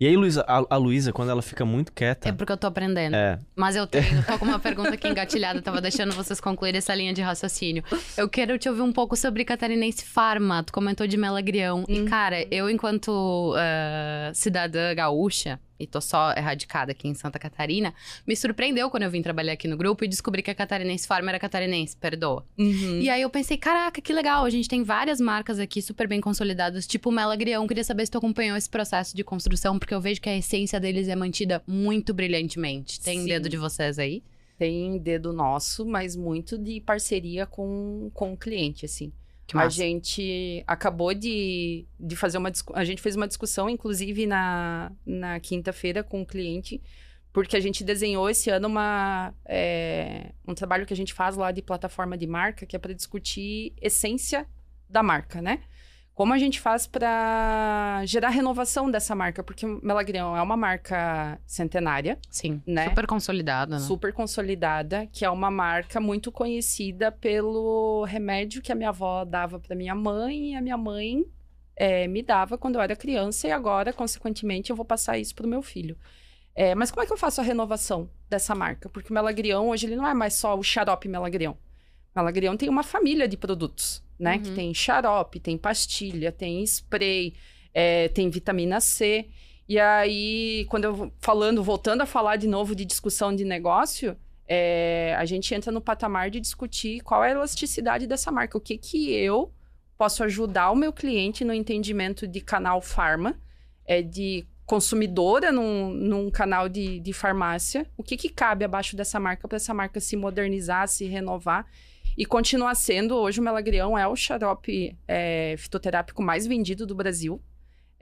E 0.02 0.08
aí, 0.08 0.18
Luísa, 0.18 0.44
a, 0.48 0.66
a 0.68 0.78
Luísa, 0.78 1.14
quando 1.14 1.30
ela 1.30 1.44
fica 1.44 1.64
muito 1.64 1.92
quieta. 1.92 2.28
É 2.28 2.32
porque 2.32 2.52
eu 2.52 2.58
tô 2.58 2.66
aprendendo. 2.66 3.16
É. 3.16 3.38
Mas 3.56 3.76
eu 3.76 3.86
tenho, 3.86 4.26
tô 4.26 4.40
com 4.40 4.46
uma 4.46 4.58
pergunta 4.58 4.90
aqui 4.96 5.08
engatilhada, 5.08 5.62
tava 5.62 5.80
deixando 5.80 6.12
vocês 6.16 6.42
concluir 6.42 6.76
essa 6.76 6.96
linha 6.96 7.14
de 7.14 7.22
raciocínio. 7.22 7.84
Eu 8.18 8.28
quero 8.28 8.58
te 8.58 8.68
ouvir 8.68 8.82
um 8.82 8.92
pouco 8.92 9.16
sobre 9.16 9.46
Catarinense 9.46 10.04
Farma. 10.04 10.64
Tu 10.64 10.74
comentou 10.74 11.06
de 11.06 11.16
Melagrião. 11.18 11.82
Hum. 11.82 11.86
E, 11.88 12.06
cara, 12.06 12.44
eu, 12.50 12.68
enquanto 12.68 13.54
uh, 13.54 14.34
cidadã 14.34 14.96
gaúcha, 14.96 15.60
e 15.82 15.88
tô 15.88 16.00
só 16.00 16.32
erradicada 16.34 16.92
aqui 16.92 17.08
em 17.08 17.14
Santa 17.14 17.40
Catarina, 17.40 17.94
me 18.26 18.36
surpreendeu 18.36 18.90
quando 18.90 19.04
eu 19.04 19.12
vim 19.12 19.22
trabalhar 19.22 19.54
aqui 19.54 19.68
no 19.68 19.76
grupo 19.76 20.04
e 20.04 20.08
descobri 20.08 20.44
que 20.44 20.52
a 20.52 20.56
Catarinense 20.56 21.08
Farm 21.08 21.28
era 21.28 21.40
catarinense, 21.40 21.98
perdoa. 21.98 22.46
Uhum. 22.58 23.00
E 23.00 23.10
aí 23.10 23.22
eu 23.22 23.30
pensei, 23.30 23.58
caraca, 23.58 24.02
que 24.02 24.14
legal, 24.14 24.46
a 24.46 24.50
gente 24.50 24.70
tem 24.70 24.84
várias 24.84 25.20
marcas 25.20 25.60
aqui 25.60 25.82
super 25.82 26.08
bem 26.08 26.22
consolidadas, 26.22 26.86
tipo 26.86 27.10
o 27.10 27.12
Melagrião. 27.12 27.68
Queria 27.68 27.84
saber 27.84 28.06
se 28.06 28.12
tu 28.12 28.18
acompanhou 28.18 28.56
esse 28.56 28.70
processo 28.70 29.16
de 29.16 29.24
construção, 29.24 29.80
porque 29.80 29.94
eu 29.94 30.02
vejo 30.02 30.22
que 30.22 30.30
a 30.30 30.38
essência 30.38 30.80
deles 30.80 31.08
é 31.08 31.16
mantida 31.16 31.64
muito 31.66 32.14
brilhantemente. 32.14 33.02
Tem 33.02 33.20
Sim. 33.20 33.26
dedo 33.26 33.50
de 33.50 33.58
vocês 33.58 33.98
aí? 33.98 34.24
Tem 34.58 35.00
dedo 35.00 35.34
nosso, 35.34 35.86
mas 35.86 36.16
muito 36.16 36.58
de 36.58 36.80
parceria 36.80 37.48
com, 37.48 38.12
com 38.14 38.34
o 38.34 38.38
cliente, 38.38 38.86
assim 38.86 39.12
a 39.58 39.70
gente 39.70 40.64
acabou 40.68 41.14
de, 41.14 41.86
de 42.00 42.16
fazer 42.16 42.38
uma 42.38 42.52
a 42.74 42.84
gente 42.84 43.02
fez 43.02 43.16
uma 43.16 43.28
discussão 43.28 43.70
inclusive 43.70 44.26
na, 44.26 44.92
na 45.06 45.40
quinta-feira 45.40 46.04
com 46.04 46.22
o 46.22 46.26
cliente 46.26 46.82
porque 47.34 47.56
a 47.56 47.60
gente 47.60 47.84
desenhou 47.84 48.30
esse 48.30 48.50
ano 48.50 48.68
uma 48.68 49.34
é, 49.46 50.32
um 50.48 50.54
trabalho 50.54 50.86
que 50.86 50.94
a 50.94 50.98
gente 50.98 51.14
faz 51.14 51.36
lá 51.36 51.52
de 51.52 51.62
plataforma 51.62 52.18
de 52.18 52.28
marca 52.28 52.66
que 52.66 52.76
é 52.76 52.80
para 52.80 52.94
discutir 52.94 53.74
essência 53.82 54.46
da 54.90 55.02
marca 55.02 55.42
né 55.42 55.62
como 56.14 56.34
a 56.34 56.38
gente 56.38 56.60
faz 56.60 56.86
para 56.86 58.04
gerar 58.06 58.30
renovação 58.30 58.92
dessa 58.92 59.16
marca? 59.16 59.42
Porque 59.42 59.66
Melagrião 59.66 60.36
é 60.36 60.42
uma 60.42 60.58
marca 60.58 61.40
centenária. 61.46 62.20
Sim. 62.30 62.62
Né? 62.68 62.90
Super 62.90 63.08
consolidada. 63.08 63.76
Né? 63.76 63.82
Super 63.82 64.14
consolidada, 64.14 65.08
que 65.08 65.24
é 65.24 65.30
uma 65.30 65.50
marca 65.50 66.00
muito 66.00 66.32
conhecida 66.32 67.12
pelo 67.12 68.04
remédio 68.04 68.62
que 68.62 68.72
a 68.72 68.76
minha 68.76 68.90
avó 68.90 69.24
dava 69.24 69.60
para 69.60 69.76
minha 69.76 69.96
mãe 69.96 70.52
e 70.52 70.56
a 70.56 70.62
minha 70.62 70.78
mãe 70.78 71.26
é, 71.76 72.08
me 72.08 72.22
dava 72.22 72.58
quando 72.58 72.76
eu 72.76 72.82
era 72.82 72.96
criança 72.96 73.48
e 73.48 73.52
agora, 73.52 73.94
consequentemente, 73.94 74.70
eu 74.70 74.76
vou 74.76 74.86
passar 74.86 75.18
isso 75.18 75.34
para 75.34 75.48
o 75.48 75.50
meu 75.50 75.62
filho. 75.62 75.98
É, 76.54 76.76
mas 76.76 76.92
como 76.92 77.02
é 77.02 77.08
que 77.08 77.14
eu 77.14 77.18
faço 77.18 77.40
a 77.40 77.44
renovação 77.44 78.10
dessa 78.30 78.54
marca? 78.54 78.90
Porque 78.90 79.10
o 79.10 79.14
Melagrião 79.14 79.70
hoje 79.70 79.88
ele 79.88 79.96
não 79.96 80.06
é 80.06 80.14
mais 80.14 80.34
só 80.34 80.58
o 80.58 80.62
xarope 80.62 81.08
Melagrião. 81.08 81.58
Melagrião 82.14 82.58
tem 82.58 82.68
uma 82.68 82.84
família 82.84 83.28
de 83.28 83.38
produtos 83.38 84.04
né? 84.22 84.36
Uhum. 84.36 84.44
Que 84.44 84.52
tem 84.52 84.74
xarope, 84.74 85.40
tem 85.40 85.58
pastilha, 85.58 86.32
tem 86.32 86.64
spray, 86.64 87.34
é, 87.74 88.08
tem 88.10 88.30
vitamina 88.30 88.80
C. 88.80 89.28
E 89.68 89.80
aí, 89.80 90.66
quando 90.70 90.84
eu 90.86 91.14
falando, 91.20 91.64
voltando 91.64 92.02
a 92.02 92.06
falar 92.06 92.36
de 92.36 92.48
novo 92.48 92.76
de 92.76 92.86
discussão 92.86 93.36
de 93.36 93.44
negócio, 93.44 94.16
é, 94.48 95.16
a 95.18 95.26
gente 95.26 95.54
entra 95.56 95.72
no 95.72 95.82
patamar 95.82 96.30
de 96.30 96.40
discutir 96.40 97.02
qual 97.02 97.24
é 97.24 97.30
a 97.30 97.32
elasticidade 97.32 98.06
dessa 98.06 98.32
marca, 98.32 98.58
o 98.58 98.62
que 98.62 98.78
que 98.78 99.12
eu 99.14 99.52
posso 99.98 100.24
ajudar 100.24 100.72
o 100.72 100.76
meu 100.76 100.92
cliente 100.92 101.44
no 101.44 101.54
entendimento 101.54 102.28
de 102.28 102.42
canal 102.42 102.82
farma, 102.82 103.40
é, 103.86 104.02
de 104.02 104.46
consumidora 104.66 105.52
num, 105.52 105.90
num 105.90 106.30
canal 106.30 106.70
de, 106.70 107.00
de 107.00 107.14
farmácia, 107.14 107.86
o 107.98 108.04
que, 108.04 108.16
que 108.16 108.30
cabe 108.30 108.64
abaixo 108.64 108.96
dessa 108.96 109.20
marca 109.20 109.48
para 109.48 109.58
essa 109.58 109.74
marca 109.74 110.00
se 110.00 110.16
modernizar, 110.16 110.88
se 110.88 111.06
renovar 111.06 111.66
e 112.18 112.26
continua 112.26 112.76
sendo, 112.76 113.16
hoje 113.16 113.40
o 113.40 113.44
melagrião 113.44 113.98
é 113.98 114.08
o 114.08 114.16
xarope 114.16 114.98
é, 115.08 115.56
fitoterápico 115.58 116.22
mais 116.22 116.46
vendido 116.46 116.86
do 116.86 116.96
Brasil. 116.96 117.42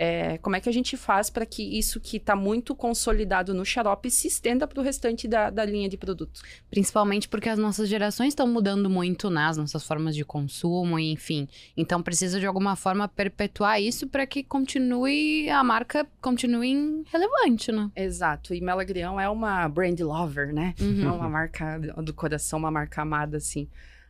É, 0.01 0.37
como 0.37 0.55
é 0.55 0.61
que 0.61 0.69
a 0.69 0.71
gente 0.71 0.95
faz 0.95 1.29
para 1.29 1.45
que 1.45 1.77
isso 1.77 1.99
que 1.99 2.15
está 2.15 2.33
muito 2.33 2.73
consolidado 2.73 3.53
no 3.53 3.65
xarope 3.65 4.09
se 4.09 4.29
estenda 4.29 4.65
para 4.65 4.79
o 4.79 4.83
restante 4.83 5.27
da, 5.27 5.49
da, 5.49 5.65
linha 5.65 5.89
de 5.89 5.97
produtos? 5.97 6.41
Principalmente 6.71 7.27
porque 7.27 7.49
as 7.49 7.59
nossas 7.59 7.89
gerações 7.89 8.29
estão 8.29 8.47
mudando 8.47 8.89
muito, 8.89 9.29
né? 9.29 9.41
As 9.41 9.57
nossas 9.57 9.83
formas 9.83 10.15
de 10.15 10.23
consumo, 10.23 10.97
enfim. 10.97 11.49
Então 11.75 12.01
precisa 12.01 12.39
de 12.39 12.45
alguma 12.45 12.77
forma 12.77 13.09
perpetuar 13.09 13.81
isso 13.81 14.07
para 14.07 14.25
que 14.25 14.41
continue, 14.41 15.49
a 15.49 15.61
marca 15.65 16.07
continue 16.21 17.03
relevante, 17.11 17.69
né? 17.69 17.91
Exato. 17.93 18.53
E 18.53 18.61
Melagrião 18.61 19.19
é 19.19 19.27
uma 19.27 19.67
brand 19.67 19.99
lover, 19.99 20.53
né? 20.53 20.75
Uhum. 20.79 21.09
É 21.09 21.11
uma 21.11 21.27
marca 21.27 21.77
do 21.77 22.13
coração, 22.13 22.57
uma 22.57 22.71
marca 22.71 23.01
amada, 23.01 23.35
assim. 23.35 23.67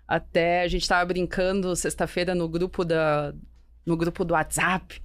Até 0.09 0.63
a 0.63 0.67
gente 0.67 0.81
estava 0.81 1.05
brincando 1.05 1.75
sexta-feira 1.75 2.33
no 2.33 2.49
grupo 2.49 2.83
da 2.83 3.31
no 3.85 3.95
grupo 3.95 4.25
do 4.25 4.33
WhatsApp, 4.33 4.99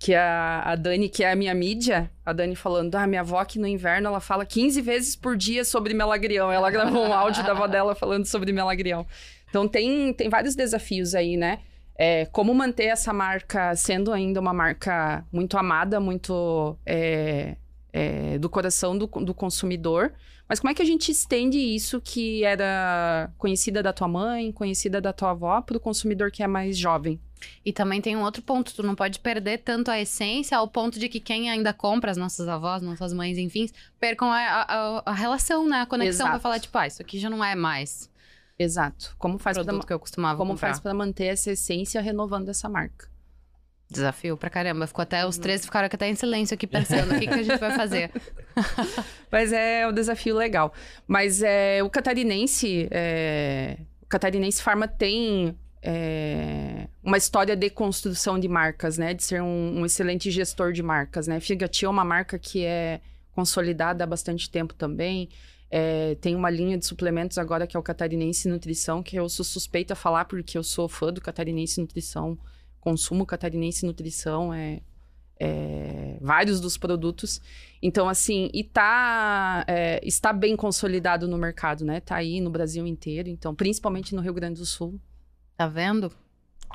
que 0.00 0.12
a, 0.16 0.62
a 0.64 0.74
Dani, 0.74 1.08
que 1.08 1.22
é 1.22 1.30
a 1.30 1.36
minha 1.36 1.54
mídia, 1.54 2.10
a 2.26 2.32
Dani 2.32 2.56
falando: 2.56 2.96
"Ah, 2.96 3.06
minha 3.06 3.20
avó 3.20 3.38
aqui 3.38 3.56
no 3.56 3.68
inverno, 3.68 4.08
ela 4.08 4.18
fala 4.18 4.44
15 4.44 4.80
vezes 4.80 5.14
por 5.14 5.36
dia 5.36 5.64
sobre 5.64 5.94
melagrião". 5.94 6.50
Ela 6.50 6.72
gravou 6.72 7.06
um 7.06 7.12
áudio 7.12 7.44
da 7.44 7.52
avó 7.52 7.68
dela 7.68 7.94
falando 7.94 8.26
sobre 8.26 8.52
melagrião. 8.52 9.06
Então 9.48 9.68
tem 9.68 10.12
tem 10.12 10.28
vários 10.28 10.56
desafios 10.56 11.14
aí, 11.14 11.36
né? 11.36 11.60
É, 11.96 12.26
como 12.26 12.52
manter 12.52 12.86
essa 12.86 13.12
marca 13.12 13.76
sendo 13.76 14.12
ainda 14.12 14.40
uma 14.40 14.52
marca 14.52 15.24
muito 15.32 15.56
amada, 15.56 16.00
muito 16.00 16.76
é, 16.84 17.56
é, 17.92 18.38
do 18.38 18.50
coração 18.50 18.98
do, 18.98 19.06
do 19.06 19.32
consumidor, 19.32 20.12
mas 20.48 20.58
como 20.58 20.70
é 20.70 20.74
que 20.74 20.82
a 20.82 20.84
gente 20.84 21.10
estende 21.10 21.58
isso 21.58 22.00
que 22.00 22.42
era 22.44 23.30
conhecida 23.36 23.82
da 23.82 23.92
tua 23.92 24.08
mãe, 24.08 24.50
conhecida 24.50 25.00
da 25.00 25.12
tua 25.12 25.30
avó, 25.30 25.60
para 25.60 25.76
o 25.76 25.80
consumidor 25.80 26.30
que 26.30 26.42
é 26.42 26.46
mais 26.46 26.76
jovem? 26.76 27.20
E 27.64 27.72
também 27.72 28.00
tem 28.00 28.16
um 28.16 28.22
outro 28.22 28.42
ponto, 28.42 28.74
tu 28.74 28.82
não 28.82 28.94
pode 28.94 29.20
perder 29.20 29.58
tanto 29.58 29.90
a 29.90 30.00
essência 30.00 30.56
ao 30.56 30.66
ponto 30.66 30.98
de 30.98 31.08
que 31.08 31.20
quem 31.20 31.50
ainda 31.50 31.72
compra, 31.72 32.10
as 32.10 32.16
nossas 32.16 32.48
avós, 32.48 32.82
nossas 32.82 33.12
mães, 33.12 33.38
enfim, 33.38 33.68
percam 34.00 34.30
a, 34.32 34.38
a, 34.38 35.02
a 35.06 35.12
relação, 35.12 35.68
né? 35.68 35.82
A 35.82 35.86
conexão 35.86 36.28
para 36.28 36.40
falar, 36.40 36.58
tipo, 36.58 36.76
ah, 36.76 36.86
isso 36.86 37.00
aqui 37.00 37.18
já 37.18 37.30
não 37.30 37.44
é 37.44 37.54
mais. 37.54 38.10
Exato. 38.58 39.14
Como 39.18 39.38
faz 39.38 39.56
para 39.56 39.80
que 39.84 39.92
eu 39.92 40.00
costumava 40.00 40.36
Como 40.36 40.52
comprar. 40.52 40.68
faz 40.68 40.80
para 40.80 40.92
manter 40.92 41.26
essa 41.26 41.52
essência 41.52 42.00
renovando 42.00 42.48
essa 42.48 42.68
marca? 42.68 43.08
Desafio 43.90 44.36
pra 44.36 44.50
caramba. 44.50 44.86
Ficou 44.86 45.02
até, 45.02 45.26
os 45.26 45.38
três 45.38 45.64
ficaram 45.64 45.86
até 45.86 46.08
em 46.08 46.14
silêncio 46.14 46.54
aqui 46.54 46.66
pensando 46.66 47.14
o 47.14 47.18
que, 47.18 47.26
que 47.26 47.32
a 47.32 47.42
gente 47.42 47.58
vai 47.58 47.74
fazer. 47.74 48.10
Mas 49.32 49.50
é 49.52 49.88
um 49.88 49.92
desafio 49.92 50.36
legal. 50.36 50.74
Mas 51.06 51.42
é, 51.42 51.82
o 51.82 51.88
catarinense, 51.88 52.86
é, 52.90 53.78
o 54.02 54.06
catarinense 54.06 54.62
Pharma 54.62 54.86
tem 54.86 55.56
é, 55.82 56.86
uma 57.02 57.16
história 57.16 57.56
de 57.56 57.70
construção 57.70 58.38
de 58.38 58.46
marcas, 58.46 58.98
né? 58.98 59.14
De 59.14 59.24
ser 59.24 59.42
um, 59.42 59.80
um 59.80 59.86
excelente 59.86 60.30
gestor 60.30 60.72
de 60.72 60.82
marcas, 60.82 61.26
né? 61.26 61.40
Figati 61.40 61.86
é 61.86 61.88
uma 61.88 62.04
marca 62.04 62.38
que 62.38 62.64
é 62.64 63.00
consolidada 63.32 64.04
há 64.04 64.06
bastante 64.06 64.50
tempo 64.50 64.74
também. 64.74 65.30
É, 65.70 66.14
tem 66.16 66.34
uma 66.34 66.50
linha 66.50 66.76
de 66.76 66.84
suplementos 66.84 67.38
agora 67.38 67.66
que 67.66 67.76
é 67.76 67.80
o 67.80 67.82
Catarinense 67.82 68.48
Nutrição, 68.48 69.02
que 69.02 69.16
eu 69.16 69.28
sou 69.28 69.44
suspeita 69.44 69.94
a 69.94 69.96
falar 69.96 70.26
porque 70.26 70.58
eu 70.58 70.62
sou 70.62 70.88
fã 70.88 71.10
do 71.12 71.20
Catarinense 71.20 71.80
Nutrição 71.80 72.38
consumo 72.88 73.26
catarinense 73.26 73.84
nutrição, 73.84 74.52
é, 74.52 74.80
é, 75.38 76.16
vários 76.22 76.58
dos 76.58 76.78
produtos. 76.78 77.38
Então, 77.82 78.08
assim, 78.08 78.48
e 78.54 78.64
tá, 78.64 79.62
é, 79.68 80.00
está 80.02 80.32
bem 80.32 80.56
consolidado 80.56 81.28
no 81.28 81.36
mercado, 81.36 81.84
né? 81.84 82.00
Tá 82.00 82.16
aí 82.16 82.40
no 82.40 82.48
Brasil 82.48 82.86
inteiro, 82.86 83.28
então, 83.28 83.54
principalmente 83.54 84.14
no 84.14 84.22
Rio 84.22 84.32
Grande 84.32 84.58
do 84.58 84.64
Sul. 84.64 84.98
Tá 85.54 85.66
vendo? 85.66 86.10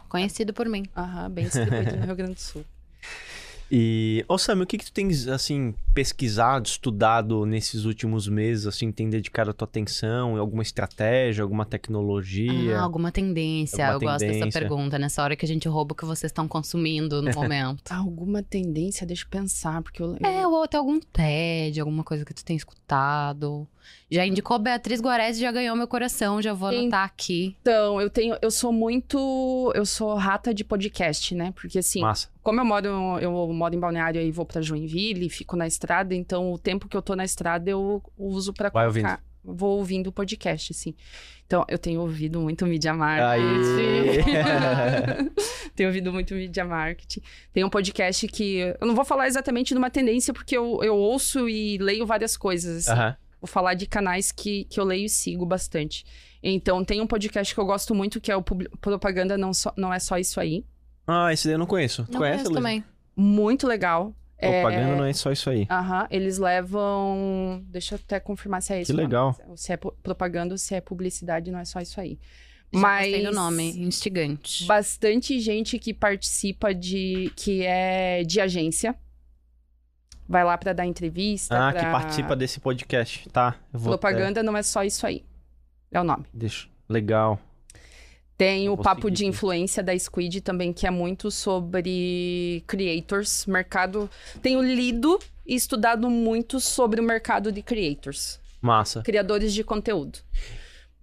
Conhecido 0.07 0.53
por 0.53 0.69
mim. 0.69 0.85
Aham, 0.95 1.31
bem 1.31 1.45
distribuído 1.45 1.95
no 1.97 2.05
Rio 2.05 2.15
Grande 2.15 2.35
do 2.35 2.41
Sul. 2.41 2.63
E, 3.75 4.23
ô 4.27 4.37
Sam, 4.37 4.61
o 4.61 4.67
que 4.67 4.77
que 4.77 4.85
tu 4.85 4.93
tens, 4.93 5.27
assim, 5.27 5.73
pesquisado, 5.95 6.67
estudado 6.67 7.43
nesses 7.43 7.85
últimos 7.85 8.27
meses, 8.27 8.67
assim, 8.67 8.91
tem 8.91 9.09
dedicado 9.09 9.49
a 9.49 9.53
tua 9.53 9.65
atenção, 9.65 10.37
alguma 10.37 10.61
estratégia, 10.61 11.41
alguma 11.41 11.65
tecnologia? 11.65 12.77
Ah, 12.77 12.83
alguma 12.83 13.11
tendência. 13.11 13.87
Alguma 13.87 14.11
eu 14.11 14.13
gosto 14.13 14.27
dessa 14.27 14.33
tendência. 14.41 14.61
pergunta, 14.61 14.99
nessa 14.99 15.23
hora 15.23 15.35
que 15.35 15.43
a 15.43 15.47
gente 15.47 15.67
rouba 15.67 15.93
o 15.93 15.95
que 15.95 16.05
vocês 16.05 16.29
estão 16.29 16.47
consumindo 16.47 17.19
no 17.19 17.31
momento. 17.33 17.91
Alguma 17.91 18.43
tendência? 18.43 19.07
Deixa 19.07 19.25
eu 19.25 19.29
pensar, 19.29 19.81
porque 19.81 20.03
eu... 20.03 20.17
É, 20.23 20.45
ou 20.45 20.61
até 20.61 20.77
algum 20.77 20.99
TED, 20.99 21.79
alguma 21.79 22.03
coisa 22.03 22.23
que 22.23 22.33
tu 22.35 22.45
tem 22.45 22.55
escutado. 22.55 23.67
Já 24.09 24.25
indicou 24.25 24.59
Beatriz 24.59 25.01
Guarese, 25.01 25.41
já 25.41 25.51
ganhou 25.51 25.75
meu 25.75 25.87
coração, 25.87 26.41
já 26.41 26.53
vou 26.53 26.69
anotar 26.69 27.03
aqui. 27.03 27.55
Então, 27.61 27.99
eu 27.99 28.09
tenho... 28.09 28.37
Eu 28.41 28.51
sou 28.51 28.71
muito... 28.71 29.71
Eu 29.75 29.85
sou 29.85 30.15
rata 30.15 30.53
de 30.53 30.63
podcast, 30.63 31.33
né? 31.33 31.51
Porque, 31.55 31.79
assim, 31.79 32.01
Massa. 32.01 32.29
como 32.41 32.59
eu 32.59 32.65
moro, 32.65 32.87
eu 33.19 33.53
moro 33.53 33.75
em 33.75 33.79
Balneário 33.79 34.21
e 34.21 34.31
vou 34.31 34.45
pra 34.45 34.61
Joinville, 34.61 35.29
fico 35.29 35.55
na 35.55 35.67
estrada, 35.67 36.13
então 36.13 36.53
o 36.53 36.57
tempo 36.57 36.87
que 36.87 36.95
eu 36.95 37.01
tô 37.01 37.15
na 37.15 37.25
estrada 37.25 37.69
eu 37.69 38.01
uso 38.17 38.53
pra 38.53 38.69
Vai 38.69 38.89
colocar... 38.89 39.21
Vou 39.45 39.77
ouvindo 39.77 40.07
o 40.07 40.11
podcast, 40.11 40.71
assim. 40.71 40.95
Então, 41.45 41.65
eu 41.67 41.77
tenho 41.77 41.99
ouvido 41.99 42.39
muito 42.39 42.65
Media. 42.65 42.93
Marketing. 42.93 44.23
tenho 45.75 45.89
ouvido 45.89 46.13
muito 46.13 46.33
Media 46.33 46.63
Marketing. 46.63 47.21
Tem 47.51 47.63
um 47.63 47.69
podcast 47.69 48.25
que... 48.29 48.73
Eu 48.79 48.87
não 48.87 48.95
vou 48.95 49.03
falar 49.03 49.27
exatamente 49.27 49.73
de 49.73 49.77
uma 49.77 49.89
tendência, 49.89 50.33
porque 50.33 50.55
eu, 50.55 50.81
eu 50.81 50.95
ouço 50.95 51.49
e 51.49 51.77
leio 51.77 52.05
várias 52.05 52.37
coisas, 52.37 52.87
assim. 52.87 52.97
Aham. 52.97 53.17
Vou 53.43 53.47
falar 53.49 53.73
de 53.73 53.85
canais 53.85 54.31
que, 54.31 54.63
que 54.69 54.79
eu 54.79 54.85
leio 54.85 55.03
e 55.05 55.09
sigo 55.09 55.45
bastante. 55.45 56.05
Então, 56.41 56.81
tem 56.85 57.01
um 57.01 57.05
podcast 57.05 57.53
que 57.53 57.59
eu 57.59 57.65
gosto 57.65 57.93
muito, 57.93 58.21
que 58.21 58.31
é 58.31 58.35
o 58.37 58.41
Publi- 58.41 58.69
Propaganda 58.79 59.37
Não, 59.37 59.53
Só- 59.53 59.73
não 59.75 59.93
É 59.93 59.99
Só 59.99 60.17
Isso 60.17 60.39
Aí. 60.39 60.63
Ah, 61.05 61.33
esse 61.33 61.43
daí 61.49 61.55
eu 61.55 61.59
não 61.59 61.65
conheço. 61.65 62.05
Tu 62.05 62.13
Não 62.13 62.19
conhece, 62.21 62.37
conheço 62.45 62.53
também. 62.53 62.81
Muito 63.13 63.67
legal. 63.67 64.15
Propaganda 64.39 64.95
não 64.95 65.03
é 65.03 65.11
só 65.11 65.29
isso 65.31 65.49
aí. 65.49 65.67
Aham, 65.69 66.07
eles 66.09 66.37
levam. 66.37 67.61
Deixa 67.67 67.95
eu 67.95 67.99
até 68.01 68.17
confirmar 68.19 68.61
se 68.61 68.71
é 68.73 68.81
isso. 68.81 68.91
Que 68.93 68.97
legal. 68.97 69.35
Se 69.57 69.73
é 69.73 69.77
propaganda 69.77 70.53
ou 70.53 70.57
se 70.57 70.73
é 70.73 70.79
publicidade, 70.79 71.51
não 71.51 71.59
é 71.59 71.65
só 71.65 71.81
isso 71.81 71.99
aí. 71.99 72.17
Já 72.73 72.79
Mas. 72.79 73.23
do 73.25 73.31
nome, 73.33 73.77
instigante. 73.81 74.65
Bastante 74.65 75.37
gente 75.41 75.77
que 75.77 75.93
participa 75.93 76.73
de. 76.73 77.31
que 77.35 77.63
é 77.65 78.23
de 78.23 78.39
agência. 78.39 78.95
Vai 80.27 80.43
lá 80.43 80.57
pra 80.57 80.73
dar 80.73 80.85
entrevista. 80.85 81.55
Ah, 81.55 81.71
pra- 81.71 81.83
que 81.83 81.91
participa 81.91 82.35
desse 82.35 82.59
podcast. 82.59 83.29
Tá. 83.29 83.55
Propaganda 83.71 84.41
não 84.41 84.55
é 84.55 84.63
só 84.63 84.83
isso 84.83 85.05
aí. 85.05 85.23
É 85.91 85.99
o 85.99 86.03
nome. 86.03 86.25
Deixa. 86.33 86.67
Legal. 86.89 87.39
Tem 88.37 88.67
o 88.67 88.75
Papo 88.75 89.03
seguir 89.03 89.15
de. 89.15 89.25
Influência 89.27 89.83
da 89.83 89.97
Squid 89.97 90.41
também, 90.41 90.73
que 90.73 90.87
é 90.87 90.91
muito 90.91 91.29
sobre 91.29 92.63
creators, 92.67 93.45
mercado. 93.45 94.09
Tenho 94.41 94.61
lido 94.61 95.19
e 95.45 95.55
estudado 95.55 96.09
muito 96.09 96.59
sobre 96.59 96.99
o 96.99 97.03
mercado 97.03 97.51
de 97.51 97.61
creators. 97.61 98.39
Massa. 98.61 99.01
criadores 99.01 99.53
de 99.53 99.61
conteúdo. 99.63 100.19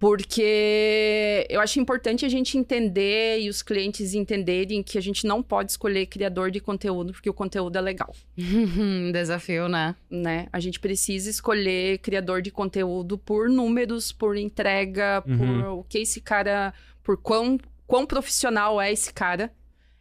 Porque 0.01 1.45
eu 1.47 1.61
acho 1.61 1.79
importante 1.79 2.25
a 2.25 2.29
gente 2.29 2.57
entender 2.57 3.39
e 3.39 3.47
os 3.47 3.61
clientes 3.61 4.15
entenderem 4.15 4.81
que 4.81 4.97
a 4.97 5.01
gente 5.01 5.27
não 5.27 5.43
pode 5.43 5.73
escolher 5.73 6.07
criador 6.07 6.49
de 6.49 6.59
conteúdo 6.59 7.13
porque 7.13 7.29
o 7.29 7.33
conteúdo 7.35 7.77
é 7.77 7.81
legal, 7.81 8.11
Desafio, 9.13 9.69
né? 9.69 9.95
né? 10.09 10.47
A 10.51 10.59
gente 10.59 10.79
precisa 10.79 11.29
escolher 11.29 11.99
criador 11.99 12.41
de 12.41 12.49
conteúdo 12.49 13.15
por 13.15 13.47
números, 13.47 14.11
por 14.11 14.35
entrega, 14.35 15.21
por 15.21 15.39
Uhum. 15.39 15.79
o 15.79 15.83
que 15.83 15.99
esse 15.99 16.19
cara, 16.19 16.73
por 17.03 17.17
quão, 17.17 17.59
quão 17.85 18.03
profissional 18.03 18.81
é 18.81 18.91
esse 18.91 19.13
cara. 19.13 19.53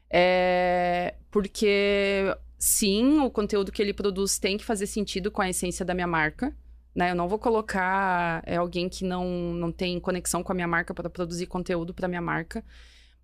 É, 0.08 1.14
porque 1.30 2.34
sim, 2.58 3.18
o 3.20 3.30
conteúdo 3.30 3.70
que 3.70 3.82
ele 3.82 3.92
produz 3.92 4.38
tem 4.38 4.56
que 4.56 4.64
fazer 4.64 4.86
sentido 4.86 5.30
com 5.30 5.42
a 5.42 5.50
essência 5.50 5.84
da 5.84 5.92
minha 5.92 6.06
marca. 6.06 6.56
Né? 6.94 7.10
Eu 7.12 7.14
não 7.14 7.28
vou 7.28 7.38
colocar 7.38 8.42
é, 8.44 8.56
alguém 8.56 8.88
que 8.88 9.04
não, 9.04 9.24
não 9.54 9.70
tem 9.70 10.00
conexão 10.00 10.42
com 10.42 10.50
a 10.52 10.54
minha 10.54 10.66
marca 10.66 10.92
para 10.92 11.08
produzir 11.08 11.46
conteúdo 11.46 11.94
para 11.94 12.08
minha 12.08 12.20
marca. 12.20 12.64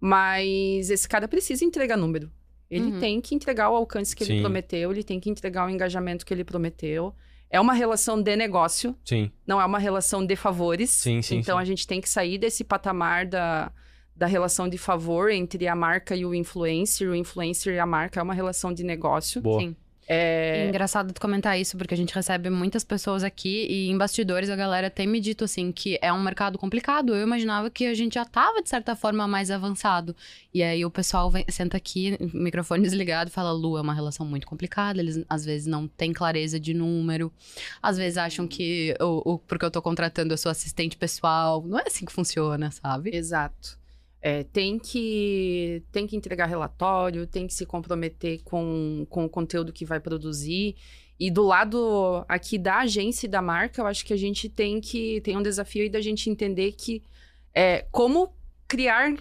Mas 0.00 0.90
esse 0.90 1.08
cara 1.08 1.26
precisa 1.26 1.64
entregar 1.64 1.96
número. 1.96 2.30
Ele 2.70 2.92
Uhum. 2.92 3.00
tem 3.00 3.20
que 3.20 3.34
entregar 3.34 3.70
o 3.70 3.76
alcance 3.76 4.14
que 4.14 4.24
Sim. 4.24 4.32
ele 4.34 4.40
prometeu, 4.42 4.90
ele 4.90 5.02
tem 5.04 5.20
que 5.20 5.30
entregar 5.30 5.66
o 5.66 5.70
engajamento 5.70 6.26
que 6.26 6.34
ele 6.34 6.44
prometeu. 6.44 7.14
É 7.48 7.60
uma 7.60 7.72
relação 7.72 8.20
de 8.20 8.34
negócio, 8.34 8.96
Sim. 9.04 9.30
não 9.46 9.60
é 9.60 9.64
uma 9.64 9.78
relação 9.78 10.24
de 10.26 10.34
favores. 10.34 10.90
Sim, 10.90 11.22
sim, 11.22 11.36
Então 11.38 11.56
sim. 11.56 11.62
a 11.62 11.64
gente 11.64 11.86
tem 11.86 12.00
que 12.00 12.08
sair 12.08 12.38
desse 12.38 12.64
patamar 12.64 13.24
da, 13.24 13.70
da 14.16 14.26
relação 14.26 14.68
de 14.68 14.76
favor 14.78 15.30
entre 15.30 15.66
a 15.68 15.76
marca 15.76 16.16
e 16.16 16.26
o 16.26 16.34
influencer. 16.34 17.08
O 17.08 17.14
influencer 17.14 17.74
e 17.74 17.78
a 17.78 17.86
marca 17.86 18.18
é 18.18 18.22
uma 18.22 18.34
relação 18.34 18.72
de 18.74 18.82
negócio. 18.82 19.40
Boa. 19.40 19.60
Sim. 19.60 19.76
É, 20.08 20.64
É 20.64 20.68
engraçado 20.68 21.12
tu 21.12 21.20
comentar 21.20 21.58
isso, 21.60 21.76
porque 21.76 21.94
a 21.94 21.96
gente 21.96 22.14
recebe 22.14 22.48
muitas 22.48 22.84
pessoas 22.84 23.24
aqui 23.24 23.66
e 23.68 23.88
em 23.88 23.98
bastidores 23.98 24.48
a 24.48 24.56
galera 24.56 24.88
tem 24.88 25.06
me 25.06 25.20
dito 25.20 25.44
assim 25.44 25.72
que 25.72 25.98
é 26.00 26.12
um 26.12 26.22
mercado 26.22 26.56
complicado. 26.58 27.14
Eu 27.14 27.22
imaginava 27.22 27.68
que 27.70 27.86
a 27.86 27.94
gente 27.94 28.14
já 28.14 28.24
tava, 28.24 28.62
de 28.62 28.68
certa 28.68 28.94
forma, 28.94 29.26
mais 29.26 29.50
avançado. 29.50 30.14
E 30.54 30.62
aí 30.62 30.84
o 30.84 30.90
pessoal 30.90 31.30
vem- 31.30 31.44
senta 31.48 31.76
aqui, 31.76 32.16
microfone 32.32 32.82
desligado, 32.84 33.30
e 33.30 33.32
fala: 33.32 33.50
Lu, 33.52 33.76
é 33.76 33.80
uma 33.80 33.94
relação 33.94 34.24
muito 34.24 34.46
complicada. 34.46 35.00
Eles 35.00 35.24
às 35.28 35.44
vezes 35.44 35.66
não 35.66 35.88
têm 35.88 36.12
clareza 36.12 36.58
de 36.60 36.72
número, 36.72 37.32
às 37.82 37.96
vezes 37.96 38.16
acham 38.16 38.46
que 38.46 38.94
o, 39.00 39.38
porque 39.38 39.64
eu 39.64 39.70
tô 39.70 39.82
contratando 39.82 40.32
eu 40.32 40.38
sou 40.38 40.50
assistente 40.50 40.96
pessoal. 40.96 41.62
Não 41.66 41.78
é 41.78 41.84
assim 41.86 42.04
que 42.04 42.12
funciona, 42.12 42.70
sabe? 42.70 43.14
Exato. 43.14 43.78
É, 44.20 44.42
tem, 44.44 44.78
que, 44.78 45.82
tem 45.92 46.06
que 46.06 46.16
entregar 46.16 46.46
relatório, 46.46 47.26
tem 47.26 47.46
que 47.46 47.54
se 47.54 47.64
comprometer 47.64 48.42
com, 48.42 49.06
com 49.08 49.24
o 49.24 49.28
conteúdo 49.28 49.72
que 49.72 49.84
vai 49.84 50.00
produzir. 50.00 50.74
E 51.18 51.30
do 51.30 51.44
lado 51.44 52.24
aqui 52.28 52.58
da 52.58 52.78
agência 52.80 53.26
e 53.26 53.30
da 53.30 53.40
marca, 53.40 53.80
eu 53.80 53.86
acho 53.86 54.04
que 54.04 54.12
a 54.12 54.16
gente 54.16 54.48
tem 54.48 54.80
que 54.80 55.20
tem 55.22 55.36
um 55.36 55.42
desafio 55.42 55.82
aí 55.82 55.88
da 55.88 56.00
gente 56.00 56.28
entender 56.28 56.72
que 56.72 57.02
é, 57.54 57.86
como 57.90 58.34
criar 58.68 59.14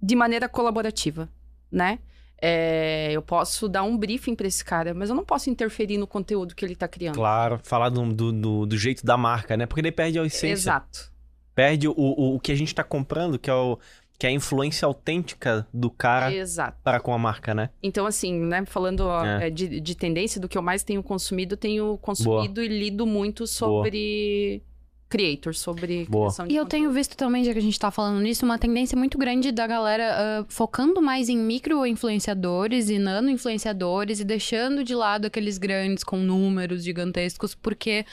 de 0.00 0.14
maneira 0.14 0.48
colaborativa, 0.48 1.28
né? 1.70 1.98
É, 2.42 3.10
eu 3.12 3.20
posso 3.20 3.68
dar 3.68 3.82
um 3.82 3.98
briefing 3.98 4.34
para 4.34 4.46
esse 4.46 4.64
cara, 4.64 4.94
mas 4.94 5.10
eu 5.10 5.16
não 5.16 5.24
posso 5.24 5.50
interferir 5.50 5.98
no 5.98 6.06
conteúdo 6.06 6.54
que 6.54 6.64
ele 6.64 6.74
tá 6.74 6.88
criando. 6.88 7.16
Claro. 7.16 7.60
Falar 7.62 7.90
do, 7.90 8.12
do, 8.12 8.66
do- 8.66 8.76
jeito 8.78 9.04
da 9.04 9.16
marca, 9.16 9.56
né? 9.56 9.66
Porque 9.66 9.82
daí 9.82 9.92
perde 9.92 10.18
a 10.18 10.24
essência. 10.24 10.52
Exato. 10.52 11.10
Perde 11.54 11.86
o, 11.88 11.94
o, 11.94 12.36
o 12.36 12.40
que 12.40 12.50
a 12.52 12.54
gente 12.54 12.74
tá 12.74 12.82
comprando, 12.82 13.38
que 13.38 13.50
é, 13.50 13.54
o, 13.54 13.78
que 14.20 14.26
é 14.26 14.28
a 14.30 14.32
influência 14.32 14.84
autêntica 14.84 15.66
do 15.72 15.88
cara 15.90 16.30
Exato. 16.30 16.76
para 16.84 17.00
com 17.00 17.14
a 17.14 17.18
marca, 17.18 17.54
né? 17.54 17.70
Então, 17.82 18.04
assim, 18.04 18.38
né, 18.38 18.62
falando 18.66 19.00
ó, 19.00 19.24
É. 19.24 19.46
é, 19.46 19.50
de, 19.50 19.80
de 19.80 19.94
tendência 19.96 20.38
do 20.38 20.46
que 20.46 20.58
eu 20.58 20.62
mais 20.62 20.84
tenho 20.84 21.02
consumido, 21.02 21.56
tenho 21.56 21.96
consumido 21.96 22.62
e 22.62 22.68
lido 22.68 23.06
muito 23.06 23.46
sobre 23.46 24.62
creators, 25.08 25.58
sobre 25.58 26.04
Boa. 26.04 26.26
criação 26.26 26.46
de 26.46 26.52
E 26.52 26.56
eu 26.56 26.64
conteúdo. 26.64 26.70
tenho 26.82 26.92
visto 26.92 27.16
também, 27.16 27.42
já 27.44 27.52
que 27.54 27.58
a 27.58 27.62
gente 27.62 27.78
tá 27.78 27.90
falando 27.90 28.20
nisso, 28.20 28.44
uma 28.44 28.58
tendência 28.58 28.96
muito 28.96 29.16
grande 29.16 29.50
da 29.50 29.66
galera 29.66 30.04
ah, 30.12 30.44
focando 30.50 31.00
mais 31.00 31.30
em 31.30 31.38
micro-influenciadores 31.38 32.90
e 32.90 32.98
nano-influenciadores 32.98 34.20
e 34.20 34.24
deixando 34.24 34.84
de 34.84 34.94
lado 34.94 35.24
aqueles 35.26 35.56
grandes 35.56 36.04
com 36.04 36.18
números 36.18 36.84
gigantescos, 36.84 37.54
porque. 37.54 38.04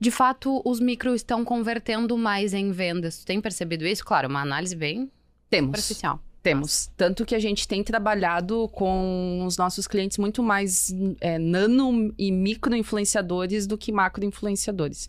De 0.00 0.12
fato, 0.12 0.62
os 0.64 0.78
micro 0.78 1.12
estão 1.12 1.44
convertendo 1.44 2.16
mais 2.16 2.54
em 2.54 2.70
vendas. 2.70 3.18
Tu 3.18 3.26
tem 3.26 3.40
percebido 3.40 3.84
isso? 3.84 4.04
Claro, 4.04 4.28
uma 4.28 4.40
análise 4.40 4.76
bem 4.76 5.10
Temos. 5.50 6.02
Temos. 6.42 6.90
Tanto 6.96 7.26
que 7.26 7.34
a 7.34 7.38
gente 7.38 7.66
tem 7.66 7.82
trabalhado 7.82 8.68
com 8.68 9.44
os 9.44 9.56
nossos 9.56 9.86
clientes 9.86 10.18
muito 10.18 10.42
mais 10.42 10.94
é, 11.20 11.38
nano 11.38 12.14
e 12.16 12.30
micro 12.30 12.74
influenciadores 12.74 13.66
do 13.66 13.76
que 13.76 13.90
macro 13.90 14.24
influenciadores. 14.24 15.08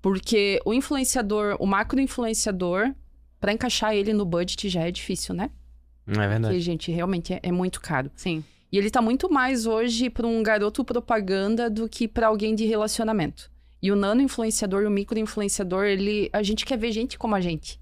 Porque 0.00 0.60
o 0.64 0.72
influenciador, 0.72 1.56
o 1.60 1.66
macro 1.66 2.00
influenciador, 2.00 2.92
para 3.38 3.52
encaixar 3.52 3.94
ele 3.94 4.12
no 4.12 4.24
budget 4.24 4.68
já 4.68 4.82
é 4.82 4.90
difícil, 4.90 5.34
né? 5.34 5.50
Não 6.06 6.22
é 6.22 6.28
verdade? 6.28 6.54
Porque, 6.54 6.60
gente, 6.60 6.90
realmente 6.90 7.34
é, 7.34 7.40
é 7.42 7.52
muito 7.52 7.80
caro. 7.80 8.10
Sim. 8.16 8.42
E 8.72 8.78
ele 8.78 8.90
tá 8.90 9.02
muito 9.02 9.30
mais 9.30 9.66
hoje 9.66 10.08
para 10.08 10.26
um 10.26 10.42
garoto 10.42 10.84
propaganda 10.84 11.68
do 11.68 11.88
que 11.88 12.08
para 12.08 12.26
alguém 12.26 12.54
de 12.54 12.64
relacionamento. 12.64 13.50
E 13.80 13.92
o 13.92 13.96
nano 13.96 14.22
influenciador 14.22 14.82
e 14.82 14.86
o 14.86 14.90
micro 14.90 15.18
influenciador, 15.18 15.84
ele, 15.84 16.30
a 16.32 16.42
gente 16.42 16.64
quer 16.64 16.78
ver 16.78 16.92
gente 16.92 17.18
como 17.18 17.34
a 17.34 17.40
gente 17.40 17.81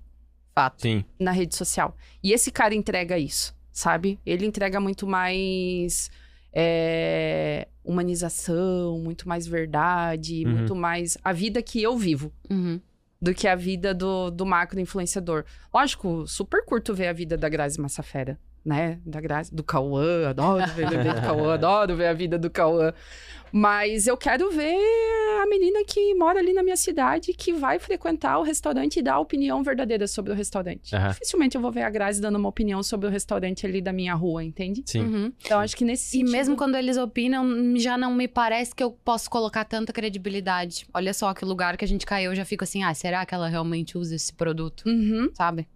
Fato. 0.54 0.82
Sim. 0.82 1.04
na 1.18 1.30
rede 1.30 1.54
social. 1.56 1.96
E 2.22 2.32
esse 2.32 2.50
cara 2.50 2.74
entrega 2.74 3.16
isso, 3.18 3.54
sabe? 3.72 4.18
Ele 4.26 4.44
entrega 4.46 4.78
muito 4.80 5.06
mais 5.06 6.10
é, 6.52 7.68
humanização, 7.84 8.98
muito 8.98 9.28
mais 9.28 9.46
verdade, 9.46 10.44
Uhum. 10.44 10.52
muito 10.52 10.74
mais 10.74 11.16
a 11.24 11.32
vida 11.32 11.62
que 11.62 11.82
eu 11.82 11.96
vivo 11.96 12.32
Uhum. 12.50 12.80
do 13.22 13.32
que 13.34 13.46
a 13.46 13.54
vida 13.54 13.94
do, 13.94 14.30
do 14.30 14.44
macro 14.44 14.80
influenciador. 14.80 15.44
Lógico, 15.72 16.26
super 16.26 16.64
curto 16.64 16.94
ver 16.94 17.08
a 17.08 17.12
vida 17.12 17.36
da 17.36 17.48
Grazi 17.48 17.80
Massafera. 17.80 18.38
Né? 18.64 18.98
Da 19.04 19.20
Grazi, 19.20 19.54
do 19.54 19.62
Cauã, 19.62 20.28
adoro 20.28 20.66
ver 20.74 20.86
o 20.86 20.90
bebê 20.90 21.12
do 21.14 21.20
Cauã, 21.20 21.54
adoro 21.54 21.96
ver 21.96 22.06
a 22.06 22.12
vida 22.12 22.38
do 22.38 22.50
Cauã. 22.50 22.92
Mas 23.52 24.06
eu 24.06 24.16
quero 24.16 24.48
ver 24.52 24.78
a 25.42 25.46
menina 25.46 25.80
que 25.84 26.14
mora 26.14 26.38
ali 26.38 26.52
na 26.52 26.62
minha 26.62 26.76
cidade, 26.76 27.32
que 27.32 27.52
vai 27.52 27.80
frequentar 27.80 28.38
o 28.38 28.42
restaurante 28.42 28.98
e 28.98 29.02
dar 29.02 29.14
a 29.14 29.18
opinião 29.18 29.60
verdadeira 29.62 30.06
sobre 30.06 30.30
o 30.32 30.36
restaurante. 30.36 30.94
Aham. 30.94 31.10
Dificilmente 31.10 31.56
eu 31.56 31.60
vou 31.60 31.72
ver 31.72 31.82
a 31.82 31.90
Grazi 31.90 32.20
dando 32.20 32.36
uma 32.36 32.48
opinião 32.48 32.80
sobre 32.82 33.08
o 33.08 33.10
restaurante 33.10 33.66
ali 33.66 33.80
da 33.82 33.92
minha 33.92 34.14
rua, 34.14 34.44
entende? 34.44 34.82
Sim. 34.86 35.00
Uhum. 35.00 35.32
Então 35.44 35.58
acho 35.58 35.76
que 35.76 35.84
nesse 35.84 36.08
E 36.08 36.20
sentido... 36.20 36.30
mesmo 36.30 36.56
quando 36.56 36.76
eles 36.76 36.96
opinam, 36.96 37.76
já 37.76 37.98
não 37.98 38.14
me 38.14 38.28
parece 38.28 38.72
que 38.72 38.84
eu 38.84 38.92
posso 38.92 39.28
colocar 39.28 39.64
tanta 39.64 39.92
credibilidade. 39.92 40.86
Olha 40.94 41.12
só 41.12 41.34
que 41.34 41.44
lugar 41.44 41.76
que 41.76 41.84
a 41.84 41.88
gente 41.88 42.06
caiu, 42.06 42.30
eu 42.30 42.36
já 42.36 42.44
fico 42.44 42.62
assim, 42.62 42.84
ah, 42.84 42.94
será 42.94 43.26
que 43.26 43.34
ela 43.34 43.48
realmente 43.48 43.98
usa 43.98 44.14
esse 44.14 44.32
produto? 44.32 44.84
Uhum, 44.86 45.28
Sabe? 45.34 45.66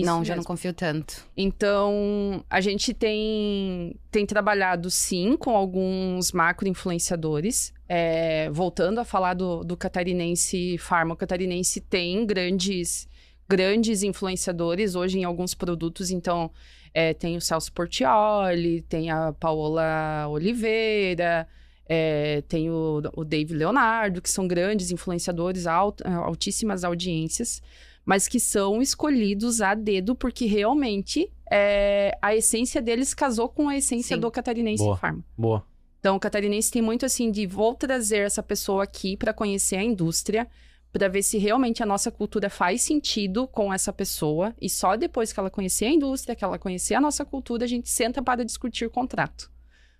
Isso 0.00 0.06
não, 0.06 0.24
já 0.24 0.34
não 0.34 0.40
mesmo. 0.40 0.46
confio 0.46 0.72
tanto. 0.72 1.24
Então, 1.36 2.44
a 2.48 2.60
gente 2.60 2.92
tem, 2.94 3.94
tem 4.10 4.26
trabalhado 4.26 4.90
sim 4.90 5.36
com 5.36 5.56
alguns 5.56 6.32
macro-influenciadores. 6.32 7.72
É, 7.88 8.50
voltando 8.50 9.00
a 9.00 9.04
falar 9.04 9.34
do, 9.34 9.64
do 9.64 9.76
catarinense 9.76 10.76
Farma, 10.78 11.14
o 11.14 11.16
catarinense 11.16 11.80
tem 11.80 12.26
grandes, 12.26 13.08
grandes 13.48 14.02
influenciadores 14.02 14.94
hoje 14.94 15.18
em 15.18 15.24
alguns 15.24 15.54
produtos. 15.54 16.10
Então, 16.10 16.50
é, 16.92 17.14
tem 17.14 17.36
o 17.36 17.40
Celso 17.40 17.72
Portioli, 17.72 18.82
tem 18.82 19.10
a 19.10 19.32
Paola 19.32 20.26
Oliveira, 20.28 21.48
é, 21.88 22.42
tem 22.48 22.70
o, 22.70 23.02
o 23.14 23.24
Dave 23.24 23.54
Leonardo, 23.54 24.20
que 24.20 24.30
são 24.30 24.46
grandes 24.46 24.90
influenciadores, 24.90 25.66
alt, 25.66 26.00
altíssimas 26.04 26.84
audiências 26.84 27.62
mas 28.08 28.26
que 28.26 28.40
são 28.40 28.80
escolhidos 28.80 29.60
a 29.60 29.74
dedo 29.74 30.14
porque 30.14 30.46
realmente 30.46 31.30
é, 31.52 32.16
a 32.22 32.34
essência 32.34 32.80
deles 32.80 33.12
casou 33.12 33.50
com 33.50 33.68
a 33.68 33.76
essência 33.76 34.16
Sim. 34.16 34.20
do 34.22 34.30
catarinense 34.30 34.82
Boa. 34.82 34.96
Farma. 34.96 35.22
Boa. 35.36 35.62
Então, 36.00 36.16
o 36.16 36.20
catarinense 36.20 36.70
tem 36.70 36.80
muito 36.80 37.04
assim 37.04 37.30
de 37.30 37.46
vou 37.46 37.74
trazer 37.74 38.20
essa 38.20 38.42
pessoa 38.42 38.84
aqui 38.84 39.14
para 39.14 39.34
conhecer 39.34 39.76
a 39.76 39.82
indústria, 39.82 40.48
para 40.90 41.06
ver 41.06 41.22
se 41.22 41.36
realmente 41.36 41.82
a 41.82 41.86
nossa 41.86 42.10
cultura 42.10 42.48
faz 42.48 42.80
sentido 42.80 43.46
com 43.46 43.70
essa 43.70 43.92
pessoa 43.92 44.54
e 44.58 44.70
só 44.70 44.96
depois 44.96 45.30
que 45.30 45.38
ela 45.38 45.50
conhecer 45.50 45.84
a 45.84 45.90
indústria, 45.90 46.34
que 46.34 46.42
ela 46.42 46.58
conhecer 46.58 46.94
a 46.94 47.02
nossa 47.02 47.26
cultura, 47.26 47.66
a 47.66 47.68
gente 47.68 47.90
senta 47.90 48.22
para 48.22 48.42
discutir 48.42 48.86
o 48.86 48.90
contrato. 48.90 49.52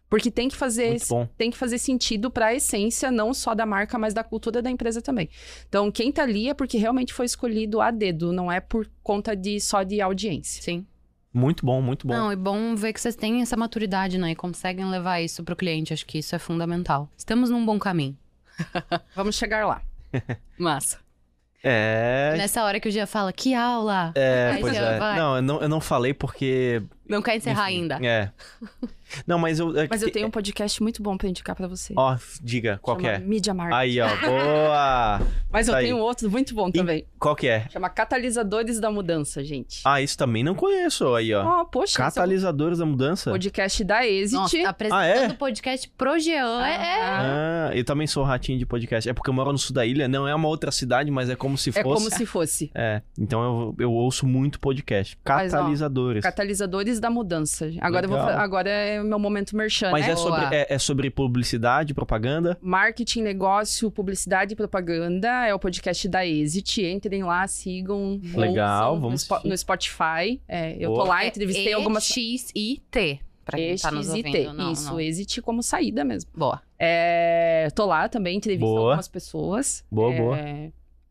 Porque 0.09 0.31
tem 0.31 0.49
que 0.49 0.57
fazer 0.57 0.99
tem 1.37 1.51
que 1.51 1.57
fazer 1.57 1.79
sentido 1.79 2.31
para 2.31 2.47
a 2.47 2.55
essência, 2.55 3.11
não 3.11 3.35
só 3.35 3.55
da 3.55 3.67
marca, 3.67 3.99
mas 3.99 4.15
da 4.15 4.25
cultura 4.25 4.63
da 4.63 4.71
empresa 4.71 5.03
também. 5.03 5.29
Então, 5.69 5.91
quem 5.91 6.11
tá 6.11 6.23
ali 6.23 6.49
é 6.49 6.55
porque 6.55 6.79
realmente 6.79 7.13
foi 7.13 7.27
escolhido 7.27 7.81
a 7.81 7.91
dedo, 7.91 8.33
não 8.33 8.51
é 8.51 8.59
por 8.59 8.89
conta 9.03 9.37
de 9.37 9.61
só 9.61 9.83
de 9.83 10.01
audiência. 10.01 10.63
Sim. 10.63 10.87
Muito 11.33 11.65
bom, 11.65 11.81
muito 11.83 12.07
bom. 12.07 12.15
Não, 12.15 12.31
é 12.31 12.37
bom 12.37 12.75
ver 12.75 12.93
que 12.93 13.01
vocês 13.01 13.15
têm 13.15 13.43
essa 13.43 13.57
maturidade, 13.57 14.17
né? 14.19 14.31
E 14.31 14.35
conseguem 14.35 14.87
levar 14.87 15.21
isso 15.21 15.45
pro 15.45 15.55
cliente. 15.55 15.93
Acho 15.93 16.07
que 16.07 16.19
isso 16.19 16.35
é 16.35 16.39
fundamental. 16.39 17.09
Estamos 17.17 17.51
num 17.51 17.65
bom 17.65 17.79
caminho. 17.79 18.17
Vamos 19.15 19.37
chegar 19.37 19.67
lá. 19.67 19.83
Massa. 20.59 20.99
É. 21.63 22.35
Nessa 22.37 22.65
hora 22.65 22.79
que 22.79 22.89
o 22.89 22.93
Gia 22.93 23.07
fala, 23.07 23.33
que 23.33 23.53
aula! 23.53 24.13
É, 24.15 24.53
Aí 24.55 24.61
pois 24.61 24.77
é. 24.77 24.99
vai. 24.99 25.19
Não 25.19 25.37
eu, 25.37 25.43
não, 25.43 25.61
eu 25.63 25.69
não 25.69 25.81
falei 25.81 26.15
porque. 26.15 26.83
Não 27.09 27.23
quer 27.23 27.37
encerrar 27.37 27.71
enfim, 27.73 27.81
ainda. 27.81 27.99
É. 28.07 28.31
Não, 29.27 29.39
mas 29.39 29.59
eu. 29.59 29.75
é 29.79 29.87
Mas 29.89 30.03
eu 30.03 30.09
te- 30.09 30.13
tenho 30.13 30.27
um 30.27 30.31
podcast 30.31 30.83
muito 30.83 31.03
bom 31.03 31.17
para 31.17 31.29
indicar 31.29 31.57
para 31.57 31.67
você. 31.67 31.95
Ó, 31.97 32.17
diga, 32.43 32.79
qual 32.83 32.97
que 32.97 33.07
é? 33.07 33.19
Media 33.19 33.55
Market. 33.55 33.75
Aí, 33.75 33.99
ó. 34.01 34.07
Boa! 34.21 35.21
Mas 35.51 35.67
eu 35.67 35.73
tá 35.73 35.79
aí. 35.79 35.87
tenho 35.87 35.97
outro 35.99 36.31
muito 36.31 36.55
bom 36.55 36.71
também. 36.71 37.07
Qual 37.19 37.35
que 37.35 37.49
é? 37.49 37.67
Chama 37.71 37.89
Catalisadores 37.89 38.79
da 38.79 38.91
Mudança, 38.91 39.43
gente. 39.43 39.81
Ah, 39.85 40.03
isso 40.03 40.17
também 40.19 40.45
não 40.45 40.55
conheço. 40.55 41.15
Aí, 41.15 41.33
ó. 41.33 41.43
Ó, 41.43 41.65
poxa, 41.65 41.93
esse 41.93 42.01
é 42.01 42.05
Catalisadores 42.05 42.79
da 42.79 42.85
o 42.85 42.87
mudança. 42.87 43.31
podcast 43.31 43.83
da 43.83 44.07
Exit. 44.07 44.35
Nossa, 44.37 44.69
apresentando 44.69 45.01
Ah, 45.01 45.07
é? 45.07 45.27
o 45.29 45.35
podcast 45.35 45.89
pro 45.97 46.19
Jean. 46.19 46.67
É, 46.67 46.71
é. 46.75 47.01
Ah, 47.03 47.69
Ah, 47.71 47.77
eu 47.77 47.85
também 47.85 48.07
sou 48.07 48.23
ratinho 48.25 48.59
de 48.59 48.67
podcast. 48.67 49.09
É 49.09 49.15
porque 49.15 49.31
eu 49.31 49.35
moro 49.35 49.51
no 49.53 49.59
sul 49.59 49.75
da 49.75 49.87
ilha, 49.87 50.07
não 50.07 50.29
é 50.29 50.35
uma 50.35 50.49
outra 50.49 50.71
cidade, 50.71 51.11
mas 51.11 51.31
é 51.31 51.35
como 51.35 51.57
se 51.57 51.71
é 51.71 51.83
fosse. 51.83 52.05
como 52.05 52.15
se 52.15 52.27
fosse. 52.27 52.71
É, 52.75 53.01
então 53.19 53.43
eu, 53.43 53.77
eu 53.87 53.93
ouço 53.93 54.27
muito 54.27 54.61
podcast. 54.61 55.17
Mas, 55.25 55.55
ó, 55.55 55.57
Catalisadores. 55.59 56.23
Catalisadores 56.23 56.98
da 57.01 57.11
Mudança. 57.11 57.71
Agora, 57.81 58.07
eu 58.07 58.11
vou, 58.11 58.19
agora 58.19 58.71
é 58.71 59.01
o 59.01 59.05
meu 59.05 59.19
momento 59.19 59.57
merchan, 59.57 59.91
Mas 59.91 60.07
né? 60.07 60.13
é 60.13 60.17
sobre, 60.17 60.41
Boa. 60.41 60.55
é, 60.55 60.67
é 60.75 60.79
sobre 60.79 61.11
publicidade, 61.11 61.95
propaganda. 61.95 62.57
Marketing, 62.61 63.23
negócio, 63.23 63.91
publicidade 63.91 64.53
e 64.53 64.57
propaganda. 64.57 65.29
É 65.47 65.55
o 65.55 65.59
podcast 65.59 66.09
da 66.09 66.27
Exit. 66.27 66.83
Entrem 66.83 67.23
lá, 67.25 67.47
sigam. 67.47 68.21
Legal, 68.35 68.95
ouçam 68.95 69.01
vamos 69.01 69.29
no, 69.29 69.51
no 69.51 69.57
Spotify. 69.59 70.41
É, 70.49 70.77
eu 70.79 70.91
Boa. 70.91 71.03
tô 71.05 71.09
lá, 71.09 71.25
É 71.25 71.29
entrevistei 71.29 71.73
algumas. 71.73 72.05
X-I-T. 72.05 73.21
Pra 73.45 73.57
quem 73.57 73.77
tá 73.77 73.91
nos 73.91 74.09
ouvindo. 74.11 74.53
Não, 74.53 74.73
Isso, 74.73 74.91
não. 74.91 75.01
Exit 75.01 75.41
como 75.41 75.63
saída 75.63 76.05
mesmo. 76.05 76.31
Boa. 76.37 76.61
É, 76.79 77.69
tô 77.75 77.87
lá 77.87 78.07
também, 78.07 78.37
entrevisto 78.37 78.67
Boa. 78.67 78.81
algumas 78.91 79.09
pessoas. 79.09 79.83
Boa, 79.91 80.13
É, 80.13 80.19
boa. 80.21 80.37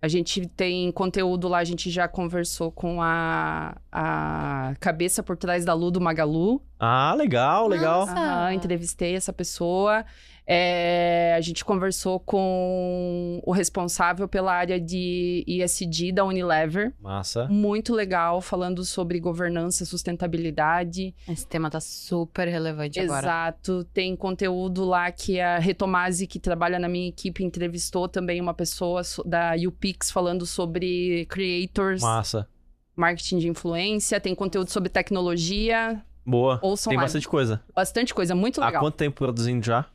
A 0.08 0.10
gente 0.10 0.47
tem 0.47 0.89
conteúdo 0.89 1.49
lá, 1.49 1.58
a 1.58 1.66
gente 1.66 1.91
já 1.91 2.08
conversou 2.08 2.72
com 2.72 3.01
a, 3.01 3.76
a 3.91 4.74
cabeça 4.80 5.22
por 5.22 5.36
trás 5.36 5.66
da 5.66 5.74
Lu 5.74 5.91
do 5.91 5.99
Magalu. 5.99 6.62
Ah, 6.80 7.14
legal, 7.14 7.68
legal. 7.68 8.05
Nossa. 8.05 8.14
Aham, 8.14 8.53
entrevistei 8.53 9.18
essa 9.18 9.34
pessoa. 9.34 10.05
É, 10.50 11.34
a 11.38 11.41
gente 11.41 11.66
conversou 11.66 12.22
com 12.22 13.41
o 13.45 13.52
responsável 13.52 14.30
pela 14.30 14.54
área 14.54 14.80
de 14.80 15.43
ISD 15.45 16.14
da 16.14 16.24
Unilever. 16.24 16.93
Massa. 17.02 17.48
Muito 17.50 17.93
legal, 17.93 18.39
falando 18.39 18.86
sobre 18.86 19.20
governança, 19.20 19.84
sustentabilidade. 19.84 21.14
Esse 21.28 21.45
tema 21.45 21.70
tá 21.70 21.82
super 21.82 22.48
relevante 22.48 22.98
agora. 22.98 23.26
Exato. 23.28 23.84
Tem 23.93 24.16
conteúdo 24.16 24.86
lá 24.86 25.12
que 25.12 25.38
a 25.39 25.60
Retomase, 25.60 26.26
que 26.26 26.39
trabalha 26.39 26.80
na 26.80 26.88
minha 26.88 27.10
equipe, 27.10 27.43
entrevistou 27.43 28.08
também 28.08 28.39
uma 28.39 28.54
pessoa 28.54 29.04
so- 29.04 29.24
da 29.26 29.52
UPix 29.68 30.10
falando 30.10 30.45
sobre 30.45 31.26
creators, 31.26 32.02
Massa. 32.02 32.48
marketing 32.95 33.39
de 33.39 33.50
influência. 33.50 34.18
Tem 34.22 34.34
conteúdo 34.34 34.70
sobre 34.72 34.88
tecnologia. 34.89 36.02
Boa. 36.26 36.58
Ouçam 36.62 36.91
Tem 36.91 36.98
lá. 36.98 37.04
bastante 37.04 37.28
coisa. 37.28 37.62
Bastante 37.76 38.14
coisa, 38.14 38.34
muito 38.34 38.62
Há 38.62 38.68
legal. 38.68 38.82
quanto 38.82 38.95
tempo 38.95 39.18
produzindo 39.18 39.66
já? 39.66 39.86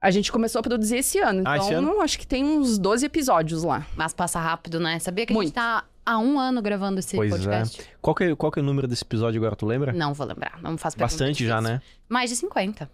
A 0.00 0.10
gente 0.12 0.30
começou 0.30 0.60
a 0.60 0.62
produzir 0.62 0.98
esse 0.98 1.18
ano, 1.18 1.40
então 1.40 1.52
Ah, 1.52 1.56
esse 1.58 1.74
ano? 1.74 2.00
acho 2.00 2.18
que 2.18 2.26
tem 2.26 2.44
uns 2.44 2.78
12 2.78 3.04
episódios 3.06 3.64
lá. 3.64 3.84
Mas 3.96 4.12
passa 4.14 4.38
rápido, 4.38 4.78
né? 4.78 4.98
Sabia 5.00 5.26
que 5.26 5.32
a 5.32 5.34
Muito. 5.34 5.48
gente 5.48 5.54
tá 5.56 5.84
há 6.06 6.18
um 6.18 6.38
ano 6.38 6.62
gravando 6.62 7.00
esse 7.00 7.16
Pois 7.16 7.32
é. 7.32 7.36
podcast? 7.36 7.82
Qual 8.00 8.14
que, 8.14 8.24
é, 8.24 8.36
qual 8.36 8.52
que 8.52 8.60
é 8.60 8.62
o 8.62 8.64
número 8.64 8.86
desse 8.86 9.02
episódio 9.02 9.40
agora, 9.40 9.56
tu 9.56 9.66
lembra? 9.66 9.92
Não 9.92 10.14
vou 10.14 10.24
lembrar. 10.26 10.60
Não 10.62 10.78
faço 10.78 10.96
pergunta 10.96 11.12
Bastante 11.14 11.44
já, 11.44 11.60
né? 11.60 11.82
Mais 12.08 12.30
de 12.30 12.36
50. 12.36 12.88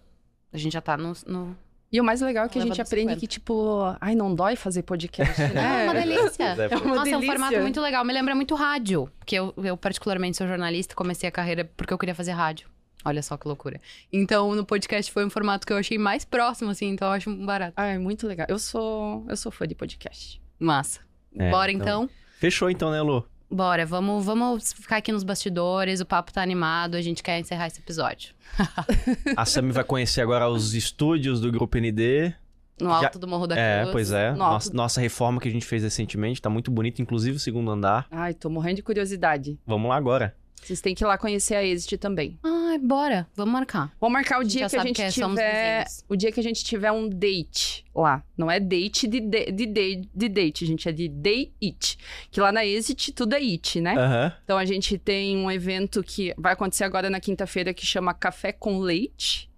A 0.51 0.57
gente 0.57 0.73
já 0.73 0.81
tá 0.81 0.97
no... 0.97 1.13
no... 1.27 1.55
E 1.91 2.01
o 2.01 2.03
mais 2.03 2.19
legal 2.21 2.45
é 2.45 2.49
que 2.49 2.57
a 2.57 2.61
gente 2.63 2.81
aprende 2.81 3.03
50. 3.13 3.19
que, 3.19 3.27
tipo, 3.27 3.95
ai, 4.01 4.15
não 4.15 4.33
dói 4.33 4.55
fazer 4.55 4.81
podcast, 4.81 5.39
É 5.39 5.47
né? 5.53 5.83
uma 5.83 5.93
delícia. 5.93 6.43
É, 6.43 6.73
É 6.73 6.75
uma 6.77 6.95
Nossa, 6.95 7.09
é 7.11 7.15
um 7.15 7.19
delícia. 7.19 7.27
formato 7.27 7.61
muito 7.61 7.79
legal. 7.79 8.03
Me 8.03 8.11
lembra 8.13 8.33
muito 8.33 8.55
rádio. 8.55 9.07
Porque 9.19 9.35
eu, 9.35 9.53
eu, 9.63 9.77
particularmente, 9.77 10.35
sou 10.37 10.47
jornalista. 10.47 10.95
Comecei 10.95 11.29
a 11.29 11.31
carreira 11.31 11.69
porque 11.77 11.93
eu 11.93 11.97
queria 11.99 12.15
fazer 12.15 12.31
rádio. 12.31 12.67
Olha 13.05 13.21
só 13.21 13.37
que 13.37 13.47
loucura. 13.47 13.79
Então, 14.11 14.55
no 14.55 14.65
podcast 14.65 15.11
foi 15.11 15.23
um 15.23 15.29
formato 15.29 15.65
que 15.65 15.71
eu 15.71 15.77
achei 15.77 15.97
mais 15.97 16.25
próximo, 16.25 16.71
assim. 16.71 16.87
Então, 16.87 17.07
eu 17.07 17.13
acho 17.13 17.29
um 17.29 17.45
barato. 17.45 17.73
Ai, 17.77 17.97
muito 17.99 18.25
legal. 18.27 18.47
Eu 18.49 18.57
sou, 18.59 19.23
eu 19.29 19.37
sou 19.37 19.51
fã 19.51 19.67
de 19.67 19.75
podcast. 19.75 20.41
Massa. 20.59 20.99
É, 21.37 21.51
Bora, 21.51 21.71
então. 21.71 22.05
então? 22.05 22.09
Fechou 22.39 22.69
então, 22.69 22.89
né, 22.91 23.01
Lu? 23.01 23.23
Bora. 23.51 23.85
Vamos, 23.85 24.25
vamos 24.25 24.73
ficar 24.73 24.97
aqui 24.97 25.11
nos 25.11 25.23
bastidores. 25.23 26.01
O 26.01 26.05
papo 26.05 26.33
tá 26.33 26.41
animado. 26.41 26.95
A 26.95 27.01
gente 27.01 27.21
quer 27.21 27.39
encerrar 27.39 27.67
esse 27.67 27.79
episódio. 27.79 28.33
A 29.37 29.45
Sami 29.45 29.71
vai 29.71 29.83
conhecer 29.83 30.21
agora 30.21 30.49
os 30.49 30.73
estúdios 30.73 31.39
do 31.39 31.51
Grupo 31.51 31.77
ND. 31.77 32.33
No 32.81 32.89
Já- 32.89 32.95
alto 33.05 33.19
do 33.19 33.27
Morro 33.27 33.47
da 33.47 33.57
É, 33.57 33.81
Cruz. 33.81 33.91
pois 33.93 34.11
é. 34.11 34.31
No 34.31 34.37
Nossa, 34.39 34.67
alto- 34.69 34.75
nossa 34.75 34.99
reforma 34.99 35.39
que 35.39 35.47
a 35.47 35.51
gente 35.51 35.65
fez 35.65 35.83
recentemente 35.83 36.41
tá 36.41 36.49
muito 36.49 36.69
bonita, 36.71 37.01
inclusive 37.01 37.37
o 37.37 37.39
segundo 37.39 37.71
andar. 37.71 38.05
Ai, 38.11 38.33
tô 38.33 38.49
morrendo 38.49 38.77
de 38.77 38.83
curiosidade. 38.83 39.57
Vamos 39.65 39.87
lá 39.89 39.95
agora. 39.95 40.35
Vocês 40.61 40.81
têm 40.81 40.95
que 40.95 41.03
ir 41.03 41.07
lá 41.07 41.17
conhecer 41.17 41.55
a 41.55 41.63
Exit 41.63 41.97
também. 41.97 42.39
Ai, 42.43 42.79
bora. 42.79 43.27
Vamos 43.35 43.53
marcar. 43.53 43.93
Vamos 44.01 44.13
marcar 44.13 44.39
o 44.39 44.43
dia 44.43 44.67
que 44.67 44.75
a 44.75 44.83
gente 44.83 44.95
que 44.95 45.01
é, 45.01 45.09
tiver. 45.09 45.85
O 46.09 46.15
dia 46.15 46.31
que 46.31 46.39
a 46.39 46.43
gente 46.43 46.63
tiver 46.63 46.91
um 46.91 47.07
date 47.07 47.85
lá. 47.93 48.23
Não 48.35 48.49
é 48.49 48.59
date 48.59 49.07
de, 49.07 49.19
de, 49.19 49.51
de, 49.51 50.07
de, 50.13 50.29
date, 50.29 50.65
gente. 50.65 50.89
É 50.89 50.91
de 50.91 51.07
day 51.07 51.53
it. 51.63 51.97
Que 52.31 52.41
lá 52.41 52.51
na 52.51 52.65
Exit 52.65 53.13
tudo 53.13 53.33
é 53.33 53.37
it, 53.37 53.79
né? 53.79 54.33
Então 54.43 54.57
a 54.57 54.65
gente 54.65 54.97
tem 54.97 55.37
um 55.37 55.51
evento 55.51 56.03
que 56.03 56.33
vai 56.37 56.53
acontecer 56.53 56.83
agora 56.83 57.09
na 57.09 57.19
quinta-feira 57.19 57.73
que 57.73 57.85
chama 57.85 58.13
Café 58.13 58.51
com 58.51 58.79
Leite. 58.79 59.49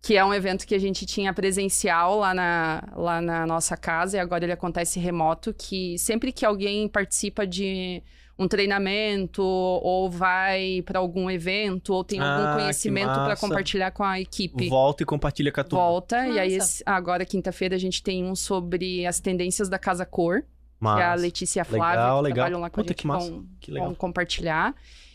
Que 0.00 0.16
é 0.16 0.24
um 0.24 0.34
evento 0.34 0.66
que 0.66 0.74
a 0.74 0.78
gente 0.78 1.04
tinha 1.04 1.32
presencial 1.32 2.18
lá 2.18 2.34
na, 2.34 2.92
lá 2.94 3.20
na 3.20 3.46
nossa 3.46 3.76
casa 3.76 4.18
e 4.18 4.20
agora 4.20 4.44
ele 4.44 4.52
acontece 4.52 5.00
remoto. 5.00 5.52
Que 5.52 5.98
sempre 5.98 6.30
que 6.30 6.44
alguém 6.46 6.86
participa 6.88 7.46
de 7.46 8.02
um 8.38 8.48
treinamento 8.48 9.42
ou 9.42 10.10
vai 10.10 10.82
para 10.84 10.98
algum 10.98 11.30
evento 11.30 11.94
ou 11.94 12.02
tem 12.02 12.18
Ah, 12.20 12.36
algum 12.36 12.46
que 12.56 12.62
conhecimento 12.62 13.12
para 13.12 13.28
massa. 13.28 13.40
compartilhar 13.46 13.90
com 13.92 14.02
a 14.02 14.20
equipe. 14.20 14.68
Volta 14.68 15.02
e 15.02 15.06
compartilha 15.06 15.52
com 15.52 15.60
a 15.60 15.64
turma. 15.64 15.84
Volta, 15.84 16.26
e 16.26 16.38
aí 16.38 16.56
Massa. 16.58 16.70
esse- 16.72 16.82
agora 16.84 17.24
quinta-feira 17.24 17.76
a 17.76 17.78
gente 17.78 18.02
tem 18.02 18.24
um 18.24 18.34
sobre 18.34 19.06
as 19.06 19.20
tendências 19.20 19.68
da 19.68 19.78
Casa 19.78 20.04
Cor, 20.04 20.40
que 20.40 20.46
é 20.46 20.48
a 20.88 21.10
Massa. 21.10 21.22
Letícia 21.22 21.60
e 21.60 21.62
a 21.62 21.64
Flávia, 21.64 22.00
Legal, 22.00 22.16
que 22.18 22.22
legal. 22.24 22.34
trabalham 22.34 22.60
lá 22.60 22.70
com 22.70 22.74
Puta, 22.80 22.88
a 22.88 22.92
gente, 22.92 23.00
que 23.00 23.06
massa. 23.06 23.30
vão, 23.30 23.46
Que 23.60 23.70
legal. 23.70 23.86
vão 23.88 23.94
compartilhar. 23.94 24.74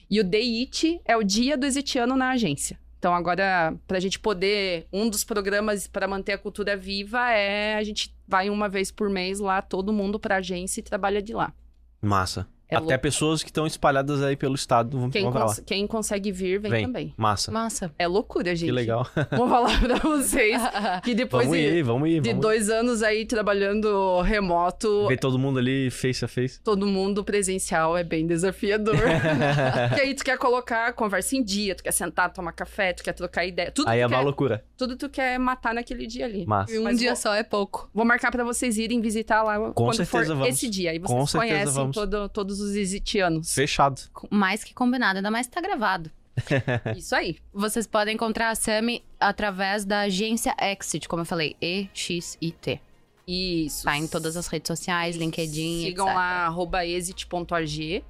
E 0.10 0.20
o 0.20 0.24
DEIT 0.24 1.02
é 1.06 1.16
o 1.18 1.24
dia 1.24 1.58
do 1.58 1.66
exitiano 1.66 2.16
na 2.16 2.32
agência. 2.32 2.80
Então, 2.98 3.14
agora, 3.14 3.74
para 3.88 3.98
a 3.98 4.00
gente 4.00 4.20
poder, 4.20 4.88
um 4.92 5.10
dos 5.10 5.24
programas 5.24 5.88
para 5.88 6.08
manter 6.08 6.34
a 6.34 6.38
cultura 6.38 6.76
viva 6.76 7.30
é 7.32 7.76
a 7.76 7.84
gente 7.84 8.14
vai 8.28 8.50
uma 8.50 8.68
vez 8.68 8.92
por 8.92 9.10
mês 9.10 9.40
lá, 9.40 9.62
todo 9.62 9.94
mundo 9.94 10.20
para 10.20 10.36
a 10.36 10.38
agência 10.40 10.80
e 10.80 10.84
trabalha 10.84 11.22
de 11.22 11.34
lá. 11.34 11.54
Massa. 12.02 12.48
É 12.72 12.76
Até 12.76 12.86
louco. 12.86 13.00
pessoas 13.02 13.42
que 13.42 13.50
estão 13.50 13.66
espalhadas 13.66 14.22
aí 14.22 14.36
pelo 14.36 14.54
estado 14.54 15.00
vão, 15.00 15.10
Quem, 15.10 15.24
vão 15.24 15.32
pra 15.32 15.42
lá. 15.42 15.46
cons- 15.48 15.64
quem 15.66 15.88
consegue 15.88 16.32
vir, 16.32 16.60
vem, 16.60 16.70
Vem. 16.72 16.86
também. 16.86 17.14
Massa. 17.18 17.52
Massa. 17.52 17.92
É 17.98 18.08
loucura, 18.08 18.56
gente. 18.56 18.68
Que 18.68 18.72
legal. 18.72 19.08
Vou 19.36 19.50
falar 19.50 19.80
pra 19.80 19.96
vocês 19.98 20.62
que 21.04 21.16
depois 21.16 21.48
vamos 21.48 21.60
de, 21.60 21.66
ir, 21.68 21.84
vamos 21.84 22.10
ir. 22.10 22.22
de 22.22 22.30
Vamos 22.30 22.42
dois 22.44 22.70
anos 22.70 23.02
aí 23.02 23.26
trabalhando 23.26 24.22
remoto, 24.22 25.08
Ver 25.08 25.18
todo 25.18 25.40
mundo 25.40 25.58
ali 25.58 25.90
face 25.90 26.24
a 26.24 26.28
face. 26.28 26.62
todo 26.62 26.86
mundo 26.86 27.24
presencial 27.24 27.98
é 27.98 28.04
bem 28.04 28.28
desafiador. 28.28 28.96
Porque 29.90 30.02
aí 30.02 30.14
tu 30.14 30.24
quer 30.24 30.38
colocar 30.38 30.94
conversa 30.94 31.36
em 31.36 31.44
dia, 31.44 31.74
tu 31.76 31.84
quer 31.84 31.92
sentar, 31.92 32.32
tomar 32.32 32.52
café, 32.52 32.94
tu 32.94 33.04
quer 33.04 33.14
trocar 33.14 33.46
ideia. 33.46 33.72
Tudo, 33.72 33.88
Aí 33.90 34.00
tu 34.00 34.04
é 34.04 34.06
uma 34.08 34.18
quer, 34.18 34.24
loucura. 34.24 34.64
tudo 34.78 34.96
tu 34.96 35.10
quer 35.10 35.40
matar 35.40 35.74
naquele 35.74 36.06
dia 36.06 36.26
ali. 36.26 36.46
Massa. 36.46 36.72
E 36.74 36.80
um 36.80 36.84
Mas 36.84 37.00
dia 37.00 37.10
vou- 37.14 37.16
só 37.22 37.34
é 37.34 37.42
pouco. 37.44 37.90
Vou 37.94 38.06
marcar 38.06 38.32
pra 38.32 38.44
vocês 38.44 38.78
irem 38.78 39.02
visitar 39.02 39.42
lá 39.44 39.72
quando 39.72 39.96
certeza 39.96 40.08
for 40.08 40.26
vamos. 40.36 40.48
esse 40.50 40.70
dia. 40.70 40.92
Aí 40.92 41.00
Com 41.00 41.26
vocês 41.26 41.32
certeza 41.32 41.72
conhecem 41.74 41.92
todo- 41.92 42.30
todos 42.30 42.59
os 42.60 42.76
exitianos. 42.76 43.54
Fechado. 43.54 44.02
Mais 44.30 44.64
que 44.64 44.74
combinado, 44.74 45.18
ainda 45.18 45.32
mais 45.32 45.48
que 45.48 45.54
tá 45.54 45.62
gravado. 45.62 46.12
Isso 46.96 47.16
aí. 47.16 47.38
Vocês 47.54 47.86
podem 47.86 48.16
encontrar 48.16 48.50
a 48.50 48.56
Sami 48.56 49.04
através 49.20 49.86
da 49.86 50.02
agência 50.02 50.56
Exit, 50.62 51.08
como 51.08 51.22
eu 51.22 51.26
falei, 51.26 51.56
E-X-I-T. 51.62 52.82
Isso. 53.28 53.84
Tá 53.84 53.98
em 53.98 54.08
todas 54.08 54.36
as 54.36 54.48
redes 54.48 54.68
sociais, 54.68 55.16
LinkedIn, 55.16 55.84
Sigam 55.84 56.08
etc. 56.08 56.16
lá, 56.16 56.46
arroba 56.48 56.86
exit.ag 56.86 58.04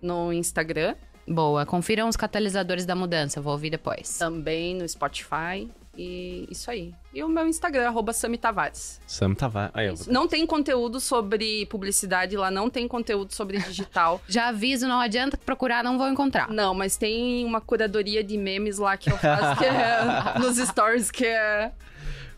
no 0.00 0.32
Instagram. 0.32 0.94
Boa. 1.26 1.64
Confiram 1.66 2.08
os 2.08 2.16
catalisadores 2.16 2.84
da 2.84 2.94
mudança, 2.94 3.38
eu 3.38 3.42
vou 3.42 3.52
ouvir 3.52 3.70
depois. 3.70 4.18
Também 4.18 4.74
no 4.74 4.88
Spotify. 4.88 5.68
E 5.96 6.46
isso 6.50 6.70
aí. 6.70 6.94
E 7.12 7.22
o 7.22 7.28
meu 7.28 7.46
Instagram, 7.46 7.86
arroba 7.86 8.12
Sami 8.12 8.38
Tavares. 8.38 9.00
Sam 9.06 9.34
Tavares. 9.34 10.00
Isso. 10.00 10.12
Não 10.12 10.26
tem 10.26 10.46
conteúdo 10.46 10.98
sobre 10.98 11.66
publicidade 11.66 12.36
lá, 12.36 12.50
não 12.50 12.70
tem 12.70 12.88
conteúdo 12.88 13.34
sobre 13.34 13.58
digital. 13.58 14.20
Já 14.26 14.48
aviso, 14.48 14.88
não 14.88 15.00
adianta 15.00 15.36
procurar, 15.36 15.84
não 15.84 15.98
vou 15.98 16.08
encontrar. 16.08 16.48
não, 16.50 16.72
mas 16.74 16.96
tem 16.96 17.44
uma 17.44 17.60
curadoria 17.60 18.24
de 18.24 18.38
memes 18.38 18.78
lá 18.78 18.96
que 18.96 19.10
eu 19.10 19.18
faço 19.18 19.58
que 19.58 19.66
é, 19.66 20.38
nos 20.40 20.56
stories 20.56 21.10
que 21.10 21.26
é. 21.26 21.72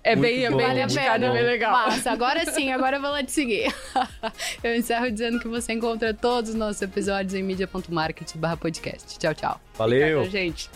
É 0.07 0.15
Muito 0.15 0.29
bem, 0.29 0.45
é 0.45 0.51
bom, 0.51 0.57
bem 0.59 0.67
muito 0.67 0.79
dedicado, 0.81 1.25
é 1.25 1.33
bem 1.33 1.43
legal. 1.45 1.73
Massa, 1.73 2.11
agora 2.11 2.45
sim, 2.53 2.71
agora 2.71 2.99
eu 2.99 3.01
vou 3.01 3.11
lá 3.11 3.23
te 3.23 3.33
seguir. 3.33 3.75
eu 4.63 4.77
encerro 4.77 5.11
dizendo 5.11 5.41
que 5.41 5.49
você 5.49 5.73
encontra 5.73 6.13
todos 6.13 6.51
os 6.51 6.57
nossos 6.57 6.83
episódios 6.83 7.33
em 7.33 7.43
media.market 7.43 8.37
barra 8.37 8.55
podcast. 8.59 9.19
Tchau, 9.19 9.35
tchau. 9.35 9.61
Valeu. 9.79 10.19
Obrigada, 10.19 10.31
gente. 10.31 10.69